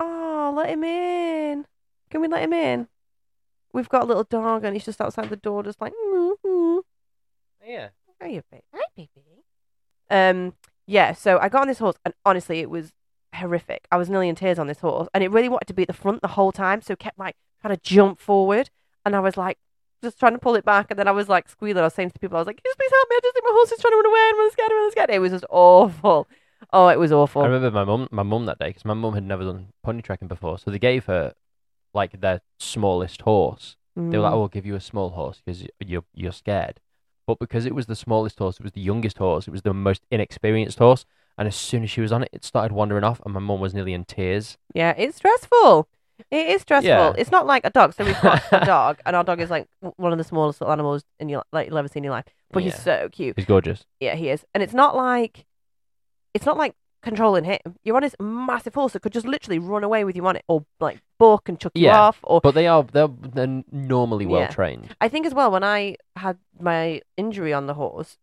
Oh, 0.00 0.54
let 0.56 0.70
him 0.70 0.82
in. 0.82 1.66
Can 2.08 2.22
we 2.22 2.28
let 2.28 2.42
him 2.42 2.54
in? 2.54 2.88
We've 3.74 3.90
got 3.90 4.04
a 4.04 4.06
little 4.06 4.24
dog 4.24 4.64
and 4.64 4.74
he's 4.74 4.86
just 4.86 5.02
outside 5.02 5.28
the 5.28 5.36
door, 5.36 5.62
just 5.62 5.82
like, 5.82 5.92
mm-hmm. 5.92 6.78
Yeah. 7.62 7.88
Are 8.20 8.28
you 8.28 8.42
baby? 8.50 8.62
Hi, 8.74 8.80
baby. 8.96 9.44
Um, 10.10 10.54
yeah, 10.86 11.12
so 11.12 11.38
I 11.38 11.48
got 11.48 11.62
on 11.62 11.68
this 11.68 11.78
horse 11.78 11.96
and 12.04 12.14
honestly, 12.24 12.60
it 12.60 12.70
was 12.70 12.92
horrific. 13.34 13.86
I 13.90 13.96
was 13.96 14.08
nearly 14.08 14.28
in 14.28 14.34
tears 14.34 14.58
on 14.58 14.66
this 14.66 14.78
horse 14.80 15.08
and 15.12 15.22
it 15.22 15.30
really 15.30 15.48
wanted 15.48 15.66
to 15.66 15.74
be 15.74 15.82
at 15.82 15.88
the 15.88 15.94
front 15.94 16.22
the 16.22 16.28
whole 16.28 16.52
time, 16.52 16.80
so 16.80 16.92
it 16.92 16.98
kept 16.98 17.18
like 17.18 17.36
trying 17.60 17.74
to 17.74 17.80
jump 17.82 18.20
forward. 18.20 18.70
And 19.04 19.14
I 19.14 19.20
was 19.20 19.36
like, 19.36 19.58
just 20.02 20.18
trying 20.18 20.32
to 20.32 20.38
pull 20.38 20.54
it 20.56 20.64
back. 20.64 20.86
And 20.90 20.98
then 20.98 21.08
I 21.08 21.12
was 21.12 21.28
like 21.28 21.48
squealing. 21.48 21.80
I 21.80 21.86
was 21.86 21.94
saying 21.94 22.10
to 22.10 22.18
people, 22.18 22.36
I 22.36 22.40
was 22.40 22.46
like, 22.46 22.62
just 22.64 22.78
please 22.78 22.90
help 22.90 23.08
me. 23.10 23.16
I 23.16 23.20
just 23.22 23.34
think 23.34 23.44
my 23.44 23.52
horse 23.54 23.72
is 23.72 23.80
trying 23.80 23.92
to 23.92 23.96
run 23.96 24.06
away. 24.06 24.20
And 24.20 24.30
I'm 24.32 24.38
really 24.38 24.50
scared. 24.52 24.70
I'm 24.72 24.90
scared. 24.90 25.10
It 25.10 25.18
was 25.20 25.32
just 25.32 25.44
awful. 25.50 26.28
Oh, 26.72 26.88
it 26.88 26.98
was 26.98 27.12
awful. 27.12 27.42
I 27.42 27.46
remember 27.46 27.70
my 27.70 27.84
mum, 27.84 28.08
my 28.10 28.22
mum 28.22 28.46
that 28.46 28.58
day 28.58 28.68
because 28.68 28.84
my 28.84 28.94
mum 28.94 29.14
had 29.14 29.22
never 29.24 29.44
done 29.44 29.68
pony 29.84 30.02
tracking 30.02 30.26
before, 30.28 30.58
so 30.58 30.70
they 30.70 30.78
gave 30.78 31.04
her 31.06 31.34
like 31.94 32.20
their 32.20 32.40
smallest 32.58 33.22
horse. 33.22 33.76
They 33.94 34.02
were 34.18 34.24
like, 34.24 34.32
Mm. 34.32 34.34
"Oh, 34.34 34.38
we'll 34.40 34.48
give 34.48 34.66
you 34.66 34.74
a 34.74 34.80
small 34.80 35.10
horse 35.10 35.40
because 35.44 35.66
you're 35.84 36.04
you're 36.14 36.32
scared." 36.32 36.80
But 37.26 37.38
because 37.38 37.66
it 37.66 37.74
was 37.74 37.86
the 37.86 37.96
smallest 37.96 38.38
horse, 38.38 38.56
it 38.58 38.62
was 38.62 38.72
the 38.72 38.80
youngest 38.80 39.18
horse, 39.18 39.48
it 39.48 39.50
was 39.50 39.62
the 39.62 39.74
most 39.74 40.02
inexperienced 40.10 40.78
horse, 40.78 41.04
and 41.36 41.48
as 41.48 41.56
soon 41.56 41.82
as 41.82 41.90
she 41.90 42.00
was 42.00 42.12
on 42.12 42.22
it, 42.22 42.30
it 42.32 42.44
started 42.44 42.72
wandering 42.72 43.04
off, 43.04 43.20
and 43.24 43.34
my 43.34 43.40
mum 43.40 43.60
was 43.60 43.74
nearly 43.74 43.92
in 43.92 44.04
tears. 44.04 44.56
Yeah, 44.74 44.94
it's 44.96 45.16
stressful. 45.16 45.88
It 46.30 46.46
is 46.48 46.62
stressful. 46.62 46.88
Yeah. 46.88 47.12
It's 47.18 47.30
not 47.30 47.46
like 47.46 47.66
a 47.66 47.70
dog. 47.70 47.92
So 47.92 48.04
we've 48.04 48.20
got 48.20 48.42
a 48.52 48.60
dog, 48.64 48.98
and 49.04 49.14
our 49.14 49.24
dog 49.24 49.40
is 49.40 49.50
like 49.50 49.68
one 49.96 50.12
of 50.12 50.18
the 50.18 50.24
smallest 50.24 50.60
little 50.60 50.72
animals 50.72 51.04
in 51.20 51.28
your 51.28 51.42
like 51.52 51.68
you'll 51.68 51.78
ever 51.78 51.88
see 51.88 51.98
in 51.98 52.04
your 52.04 52.12
life. 52.12 52.24
But 52.52 52.62
he's 52.62 52.80
so 52.80 53.08
cute. 53.10 53.36
He's 53.36 53.44
gorgeous. 53.44 53.84
Yeah, 54.00 54.14
he 54.14 54.30
is. 54.30 54.44
And 54.54 54.62
it's 54.62 54.72
not 54.72 54.96
like 54.96 55.44
it's 56.32 56.46
not 56.46 56.56
like 56.56 56.74
controlling 57.06 57.44
him. 57.44 57.58
You're 57.84 57.96
on 57.96 58.02
this 58.02 58.16
massive 58.20 58.74
horse 58.74 58.92
that 58.92 59.00
could 59.00 59.12
just 59.12 59.26
literally 59.26 59.58
run 59.58 59.84
away 59.84 60.04
with 60.04 60.16
you 60.16 60.26
on 60.26 60.36
it, 60.36 60.44
or 60.48 60.64
like 60.80 61.00
buck 61.18 61.48
and 61.48 61.58
chuck 61.58 61.72
you 61.74 61.86
Yeah. 61.86 62.00
off. 62.00 62.18
Or 62.22 62.40
But 62.40 62.54
they 62.54 62.66
are 62.66 62.82
they're, 62.82 63.08
they're 63.08 63.62
normally 63.72 64.24
Yeah. 64.24 64.30
well 64.30 64.48
trained. 64.48 64.94
I 65.00 65.08
think 65.08 65.24
as 65.26 65.34
well 65.34 65.50
when 65.50 65.64
I 65.64 65.96
had 66.16 66.38
my 66.60 67.00
injury 67.16 67.52
on 67.52 67.66
the 67.66 67.74
horse, 67.74 68.18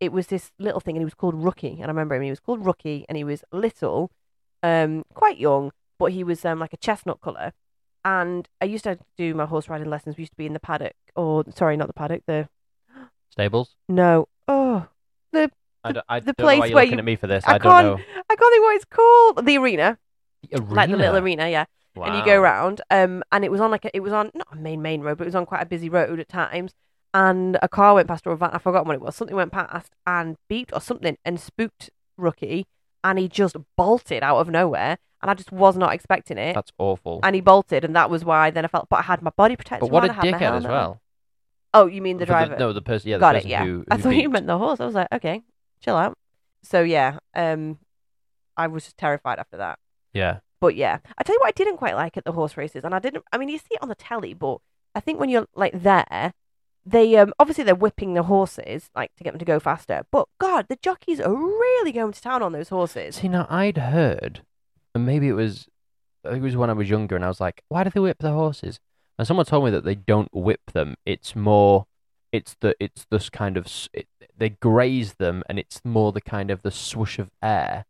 it 0.00 0.12
was 0.12 0.26
this 0.26 0.50
little 0.58 0.80
thing, 0.80 0.96
and 0.96 1.00
he 1.00 1.04
was 1.04 1.14
called 1.14 1.34
Rookie. 1.42 1.74
And 1.80 1.84
I 1.84 1.86
remember 1.88 2.14
him. 2.16 2.22
He 2.22 2.30
was 2.30 2.40
called 2.40 2.66
Rookie, 2.66 3.06
and 3.08 3.16
he 3.16 3.24
was 3.24 3.42
little, 3.52 4.10
um, 4.62 5.04
quite 5.14 5.38
young, 5.38 5.72
but 5.98 6.12
he 6.12 6.22
was 6.24 6.44
um 6.44 6.58
like 6.58 6.72
a 6.72 6.76
chestnut 6.78 7.20
color. 7.20 7.52
And 8.04 8.48
I 8.60 8.66
used 8.66 8.84
to 8.84 8.98
do 9.16 9.34
my 9.34 9.46
horse 9.46 9.68
riding 9.68 9.88
lessons. 9.88 10.16
We 10.16 10.22
used 10.22 10.32
to 10.32 10.36
be 10.36 10.44
in 10.46 10.52
the 10.52 10.60
paddock, 10.60 10.96
or 11.16 11.44
sorry, 11.54 11.76
not 11.76 11.86
the 11.86 11.94
paddock. 11.94 12.22
The 12.26 12.48
Stables. 13.30 13.76
no, 13.88 14.28
oh, 14.46 14.86
I 15.84 15.92
don't, 15.92 16.06
I 16.08 16.20
the 16.20 16.26
don't 16.32 16.38
know 16.38 16.44
place 16.44 16.58
why 16.60 16.66
you're 16.66 16.74
where 16.76 16.84
looking 16.84 16.98
you- 16.98 17.02
at 17.02 17.04
me 17.04 17.16
for 17.16 17.26
this. 17.26 17.44
I 17.46 17.54
I, 17.54 17.58
don't 17.58 17.84
know. 17.84 17.94
I 17.96 18.36
can't 18.36 18.52
think 18.52 18.62
what 18.64 18.76
it's 18.76 18.84
called. 18.86 19.46
The 19.46 19.58
arena, 19.58 19.98
The 20.50 20.60
like 20.62 20.90
the 20.90 20.96
little 20.96 21.14
arena. 21.16 21.42
arena, 21.44 21.48
yeah. 21.50 21.64
Wow. 21.96 22.06
and 22.06 22.16
you 22.18 22.24
go 22.24 22.40
round. 22.40 22.80
Um, 22.90 23.22
and 23.30 23.44
it 23.44 23.50
was 23.52 23.60
on 23.60 23.70
like 23.70 23.84
a, 23.84 23.96
it 23.96 24.00
was 24.00 24.12
on 24.12 24.30
not 24.34 24.48
a 24.52 24.56
main 24.56 24.82
main 24.82 25.00
road, 25.02 25.18
but 25.18 25.24
it 25.24 25.28
was 25.28 25.34
on 25.36 25.46
quite 25.46 25.62
a 25.62 25.66
busy 25.66 25.88
road 25.88 26.18
at 26.18 26.28
times. 26.28 26.74
And 27.12 27.56
a 27.62 27.68
car 27.68 27.94
went 27.94 28.08
past 28.08 28.26
or 28.26 28.32
a 28.32 28.36
van, 28.36 28.50
I 28.52 28.58
forgot 28.58 28.84
what 28.86 28.94
it 28.96 29.00
was. 29.00 29.14
Something 29.14 29.36
went 29.36 29.52
past 29.52 29.92
and 30.04 30.36
beeped 30.50 30.70
or 30.72 30.80
something 30.80 31.16
and 31.24 31.38
spooked 31.38 31.90
Rookie, 32.16 32.66
and 33.04 33.18
he 33.20 33.28
just 33.28 33.56
bolted 33.76 34.24
out 34.24 34.38
of 34.38 34.48
nowhere. 34.48 34.98
And 35.22 35.30
I 35.30 35.34
just 35.34 35.52
was 35.52 35.76
not 35.76 35.94
expecting 35.94 36.36
it. 36.36 36.54
That's 36.54 36.72
awful. 36.78 37.20
and 37.22 37.34
he 37.34 37.40
bolted, 37.40 37.84
and 37.84 37.94
that 37.96 38.10
was 38.10 38.24
why. 38.24 38.50
Then 38.50 38.64
I 38.64 38.68
felt, 38.68 38.88
but 38.88 38.96
I 38.98 39.02
had 39.02 39.22
my 39.22 39.30
body 39.36 39.54
protector. 39.56 39.86
but 39.86 39.90
what 39.90 40.02
on, 40.02 40.10
a 40.10 40.12
I 40.12 40.16
dickhead 40.16 40.56
as 40.56 40.64
well. 40.64 41.00
Oh, 41.72 41.86
you 41.86 42.02
mean 42.02 42.18
the 42.18 42.26
driver? 42.26 42.56
no, 42.58 42.72
the 42.72 42.82
person. 42.82 43.08
Yeah, 43.10 43.16
the 43.16 43.20
Got 43.20 43.36
it. 43.36 43.38
person 43.38 43.50
Yeah, 43.50 43.64
Who, 43.64 43.84
I 43.90 43.96
who 43.96 44.02
thought 44.02 44.16
you 44.16 44.28
meant 44.28 44.46
the 44.46 44.58
horse. 44.58 44.80
I 44.80 44.84
was 44.86 44.94
like, 44.94 45.08
okay, 45.12 45.42
chill 45.84 45.96
out. 45.96 46.16
So 46.62 46.82
yeah, 46.82 47.18
um, 47.34 47.78
I 48.56 48.66
was 48.66 48.84
just 48.84 48.96
terrified 48.96 49.38
after 49.38 49.58
that. 49.58 49.78
Yeah. 50.12 50.38
But 50.60 50.76
yeah, 50.76 50.98
I 51.18 51.22
tell 51.22 51.34
you 51.34 51.40
what, 51.40 51.48
I 51.48 51.52
didn't 51.52 51.76
quite 51.76 51.94
like 51.94 52.16
at 52.16 52.24
the 52.24 52.32
horse 52.32 52.56
races, 52.56 52.84
and 52.84 52.94
I 52.94 52.98
didn't. 52.98 53.24
I 53.32 53.38
mean, 53.38 53.50
you 53.50 53.58
see 53.58 53.72
it 53.72 53.82
on 53.82 53.88
the 53.88 53.94
telly, 53.94 54.32
but 54.32 54.58
I 54.94 55.00
think 55.00 55.20
when 55.20 55.28
you're 55.28 55.46
like 55.54 55.82
there, 55.82 56.32
they 56.86 57.16
um 57.16 57.32
obviously 57.38 57.64
they're 57.64 57.74
whipping 57.74 58.14
the 58.14 58.22
horses 58.24 58.90
like 58.94 59.10
to 59.16 59.24
get 59.24 59.32
them 59.32 59.38
to 59.38 59.44
go 59.44 59.58
faster. 59.60 60.06
But 60.10 60.28
God, 60.38 60.66
the 60.68 60.78
jockeys 60.80 61.20
are 61.20 61.34
really 61.34 61.92
going 61.92 62.12
to 62.12 62.20
town 62.20 62.42
on 62.42 62.52
those 62.52 62.70
horses. 62.70 63.16
See, 63.16 63.28
now 63.28 63.46
I'd 63.50 63.76
heard, 63.76 64.42
and 64.94 65.04
maybe 65.04 65.28
it 65.28 65.34
was, 65.34 65.68
it 66.24 66.40
was 66.40 66.56
when 66.56 66.70
I 66.70 66.74
was 66.74 66.88
younger, 66.88 67.16
and 67.16 67.24
I 67.24 67.28
was 67.28 67.40
like, 67.40 67.62
why 67.68 67.84
do 67.84 67.90
they 67.90 68.00
whip 68.00 68.18
the 68.20 68.32
horses? 68.32 68.80
And 69.18 69.26
someone 69.26 69.46
told 69.46 69.64
me 69.64 69.70
that 69.70 69.84
they 69.84 69.94
don't 69.94 70.28
whip 70.32 70.72
them. 70.72 70.96
It's 71.04 71.36
more, 71.36 71.86
it's 72.34 72.56
the, 72.60 72.74
it's 72.80 73.06
this 73.10 73.30
kind 73.30 73.56
of, 73.56 73.66
it, 73.92 74.06
they 74.36 74.48
graze 74.50 75.14
them, 75.14 75.42
and 75.48 75.58
it's 75.58 75.80
more 75.84 76.10
the 76.12 76.20
kind 76.20 76.50
of 76.50 76.62
the 76.62 76.70
swoosh 76.70 77.18
of 77.18 77.30
air 77.42 77.84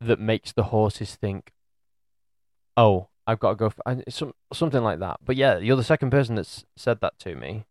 that 0.00 0.18
makes 0.18 0.52
the 0.52 0.64
horses 0.64 1.14
think, 1.14 1.52
oh, 2.76 3.08
I've 3.26 3.38
got 3.38 3.50
to 3.50 3.54
go, 3.56 3.66
f- 3.66 3.78
and 3.86 4.02
it's 4.06 4.16
some, 4.16 4.34
something 4.52 4.82
like 4.82 4.98
that. 4.98 5.18
But 5.24 5.36
yeah, 5.36 5.58
you're 5.58 5.76
the 5.76 5.84
second 5.84 6.10
person 6.10 6.34
that's 6.34 6.64
said 6.76 7.00
that 7.00 7.18
to 7.20 7.34
me 7.36 7.64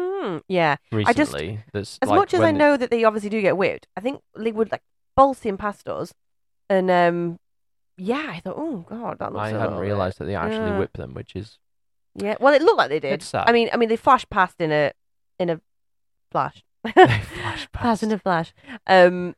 Hmm. 0.00 0.38
Yeah. 0.48 0.76
recently. 0.92 1.56
just- 1.56 1.72
that's 1.72 1.98
As 2.02 2.08
like 2.08 2.16
much 2.18 2.34
as 2.34 2.40
I 2.40 2.52
know 2.52 2.76
that 2.76 2.90
they 2.90 3.04
obviously 3.04 3.30
do 3.30 3.42
get 3.42 3.56
whipped, 3.56 3.86
I 3.96 4.00
think 4.00 4.20
they 4.36 4.52
would 4.52 4.70
like 4.70 4.82
bolt 5.16 5.44
in 5.44 5.56
past 5.56 5.88
us, 5.88 6.12
and 6.70 6.88
um, 6.90 7.38
yeah, 7.96 8.26
I 8.28 8.40
thought, 8.40 8.54
oh 8.56 8.84
God, 8.88 9.18
that 9.18 9.32
looks. 9.32 9.42
I 9.42 9.48
hadn't 9.50 9.78
realised 9.78 10.18
that 10.18 10.26
they 10.26 10.36
actually 10.36 10.70
Yeah. 10.70 10.78
whip 10.78 10.92
them, 10.92 11.14
which 11.14 11.34
is 11.34 11.58
Yeah, 12.20 12.36
well, 12.40 12.54
it 12.54 12.62
looked 12.62 12.78
like 12.78 12.88
they 12.90 13.00
did. 13.00 13.14
It's 13.14 13.26
sad. 13.26 13.44
I 13.48 13.52
mean, 13.52 13.68
I 13.72 13.76
mean, 13.76 13.88
they 13.88 13.96
flashed 13.96 14.30
past 14.30 14.60
in 14.60 14.72
a 14.72 14.92
in 15.38 15.50
a 15.50 15.60
flash. 16.30 16.62
they 16.84 16.92
flash 16.92 17.68
Pass 17.72 18.00
past. 18.00 18.02
in 18.02 18.12
a 18.12 18.18
flash. 18.18 18.52
Um, 18.86 19.34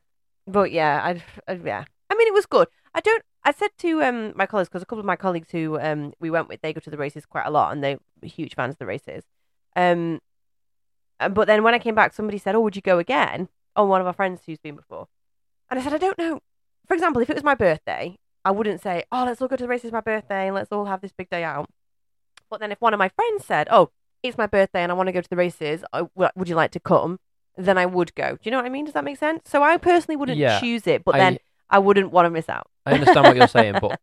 but 0.47 0.71
yeah, 0.71 1.01
I, 1.03 1.23
I 1.51 1.53
yeah. 1.63 1.85
I 2.09 2.15
mean, 2.15 2.27
it 2.27 2.33
was 2.33 2.45
good. 2.45 2.67
I 2.93 2.99
don't. 3.01 3.23
I 3.43 3.51
said 3.51 3.69
to 3.79 4.03
um 4.03 4.33
my 4.35 4.45
colleagues 4.45 4.69
because 4.69 4.83
a 4.83 4.85
couple 4.85 4.99
of 4.99 5.05
my 5.05 5.15
colleagues 5.15 5.49
who 5.51 5.79
um 5.79 6.13
we 6.19 6.29
went 6.29 6.47
with, 6.47 6.61
they 6.61 6.73
go 6.73 6.79
to 6.79 6.89
the 6.89 6.97
races 6.97 7.25
quite 7.25 7.45
a 7.45 7.51
lot, 7.51 7.71
and 7.71 7.83
they're 7.83 7.97
huge 8.23 8.55
fans 8.55 8.75
of 8.75 8.79
the 8.79 8.85
races. 8.85 9.23
Um, 9.75 10.19
uh, 11.19 11.29
but 11.29 11.47
then 11.47 11.63
when 11.63 11.73
I 11.73 11.79
came 11.79 11.95
back, 11.95 12.13
somebody 12.13 12.37
said, 12.37 12.55
"Oh, 12.55 12.61
would 12.61 12.75
you 12.75 12.81
go 12.81 12.99
again?" 12.99 13.49
On 13.75 13.87
one 13.87 14.01
of 14.01 14.07
our 14.07 14.13
friends 14.13 14.41
who's 14.45 14.59
been 14.59 14.75
before, 14.75 15.07
and 15.69 15.79
I 15.79 15.83
said, 15.83 15.93
"I 15.93 15.97
don't 15.97 16.17
know." 16.17 16.39
For 16.87 16.93
example, 16.93 17.21
if 17.21 17.29
it 17.29 17.35
was 17.35 17.43
my 17.43 17.55
birthday, 17.55 18.17
I 18.43 18.51
wouldn't 18.51 18.81
say, 18.81 19.03
oh, 19.11 19.23
let's 19.25 19.41
all 19.41 19.47
go 19.47 19.55
to 19.55 19.63
the 19.63 19.69
races. 19.69 19.91
My 19.93 20.01
birthday 20.01 20.47
and 20.47 20.55
let's 20.55 20.71
all 20.71 20.85
have 20.85 20.99
this 20.99 21.13
big 21.13 21.29
day 21.29 21.43
out. 21.43 21.69
But 22.51 22.59
then 22.59 22.71
if 22.71 22.81
one 22.81 22.93
of 22.93 22.99
my 22.99 23.09
friends 23.09 23.45
said, 23.45 23.67
oh, 23.71 23.89
it's 24.21 24.37
my 24.37 24.45
birthday 24.45 24.83
and 24.83 24.91
I 24.91 24.95
want 24.95 25.07
to 25.07 25.13
go 25.13 25.21
to 25.21 25.29
the 25.29 25.35
races, 25.37 25.83
would 26.35 26.49
you 26.49 26.55
like 26.55 26.71
to 26.71 26.79
come? 26.79 27.17
Then 27.57 27.77
I 27.77 27.85
would 27.85 28.13
go. 28.13 28.33
Do 28.33 28.39
you 28.43 28.51
know 28.51 28.57
what 28.57 28.65
I 28.65 28.69
mean? 28.69 28.85
Does 28.85 28.93
that 28.93 29.03
make 29.03 29.17
sense? 29.17 29.49
So 29.49 29.63
I 29.63 29.77
personally 29.77 30.17
wouldn't 30.17 30.37
Yeah, 30.37 30.59
choose 30.59 30.85
it, 30.85 31.03
but 31.03 31.15
I- 31.15 31.17
then 31.17 31.37
I 31.69 31.79
wouldn't 31.79 32.11
want 32.11 32.25
to 32.27 32.29
miss 32.29 32.49
out. 32.49 32.67
I 32.85 32.93
understand 32.93 33.25
what 33.25 33.37
you're 33.37 33.47
saying, 33.59 33.77
but 33.79 33.99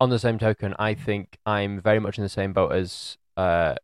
on 0.00 0.10
the 0.10 0.18
same 0.18 0.38
token, 0.38 0.74
I 0.78 0.94
think 0.94 1.38
I'm 1.44 1.80
very 1.80 1.98
much 1.98 2.16
in 2.18 2.22
the 2.24 2.28
same 2.30 2.52
boat 2.52 2.72
as 2.72 3.18
uh 3.36 3.74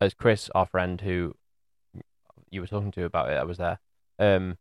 as 0.00 0.12
Chris, 0.12 0.50
our 0.54 0.66
friend 0.66 1.00
who 1.00 1.34
you 2.50 2.60
were 2.60 2.66
talking 2.66 2.90
to 2.92 3.04
about 3.04 3.30
it. 3.30 3.34
I 3.36 3.44
was 3.44 3.58
there. 3.58 3.78
Um, 4.18 4.58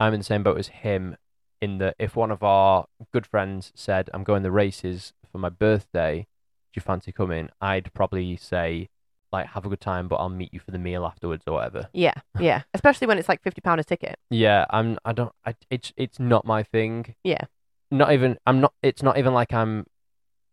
I'm 0.00 0.12
in 0.14 0.20
the 0.20 0.24
same 0.24 0.42
boat 0.42 0.58
as 0.58 0.68
him 0.68 1.16
in 1.60 1.78
that 1.78 1.94
if 1.98 2.16
one 2.16 2.30
of 2.30 2.42
our 2.42 2.86
good 3.12 3.26
friends 3.26 3.72
said, 3.74 4.08
"I'm 4.12 4.24
going 4.24 4.42
the 4.42 4.50
races 4.50 5.12
for 5.30 5.38
my 5.38 5.48
birthday, 5.48 6.26
you 6.76 6.82
fancy 6.82 7.12
coming?" 7.12 7.48
I'd 7.60 7.92
probably 7.94 8.36
say, 8.36 8.88
like, 9.32 9.46
have 9.48 9.64
a 9.64 9.68
good 9.68 9.80
time, 9.80 10.08
but 10.08 10.16
I'll 10.16 10.28
meet 10.28 10.52
you 10.52 10.60
for 10.60 10.70
the 10.70 10.78
meal 10.78 11.04
afterwards 11.06 11.44
or 11.46 11.54
whatever. 11.54 11.88
Yeah, 11.92 12.14
yeah. 12.40 12.62
Especially 12.74 13.06
when 13.06 13.18
it's 13.18 13.28
like 13.28 13.42
fifty 13.42 13.60
pound 13.60 13.80
a 13.80 13.84
ticket. 13.84 14.18
Yeah, 14.30 14.66
I'm. 14.70 14.98
I 15.04 15.12
don't. 15.12 15.32
I, 15.44 15.54
it's 15.70 15.92
it's 15.96 16.18
not 16.18 16.44
my 16.44 16.62
thing. 16.62 17.14
Yeah. 17.24 17.44
Not 17.90 18.12
even. 18.12 18.38
I'm 18.46 18.60
not. 18.60 18.72
It's 18.82 19.02
not 19.02 19.18
even 19.18 19.34
like 19.34 19.52
I'm. 19.52 19.86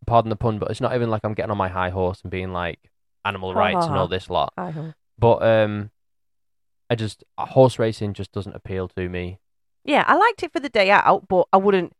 Pardon 0.06 0.30
the 0.30 0.36
pun, 0.36 0.58
but 0.58 0.70
it's 0.70 0.80
not 0.80 0.94
even 0.94 1.10
like 1.10 1.20
I'm 1.24 1.34
getting 1.34 1.50
on 1.50 1.58
my 1.58 1.68
high 1.68 1.90
horse 1.90 2.22
and 2.22 2.30
being 2.30 2.52
like 2.52 2.78
animal 3.24 3.54
rights 3.54 3.84
and 3.84 3.94
all 3.96 4.08
this 4.08 4.30
lot. 4.30 4.52
I 4.56 4.72
know. 4.72 4.94
But 5.18 5.42
um, 5.42 5.90
I 6.88 6.94
just 6.94 7.22
uh, 7.36 7.44
horse 7.44 7.78
racing 7.78 8.14
just 8.14 8.32
doesn't 8.32 8.54
appeal 8.56 8.88
to 8.88 9.08
me. 9.10 9.38
Yeah, 9.84 10.04
I 10.06 10.16
liked 10.16 10.42
it 10.42 10.52
for 10.52 10.60
the 10.60 10.70
day 10.70 10.90
out, 10.90 11.28
but 11.28 11.46
I 11.52 11.58
wouldn't 11.58 11.92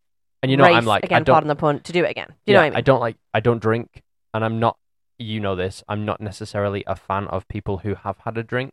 And 0.43 0.51
you 0.51 0.57
know, 0.57 0.65
race 0.65 0.77
I'm 0.77 0.87
like, 0.87 1.05
again. 1.05 1.17
I 1.17 1.25
don't. 1.25 1.35
pardon 1.35 1.49
the 1.49 1.57
pun. 1.57 1.81
To 1.81 1.93
do 1.93 2.05
it 2.05 2.11
again. 2.11 2.29
Do 2.29 2.33
you 2.33 2.39
yeah, 2.47 2.55
know 2.55 2.61
what 2.69 2.73
I 2.73 2.77
mean? 2.77 2.85
don't 2.85 3.01
like. 3.01 3.17
I 3.35 3.41
don't 3.41 3.61
drink, 3.61 4.03
and 4.35 4.45
I'm 4.45 4.59
not. 4.59 4.77
You 5.19 5.39
know 5.39 5.55
this. 5.55 5.85
I'm 5.87 6.07
not 6.07 6.21
necessarily 6.21 6.83
a 6.87 6.97
fan 6.97 7.27
of 7.27 7.47
people 7.47 7.79
who 7.79 7.95
have 7.95 8.19
had 8.25 8.39
a 8.39 8.43
drink. 8.43 8.73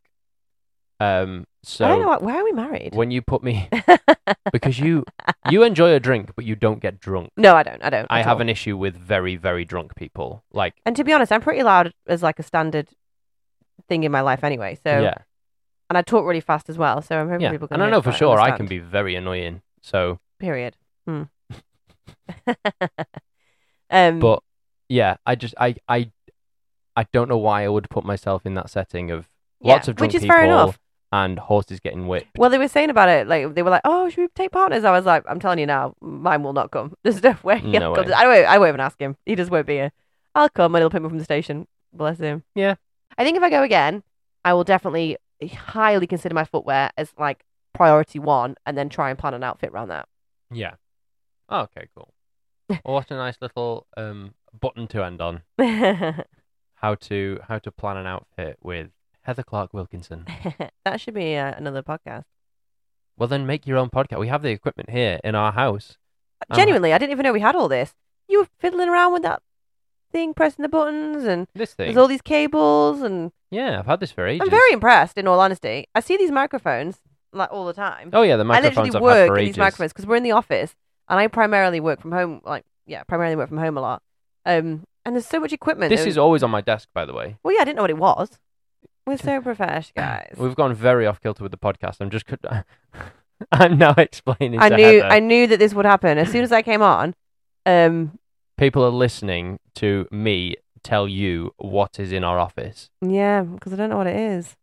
Um. 0.99 1.45
So 1.63 1.85
I 1.85 1.89
don't 1.89 2.01
know. 2.01 2.07
Why, 2.07 2.17
why 2.17 2.37
are 2.37 2.43
we 2.43 2.53
married? 2.53 2.95
when 2.95 3.11
you 3.11 3.21
put 3.21 3.43
me, 3.43 3.69
because 4.51 4.79
you 4.79 5.03
you 5.49 5.63
enjoy 5.63 5.93
a 5.93 5.99
drink, 5.99 6.31
but 6.35 6.45
you 6.45 6.55
don't 6.55 6.79
get 6.79 6.99
drunk. 6.99 7.31
no, 7.37 7.55
I 7.55 7.63
don't. 7.63 7.83
I 7.83 7.89
don't. 7.89 8.07
I 8.09 8.21
have 8.21 8.37
all. 8.37 8.41
an 8.41 8.49
issue 8.49 8.77
with 8.77 8.95
very, 8.95 9.35
very 9.35 9.65
drunk 9.65 9.95
people. 9.95 10.43
Like, 10.53 10.75
And 10.85 10.95
to 10.95 11.03
be 11.03 11.13
honest, 11.13 11.31
I'm 11.31 11.41
pretty 11.41 11.63
loud 11.63 11.93
as 12.07 12.23
like 12.23 12.39
a 12.39 12.43
standard 12.43 12.87
thing 13.87 14.03
in 14.03 14.11
my 14.11 14.21
life 14.21 14.43
anyway. 14.43 14.77
So, 14.83 15.01
yeah, 15.01 15.15
and 15.89 15.97
I 15.97 16.01
talk 16.01 16.25
really 16.25 16.41
fast 16.41 16.69
as 16.69 16.77
well. 16.77 17.01
So 17.01 17.19
I'm 17.19 17.27
hoping 17.27 17.41
yeah. 17.41 17.51
people 17.51 17.67
can. 17.67 17.75
And 17.75 17.83
I 17.83 17.89
know 17.89 18.01
for 18.01 18.11
sure 18.11 18.39
I 18.39 18.55
can 18.55 18.65
be 18.67 18.79
very 18.79 19.15
annoying. 19.15 19.61
So, 19.81 20.19
Period. 20.39 20.75
Hmm. 21.07 21.23
um. 23.89 24.19
but 24.19 24.43
yeah, 24.89 25.17
I 25.25 25.35
just, 25.35 25.53
I, 25.59 25.75
I, 25.87 26.11
I 26.95 27.05
don't 27.13 27.29
know 27.29 27.37
why 27.37 27.63
I 27.63 27.67
would 27.67 27.89
put 27.89 28.03
myself 28.03 28.45
in 28.45 28.55
that 28.55 28.69
setting 28.69 29.11
of 29.11 29.27
yeah, 29.61 29.73
lots 29.73 29.87
of 29.87 29.95
drunk 29.95 30.09
which 30.09 30.15
is 30.15 30.23
people 30.23 30.35
fair 30.35 30.45
enough. 30.45 30.79
and 31.11 31.37
horses 31.39 31.79
getting 31.79 32.07
whipped. 32.07 32.37
Well, 32.37 32.49
they 32.49 32.57
were 32.57 32.67
saying 32.67 32.89
about 32.89 33.09
it, 33.09 33.27
like 33.27 33.53
they 33.53 33.61
were 33.61 33.69
like, 33.69 33.81
"Oh, 33.85 34.09
should 34.09 34.21
we 34.21 34.27
take 34.35 34.51
partners?" 34.51 34.83
I 34.83 34.91
was 34.91 35.05
like, 35.05 35.23
"I'm 35.27 35.39
telling 35.39 35.59
you 35.59 35.65
now, 35.65 35.95
mine 36.01 36.43
will 36.43 36.53
not 36.53 36.71
come. 36.71 36.95
There's 37.03 37.21
no 37.21 37.35
way. 37.43 37.61
No 37.61 37.93
come. 37.93 38.05
way. 38.05 38.13
I 38.13 38.27
won't. 38.27 38.47
I 38.47 38.57
won't 38.57 38.69
even 38.69 38.79
ask 38.81 38.99
him. 38.99 39.15
He 39.25 39.35
just 39.35 39.51
won't 39.51 39.67
be 39.67 39.73
here. 39.75 39.91
I'll 40.35 40.49
come 40.49 40.75
and 40.75 40.81
he'll 40.81 40.89
pick 40.89 41.01
me 41.01 41.09
from 41.09 41.17
the 41.17 41.23
station. 41.23 41.67
Bless 41.93 42.17
him. 42.19 42.43
Yeah. 42.55 42.75
I 43.17 43.23
think 43.23 43.37
if 43.37 43.43
I 43.43 43.49
go 43.49 43.63
again, 43.63 44.03
I 44.45 44.53
will 44.53 44.63
definitely 44.63 45.17
highly 45.51 46.07
consider 46.07 46.35
my 46.35 46.43
footwear 46.43 46.91
as 46.97 47.11
like 47.17 47.43
priority 47.73 48.19
one, 48.19 48.55
and 48.65 48.77
then 48.77 48.89
try 48.89 49.09
and 49.09 49.19
plan 49.19 49.33
an 49.33 49.43
outfit 49.43 49.69
around 49.71 49.89
that. 49.89 50.07
Yeah. 50.51 50.75
Oh, 51.49 51.61
okay, 51.61 51.87
cool. 51.95 52.13
well, 52.69 52.95
what 52.95 53.11
a 53.11 53.15
nice 53.15 53.37
little 53.41 53.87
um 53.95 54.33
button 54.59 54.87
to 54.87 55.03
end 55.03 55.21
on. 55.21 55.43
How 56.75 56.93
to 56.93 57.39
how 57.47 57.57
to 57.57 57.71
plan 57.71 57.97
an 57.97 58.05
outfit 58.05 58.59
with 58.61 58.89
Heather 59.23 59.41
Clark 59.41 59.73
Wilkinson. 59.73 60.25
that 60.85 61.01
should 61.01 61.15
be 61.15 61.35
uh, 61.35 61.53
another 61.57 61.81
podcast. 61.81 62.25
Well, 63.17 63.27
then 63.27 63.47
make 63.47 63.65
your 63.65 63.77
own 63.77 63.89
podcast. 63.89 64.19
We 64.19 64.27
have 64.27 64.43
the 64.43 64.51
equipment 64.51 64.91
here 64.91 65.19
in 65.23 65.33
our 65.33 65.51
house. 65.51 65.97
Um, 66.51 66.55
Genuinely, 66.55 66.93
I 66.93 66.99
didn't 66.99 67.13
even 67.13 67.23
know 67.23 67.33
we 67.33 67.39
had 67.39 67.55
all 67.55 67.67
this. 67.67 67.95
You 68.27 68.41
were 68.41 68.47
fiddling 68.59 68.89
around 68.89 69.13
with 69.13 69.23
that 69.23 69.41
thing, 70.11 70.35
pressing 70.35 70.61
the 70.61 70.69
buttons, 70.69 71.23
and 71.23 71.47
This 71.55 71.73
thing. 71.73 71.87
there's 71.87 71.97
all 71.97 72.07
these 72.07 72.21
cables, 72.21 73.01
and 73.01 73.31
Yeah, 73.49 73.79
I've 73.79 73.87
had 73.87 73.99
this 73.99 74.11
for 74.11 74.27
ages. 74.27 74.41
I'm 74.43 74.51
very 74.51 74.71
impressed. 74.71 75.17
In 75.17 75.27
all 75.27 75.39
honesty, 75.39 75.87
I 75.95 75.99
see 76.01 76.15
these 76.15 76.31
microphones 76.31 76.99
like 77.33 77.51
all 77.51 77.65
the 77.65 77.73
time. 77.73 78.11
Oh 78.13 78.21
yeah, 78.21 78.35
the 78.35 78.43
I 78.43 78.47
microphones 78.47 78.77
literally 78.77 78.95
I've 78.97 79.01
work 79.01 79.17
had 79.17 79.27
for 79.29 79.37
in 79.37 79.43
ages. 79.45 79.55
these 79.55 79.59
microphones 79.59 79.93
because 79.93 80.05
we're 80.05 80.15
in 80.17 80.23
the 80.23 80.31
office, 80.33 80.75
and 81.09 81.19
I 81.19 81.25
primarily 81.25 81.79
work 81.79 82.01
from 82.01 82.11
home. 82.11 82.41
Like, 82.45 82.65
yeah, 82.85 83.01
primarily 83.03 83.35
work 83.35 83.49
from 83.49 83.57
home 83.57 83.77
a 83.77 83.81
lot. 83.81 84.03
Um, 84.47 84.85
and 85.05 85.15
there's 85.15 85.25
so 85.27 85.39
much 85.39 85.53
equipment. 85.53 85.89
This 85.89 86.05
is 86.05 86.17
always 86.17 86.41
on 86.41 86.49
my 86.49 86.61
desk, 86.61 86.89
by 86.93 87.05
the 87.05 87.13
way. 87.13 87.35
well, 87.43 87.53
yeah, 87.53 87.61
I 87.61 87.65
didn't 87.65 87.75
know 87.77 87.83
what 87.83 87.89
it 87.91 87.97
was. 87.97 88.39
We're 89.05 89.17
so 89.17 89.41
profesh, 89.47 89.93
guys. 89.95 90.35
We've 90.37 90.55
gone 90.55 90.73
very 90.73 91.05
off 91.05 91.21
kilter 91.21 91.43
with 91.43 91.51
the 91.51 91.57
podcast. 91.57 91.97
I'm 91.99 92.09
just. 92.09 92.25
I'm 93.51 93.77
now 93.77 93.93
explaining. 93.97 94.59
I 94.59 94.69
to 94.69 94.75
knew, 94.75 95.01
Heather. 95.01 95.05
I 95.05 95.19
knew 95.19 95.47
that 95.47 95.59
this 95.59 95.73
would 95.73 95.85
happen 95.85 96.17
as 96.17 96.31
soon 96.31 96.43
as 96.43 96.51
I 96.51 96.61
came 96.61 96.81
on. 96.81 97.13
Um, 97.65 98.17
People 98.57 98.83
are 98.83 98.89
listening 98.89 99.59
to 99.75 100.07
me 100.09 100.55
tell 100.81 101.07
you 101.07 101.53
what 101.57 101.99
is 101.99 102.11
in 102.11 102.23
our 102.23 102.39
office. 102.39 102.89
yeah, 103.01 103.41
because 103.41 103.73
I 103.73 103.75
don't 103.75 103.89
know 103.89 103.97
what 103.97 104.07
it 104.07 104.15
is. 104.15 104.55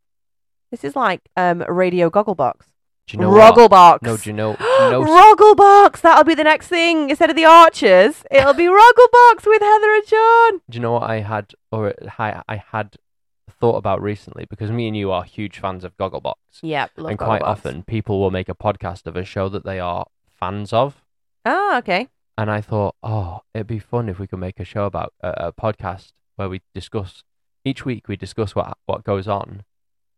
This 0.70 0.82
is 0.82 0.96
like 0.96 1.20
um 1.36 1.62
radio 1.68 2.10
goggle 2.10 2.34
box. 2.34 2.66
You? 3.12 3.18
Rogglebox. 3.18 4.02
No, 4.02 4.16
do 4.16 4.30
you 4.30 4.32
know? 4.32 4.54
Do 4.58 4.64
you 4.64 4.90
know 4.90 5.04
Rogglebox. 5.04 6.00
That'll 6.00 6.24
be 6.24 6.34
the 6.34 6.44
next 6.44 6.68
thing 6.68 7.10
instead 7.10 7.28
of 7.30 7.36
the 7.36 7.44
Archers. 7.44 8.24
It'll 8.30 8.54
be 8.54 8.64
Rogglebox 8.64 9.46
with 9.46 9.60
Heather 9.60 9.94
and 9.94 10.06
John. 10.06 10.60
Do 10.70 10.76
you 10.76 10.80
know 10.80 10.92
what 10.92 11.02
I 11.10 11.20
had 11.20 11.52
or 11.70 11.94
I 12.18 12.42
I 12.48 12.56
had 12.72 12.96
thought 13.60 13.76
about 13.76 14.00
recently 14.02 14.46
because 14.48 14.70
me 14.70 14.88
and 14.88 14.96
you 14.96 15.10
are 15.12 15.22
huge 15.22 15.58
fans 15.58 15.84
of 15.84 15.96
Gogglebox, 15.96 16.34
Yep, 16.62 16.90
love 16.96 17.10
and 17.10 17.18
quite 17.18 17.42
Gogglebox. 17.42 17.46
often 17.46 17.82
people 17.82 18.20
will 18.20 18.30
make 18.30 18.48
a 18.48 18.54
podcast 18.54 19.06
of 19.06 19.16
a 19.16 19.24
show 19.24 19.48
that 19.50 19.64
they 19.64 19.78
are 19.78 20.06
fans 20.40 20.72
of. 20.72 21.02
Oh, 21.44 21.76
okay. 21.78 22.08
And 22.36 22.50
I 22.50 22.60
thought, 22.62 22.96
oh, 23.02 23.40
it'd 23.54 23.66
be 23.66 23.78
fun 23.78 24.08
if 24.08 24.18
we 24.18 24.26
could 24.26 24.40
make 24.40 24.58
a 24.58 24.64
show 24.64 24.86
about 24.86 25.12
a, 25.20 25.48
a 25.48 25.52
podcast 25.52 26.12
where 26.36 26.48
we 26.48 26.62
discuss 26.74 27.22
each 27.64 27.84
week. 27.84 28.08
We 28.08 28.16
discuss 28.16 28.54
what 28.56 28.76
what 28.86 29.04
goes 29.04 29.28
on, 29.28 29.62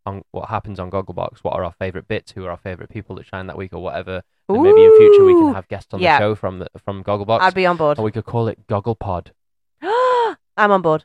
on 0.07 0.23
what 0.31 0.49
happens 0.49 0.79
on 0.81 0.91
Gogglebox. 0.91 1.39
What 1.43 1.55
are 1.55 1.65
our 1.65 1.73
favorite 1.73 2.07
bits? 2.09 2.33
Who 2.33 2.45
are 2.47 2.51
our 2.51 2.57
favorite 2.57 2.89
people 2.91 3.17
that 3.17 3.27
shine 3.27 3.47
that 3.49 3.59
week, 3.59 3.73
or 3.73 3.83
whatever. 3.83 4.23
And 4.49 4.63
maybe 4.63 4.85
in 4.85 4.97
future 4.97 5.25
we 5.25 5.33
can 5.35 5.53
have 5.55 5.69
guests 5.69 5.93
on 5.93 6.01
Yeah. 6.01 6.19
the 6.19 6.23
show 6.25 6.35
from 6.37 6.61
the, 6.61 6.69
from 6.85 7.03
Gogglebox, 7.05 7.41
I'd 7.41 7.55
be 7.55 7.67
on 7.67 7.77
board. 7.77 7.99
and 7.99 8.05
we 8.05 8.13
could 8.13 8.25
call 8.25 8.49
it 8.49 8.67
Gogglepod. 8.67 9.33
I'm 9.83 10.71
on 10.73 10.81
board. 10.83 11.05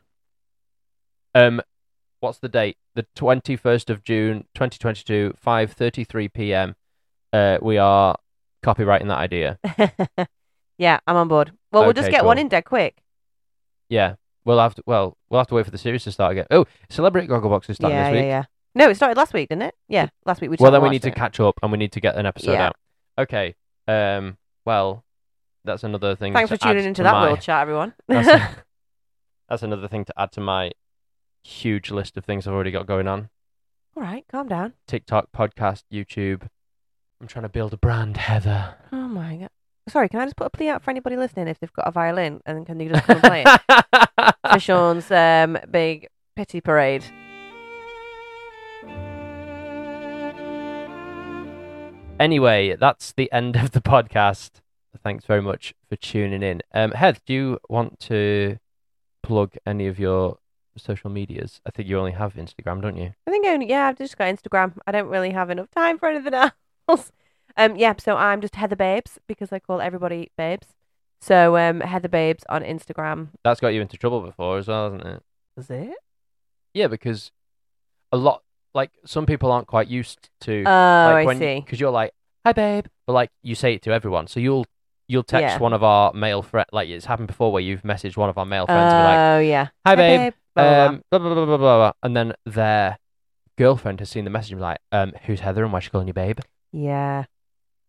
Um, 1.34 1.60
what's 2.20 2.38
the 2.38 2.48
date? 2.48 2.76
The 2.94 3.06
twenty 3.14 3.56
first 3.56 3.90
of 3.90 4.04
June, 4.04 4.46
twenty 4.54 4.78
twenty 4.78 5.02
two, 5.02 5.34
five 5.38 5.72
thirty 5.72 6.04
three 6.04 6.28
p.m. 6.28 6.76
Uh, 7.32 7.58
we 7.62 7.78
are 7.78 8.16
copywriting 8.62 9.08
that 9.08 9.18
idea. 9.18 9.58
yeah, 10.78 11.00
I'm 11.06 11.16
on 11.16 11.28
board. 11.28 11.52
Well, 11.72 11.84
we'll 11.84 11.92
just 11.94 12.08
Okay, 12.08 12.16
get 12.18 12.24
one 12.24 12.36
cool. 12.36 12.42
in 12.42 12.48
dead 12.48 12.64
quick. 12.66 12.98
Yeah, 13.88 14.16
we'll 14.44 14.58
have 14.58 14.74
to. 14.74 14.82
Well, 14.86 15.16
we'll 15.30 15.40
have 15.40 15.46
to 15.48 15.54
wait 15.54 15.64
for 15.64 15.70
the 15.70 15.78
series 15.78 16.04
to 16.04 16.12
start 16.12 16.32
again. 16.32 16.46
Oh, 16.50 16.66
Celebrity 16.90 17.26
Gogglebox 17.28 17.70
is 17.70 17.76
starting 17.76 17.96
yeah, 17.96 18.10
this 18.10 18.16
week. 18.16 18.24
yeah, 18.24 18.28
yeah. 18.28 18.44
No, 18.74 18.88
it 18.88 18.94
started 18.94 19.16
last 19.18 19.34
week, 19.34 19.48
didn't 19.50 19.62
it? 19.62 19.74
Yeah, 19.88 20.08
last 20.24 20.40
week. 20.40 20.50
We 20.50 20.56
just 20.56 20.62
well, 20.62 20.70
then 20.72 20.82
we 20.82 20.88
need 20.88 21.04
watched 21.04 21.14
to 21.14 21.20
catch 21.20 21.40
up 21.40 21.58
and 21.62 21.70
we 21.70 21.78
need 21.78 21.92
to 21.92 22.00
get 22.00 22.16
an 22.16 22.26
episode 22.26 22.52
Yeah. 22.52 22.66
out. 22.68 22.76
Okay. 23.18 23.54
Um. 23.86 24.38
Well, 24.64 25.04
that's 25.64 25.84
another 25.84 26.16
thing. 26.16 26.32
Thanks 26.32 26.50
for 26.50 26.56
tuning 26.56 26.84
into 26.84 26.98
to 27.00 27.02
that 27.04 27.12
my, 27.12 27.22
little 27.22 27.36
chat, 27.36 27.60
everyone. 27.62 27.94
That's, 28.08 28.28
a- 28.28 28.56
that's 29.48 29.62
another 29.62 29.88
thing 29.88 30.04
to 30.06 30.14
add 30.16 30.32
to 30.32 30.40
my 30.40 30.72
huge 31.44 31.90
list 31.90 32.16
of 32.16 32.24
things 32.24 32.46
I've 32.46 32.54
already 32.54 32.70
got 32.70 32.86
going 32.86 33.06
on. 33.08 33.28
All 33.96 34.02
right, 34.02 34.24
calm 34.28 34.48
down. 34.48 34.72
TikTok, 34.88 35.28
podcast, 35.36 35.82
YouTube. 35.92 36.48
I'm 37.20 37.26
trying 37.26 37.42
to 37.42 37.48
build 37.48 37.72
a 37.74 37.76
brand, 37.76 38.16
Heather. 38.16 38.76
Oh 38.92 39.08
my 39.08 39.36
god. 39.36 39.48
Sorry, 39.88 40.08
can 40.08 40.20
I 40.20 40.24
just 40.24 40.36
put 40.36 40.46
a 40.46 40.50
plea 40.50 40.68
out 40.68 40.82
for 40.82 40.90
anybody 40.90 41.16
listening 41.16 41.48
if 41.48 41.58
they've 41.58 41.72
got 41.72 41.88
a 41.88 41.90
violin 41.90 42.40
and 42.46 42.64
can 42.64 42.78
you 42.80 42.88
just 42.90 43.04
come 43.04 43.16
and 43.16 43.24
play 43.24 43.44
it 43.46 44.34
for 44.52 44.58
Sean's 44.60 45.10
um, 45.10 45.58
big 45.70 46.06
pity 46.36 46.60
parade? 46.60 47.04
Anyway, 52.20 52.76
that's 52.76 53.12
the 53.12 53.30
end 53.32 53.56
of 53.56 53.72
the 53.72 53.80
podcast. 53.80 54.50
Thanks 55.02 55.24
very 55.24 55.42
much 55.42 55.74
for 55.88 55.96
tuning 55.96 56.42
in. 56.42 56.62
Um, 56.72 56.92
Heath, 56.92 57.20
do 57.26 57.32
you 57.32 57.58
want 57.68 57.98
to 58.00 58.58
plug 59.22 59.54
any 59.66 59.86
of 59.86 59.98
your 59.98 60.38
social 60.76 61.10
medias? 61.10 61.60
I 61.66 61.70
think 61.70 61.88
you 61.88 61.98
only 61.98 62.12
have 62.12 62.34
Instagram, 62.34 62.80
don't 62.82 62.96
you? 62.96 63.12
I 63.26 63.30
think 63.30 63.46
only 63.46 63.68
yeah, 63.68 63.88
I've 63.88 63.98
just 63.98 64.16
got 64.16 64.32
Instagram. 64.34 64.74
I 64.86 64.92
don't 64.92 65.08
really 65.08 65.30
have 65.30 65.50
enough 65.50 65.70
time 65.70 65.98
for 65.98 66.08
anything 66.08 66.34
else. 66.88 67.12
Um, 67.56 67.76
yeah, 67.76 67.94
so 67.98 68.16
I'm 68.16 68.40
just 68.40 68.54
Heather 68.54 68.76
Babes 68.76 69.18
because 69.26 69.52
I 69.52 69.58
call 69.58 69.80
everybody 69.80 70.30
Babes. 70.36 70.68
So 71.20 71.56
um, 71.56 71.80
Heather 71.80 72.08
Babes 72.08 72.44
on 72.48 72.62
Instagram. 72.62 73.28
That's 73.44 73.60
got 73.60 73.68
you 73.68 73.80
into 73.80 73.96
trouble 73.96 74.20
before 74.20 74.58
as 74.58 74.68
well, 74.68 74.84
hasn't 74.92 75.06
it? 75.06 75.22
Is 75.56 75.70
it? 75.70 75.94
Yeah, 76.74 76.86
because 76.86 77.32
a 78.10 78.16
lot, 78.16 78.42
like 78.74 78.90
some 79.04 79.26
people 79.26 79.50
aren't 79.52 79.66
quite 79.66 79.88
used 79.88 80.30
to. 80.42 80.60
Oh, 80.66 80.70
like 81.06 81.14
I 81.16 81.24
when 81.24 81.38
see. 81.38 81.60
Because 81.60 81.78
you're 81.80 81.90
like, 81.90 82.12
"Hi, 82.46 82.52
babe," 82.52 82.86
but 83.06 83.12
like 83.12 83.30
you 83.42 83.54
say 83.54 83.74
it 83.74 83.82
to 83.82 83.92
everyone, 83.92 84.26
so 84.26 84.40
you'll 84.40 84.64
you'll 85.08 85.22
text 85.24 85.54
Yeah. 85.54 85.58
one 85.58 85.72
of 85.72 85.82
our 85.82 86.12
male 86.12 86.42
friends. 86.42 86.68
Like 86.72 86.88
it's 86.88 87.04
happened 87.06 87.28
before, 87.28 87.52
where 87.52 87.62
you've 87.62 87.82
messaged 87.82 88.16
one 88.16 88.28
of 88.30 88.38
our 88.38 88.46
male 88.46 88.66
friends, 88.66 88.92
and 88.92 89.00
be 89.00 89.04
like, 89.04 89.18
Oh 89.18 89.38
yeah. 89.40 89.68
"Hi, 89.86 89.94
babe." 89.96 90.34
Blah, 90.54 90.64
blah, 90.64 90.74
blah. 90.74 90.86
um, 90.86 91.02
blah, 91.10 91.18
blah, 91.18 91.34
blah, 91.34 91.44
blah, 91.46 91.56
blah, 91.56 91.76
blah. 91.78 91.92
And 92.02 92.16
then 92.16 92.34
their 92.44 92.98
girlfriend 93.56 94.00
has 94.00 94.10
seen 94.10 94.24
the 94.24 94.30
message 94.30 94.52
and 94.52 94.58
be 94.58 94.62
like, 94.62 94.78
um, 94.92 95.12
who's 95.24 95.40
Heather 95.40 95.64
and 95.64 95.72
why 95.72 95.78
is 95.78 95.84
she 95.84 95.90
calling 95.90 96.08
you 96.08 96.12
babe? 96.14 96.40
yeah. 96.72 97.24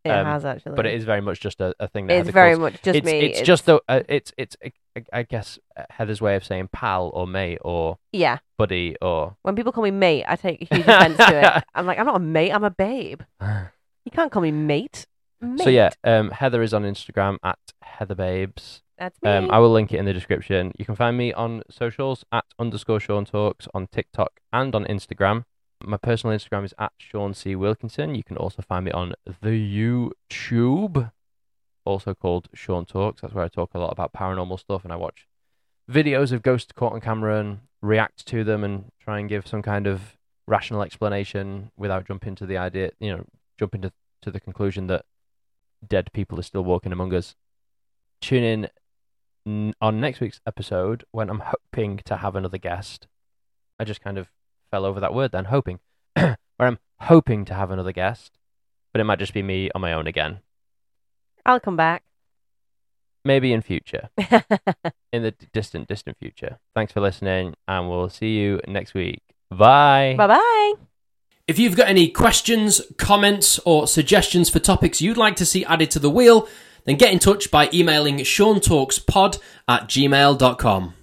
It 0.06 0.10
um, 0.10 0.26
has 0.26 0.44
actually. 0.44 0.76
But 0.76 0.86
it 0.86 0.96
is 0.96 1.06
very 1.06 1.22
much 1.22 1.40
just 1.40 1.62
a, 1.62 1.74
a 1.80 1.88
thing 1.88 2.08
that 2.08 2.14
It's 2.14 2.20
Heather 2.28 2.32
very 2.34 2.56
calls- 2.56 2.74
much 2.74 2.82
just 2.82 2.98
it's, 2.98 3.06
me. 3.06 3.20
It's, 3.20 3.42
just 3.42 3.66
the, 3.66 3.82
uh, 3.88 4.02
it's, 4.10 4.34
it's, 4.38 4.58
I 5.14 5.24
guess, 5.24 5.60
uh, 5.78 5.84
Heather's 5.90 6.22
way 6.22 6.36
of 6.36 6.44
saying 6.44 6.70
pal 6.74 7.10
or 7.14 7.26
mate 7.26 7.60
or 7.62 7.98
yeah. 8.12 8.40
buddy 8.58 8.96
or. 9.02 9.38
When 9.44 9.56
people 9.56 9.72
call 9.72 9.84
me 9.84 9.92
mate, 9.92 10.26
I 10.28 10.36
take 10.36 10.68
huge 10.72 10.82
offense 10.82 11.18
to 11.18 11.58
it. 11.58 11.64
I'm 11.76 11.86
like, 11.86 12.00
I'm 12.00 12.06
not 12.06 12.18
a 12.18 12.20
mate. 12.20 12.52
I'm 12.52 12.66
a 12.66 12.70
babe. 12.70 13.22
You 13.42 14.12
can't 14.12 14.32
call 14.32 14.42
me 14.42 14.52
mate. 14.52 15.08
mate. 15.40 15.62
So 15.64 15.70
yeah, 15.70 15.92
um, 16.04 16.32
Heather 16.32 16.62
is 16.62 16.74
on 16.74 16.84
Instagram 16.84 17.38
at 17.44 17.60
Heather 17.82 18.16
Babes. 18.16 18.82
that's 18.98 19.22
me. 19.22 19.30
Um, 19.30 19.50
I 19.52 19.60
will 19.60 19.72
link 19.72 19.94
it 19.94 20.00
in 20.00 20.06
the 20.06 20.14
description. 20.14 20.74
You 20.78 20.84
can 20.84 20.96
find 20.96 21.18
me 21.18 21.32
on 21.32 21.64
socials 21.70 22.26
at 22.34 22.44
underscore 22.60 23.00
Sean 23.00 23.24
Talks 23.24 23.70
on 23.74 23.88
TikTok 23.88 24.42
and 24.52 24.76
on 24.76 24.84
Instagram. 24.84 25.46
My 25.84 25.98
personal 25.98 26.36
Instagram 26.36 26.66
is 26.66 26.74
at 26.80 26.94
Sean 26.98 27.34
C. 27.34 27.56
Wilkinson. 27.56 28.16
You 28.16 28.24
can 28.24 28.38
also 28.38 28.62
find 28.62 28.86
me 28.86 28.92
on 28.92 29.14
the 29.42 29.50
YouTube, 29.50 31.12
also 31.86 32.14
called 32.14 32.48
Sean 32.54 32.86
Talks. 32.86 33.22
That's 33.22 33.34
where 33.34 33.44
I 33.44 33.50
talk 33.50 33.72
a 33.74 33.80
lot 33.80 33.92
about 33.92 34.14
paranormal 34.14 34.60
stuff 34.60 34.84
and 34.84 34.94
I 34.94 34.96
watch 34.96 35.28
videos 35.92 36.32
of 36.32 36.42
ghosts 36.42 36.72
caught 36.72 36.94
on 36.94 37.02
camera 37.02 37.40
and 37.40 37.60
react 37.82 38.26
to 38.28 38.44
them 38.44 38.64
and 38.64 38.86
try 39.00 39.20
and 39.20 39.28
give 39.28 39.46
some 39.46 39.62
kind 39.62 39.86
of 39.88 40.18
rational 40.48 40.82
explanation 40.82 41.72
without 41.78 42.08
jumping 42.08 42.36
to 42.36 42.46
the 42.46 42.58
idea, 42.58 42.92
you 43.00 43.12
know, 43.12 43.26
jumping 43.60 43.82
to, 43.82 43.92
to 44.22 44.32
the 44.32 44.40
conclusion 44.40 44.88
that 44.88 45.06
dead 45.86 46.10
people 46.14 46.40
are 46.40 46.44
still 46.44 46.64
walking 46.64 46.92
among 46.92 47.14
us. 47.14 47.36
Tune 48.22 48.70
in 49.46 49.74
on 49.82 50.00
next 50.00 50.22
week's 50.22 50.40
episode 50.48 51.04
when 51.12 51.30
I'm 51.30 51.42
hoping 51.42 51.98
to 52.06 52.18
have 52.18 52.36
another 52.36 52.58
guest. 52.58 53.08
I 53.78 53.84
just 53.84 54.02
kind 54.02 54.18
of 54.18 54.30
fell 54.74 54.86
over 54.86 55.00
that 55.00 55.14
word 55.14 55.32
then, 55.32 55.46
hoping. 55.46 55.80
Where 56.16 56.36
I'm 56.58 56.80
hoping 56.98 57.46
to 57.46 57.54
have 57.54 57.70
another 57.70 57.92
guest, 57.92 58.40
but 58.92 59.00
it 59.00 59.04
might 59.04 59.20
just 59.20 59.32
be 59.32 59.44
me 59.44 59.70
on 59.76 59.82
my 59.82 59.94
own 59.94 60.08
again. 60.08 60.40
I'll 61.46 61.60
come 61.60 61.78
back. 61.78 62.02
Maybe 63.24 63.54
in 63.54 63.62
future, 63.62 64.10
in 65.14 65.22
the 65.22 65.36
distant, 65.54 65.88
distant 65.88 66.18
future. 66.18 66.58
Thanks 66.74 66.92
for 66.92 67.02
listening, 67.02 67.54
and 67.68 67.88
we'll 67.88 68.10
see 68.10 68.36
you 68.40 68.62
next 68.68 68.96
week. 68.96 69.22
Bye. 69.52 70.16
bye 70.18 70.26
bye. 70.26 70.74
If 71.48 71.60
you've 71.60 71.76
got 71.76 71.88
any 71.88 72.10
questions, 72.10 72.82
comments, 72.98 73.60
or 73.66 73.86
suggestions 73.86 74.50
for 74.50 74.58
topics 74.58 75.02
you'd 75.02 75.18
like 75.18 75.36
to 75.36 75.46
see 75.46 75.64
added 75.66 75.92
to 75.92 76.00
the 76.00 76.10
wheel, 76.10 76.48
then 76.86 76.96
get 76.96 77.14
in 77.14 77.20
touch 77.20 77.52
by 77.52 77.70
emailing 77.72 78.18
seantalkspod 78.18 79.38
at 79.68 79.84
gmail.com. 79.84 80.94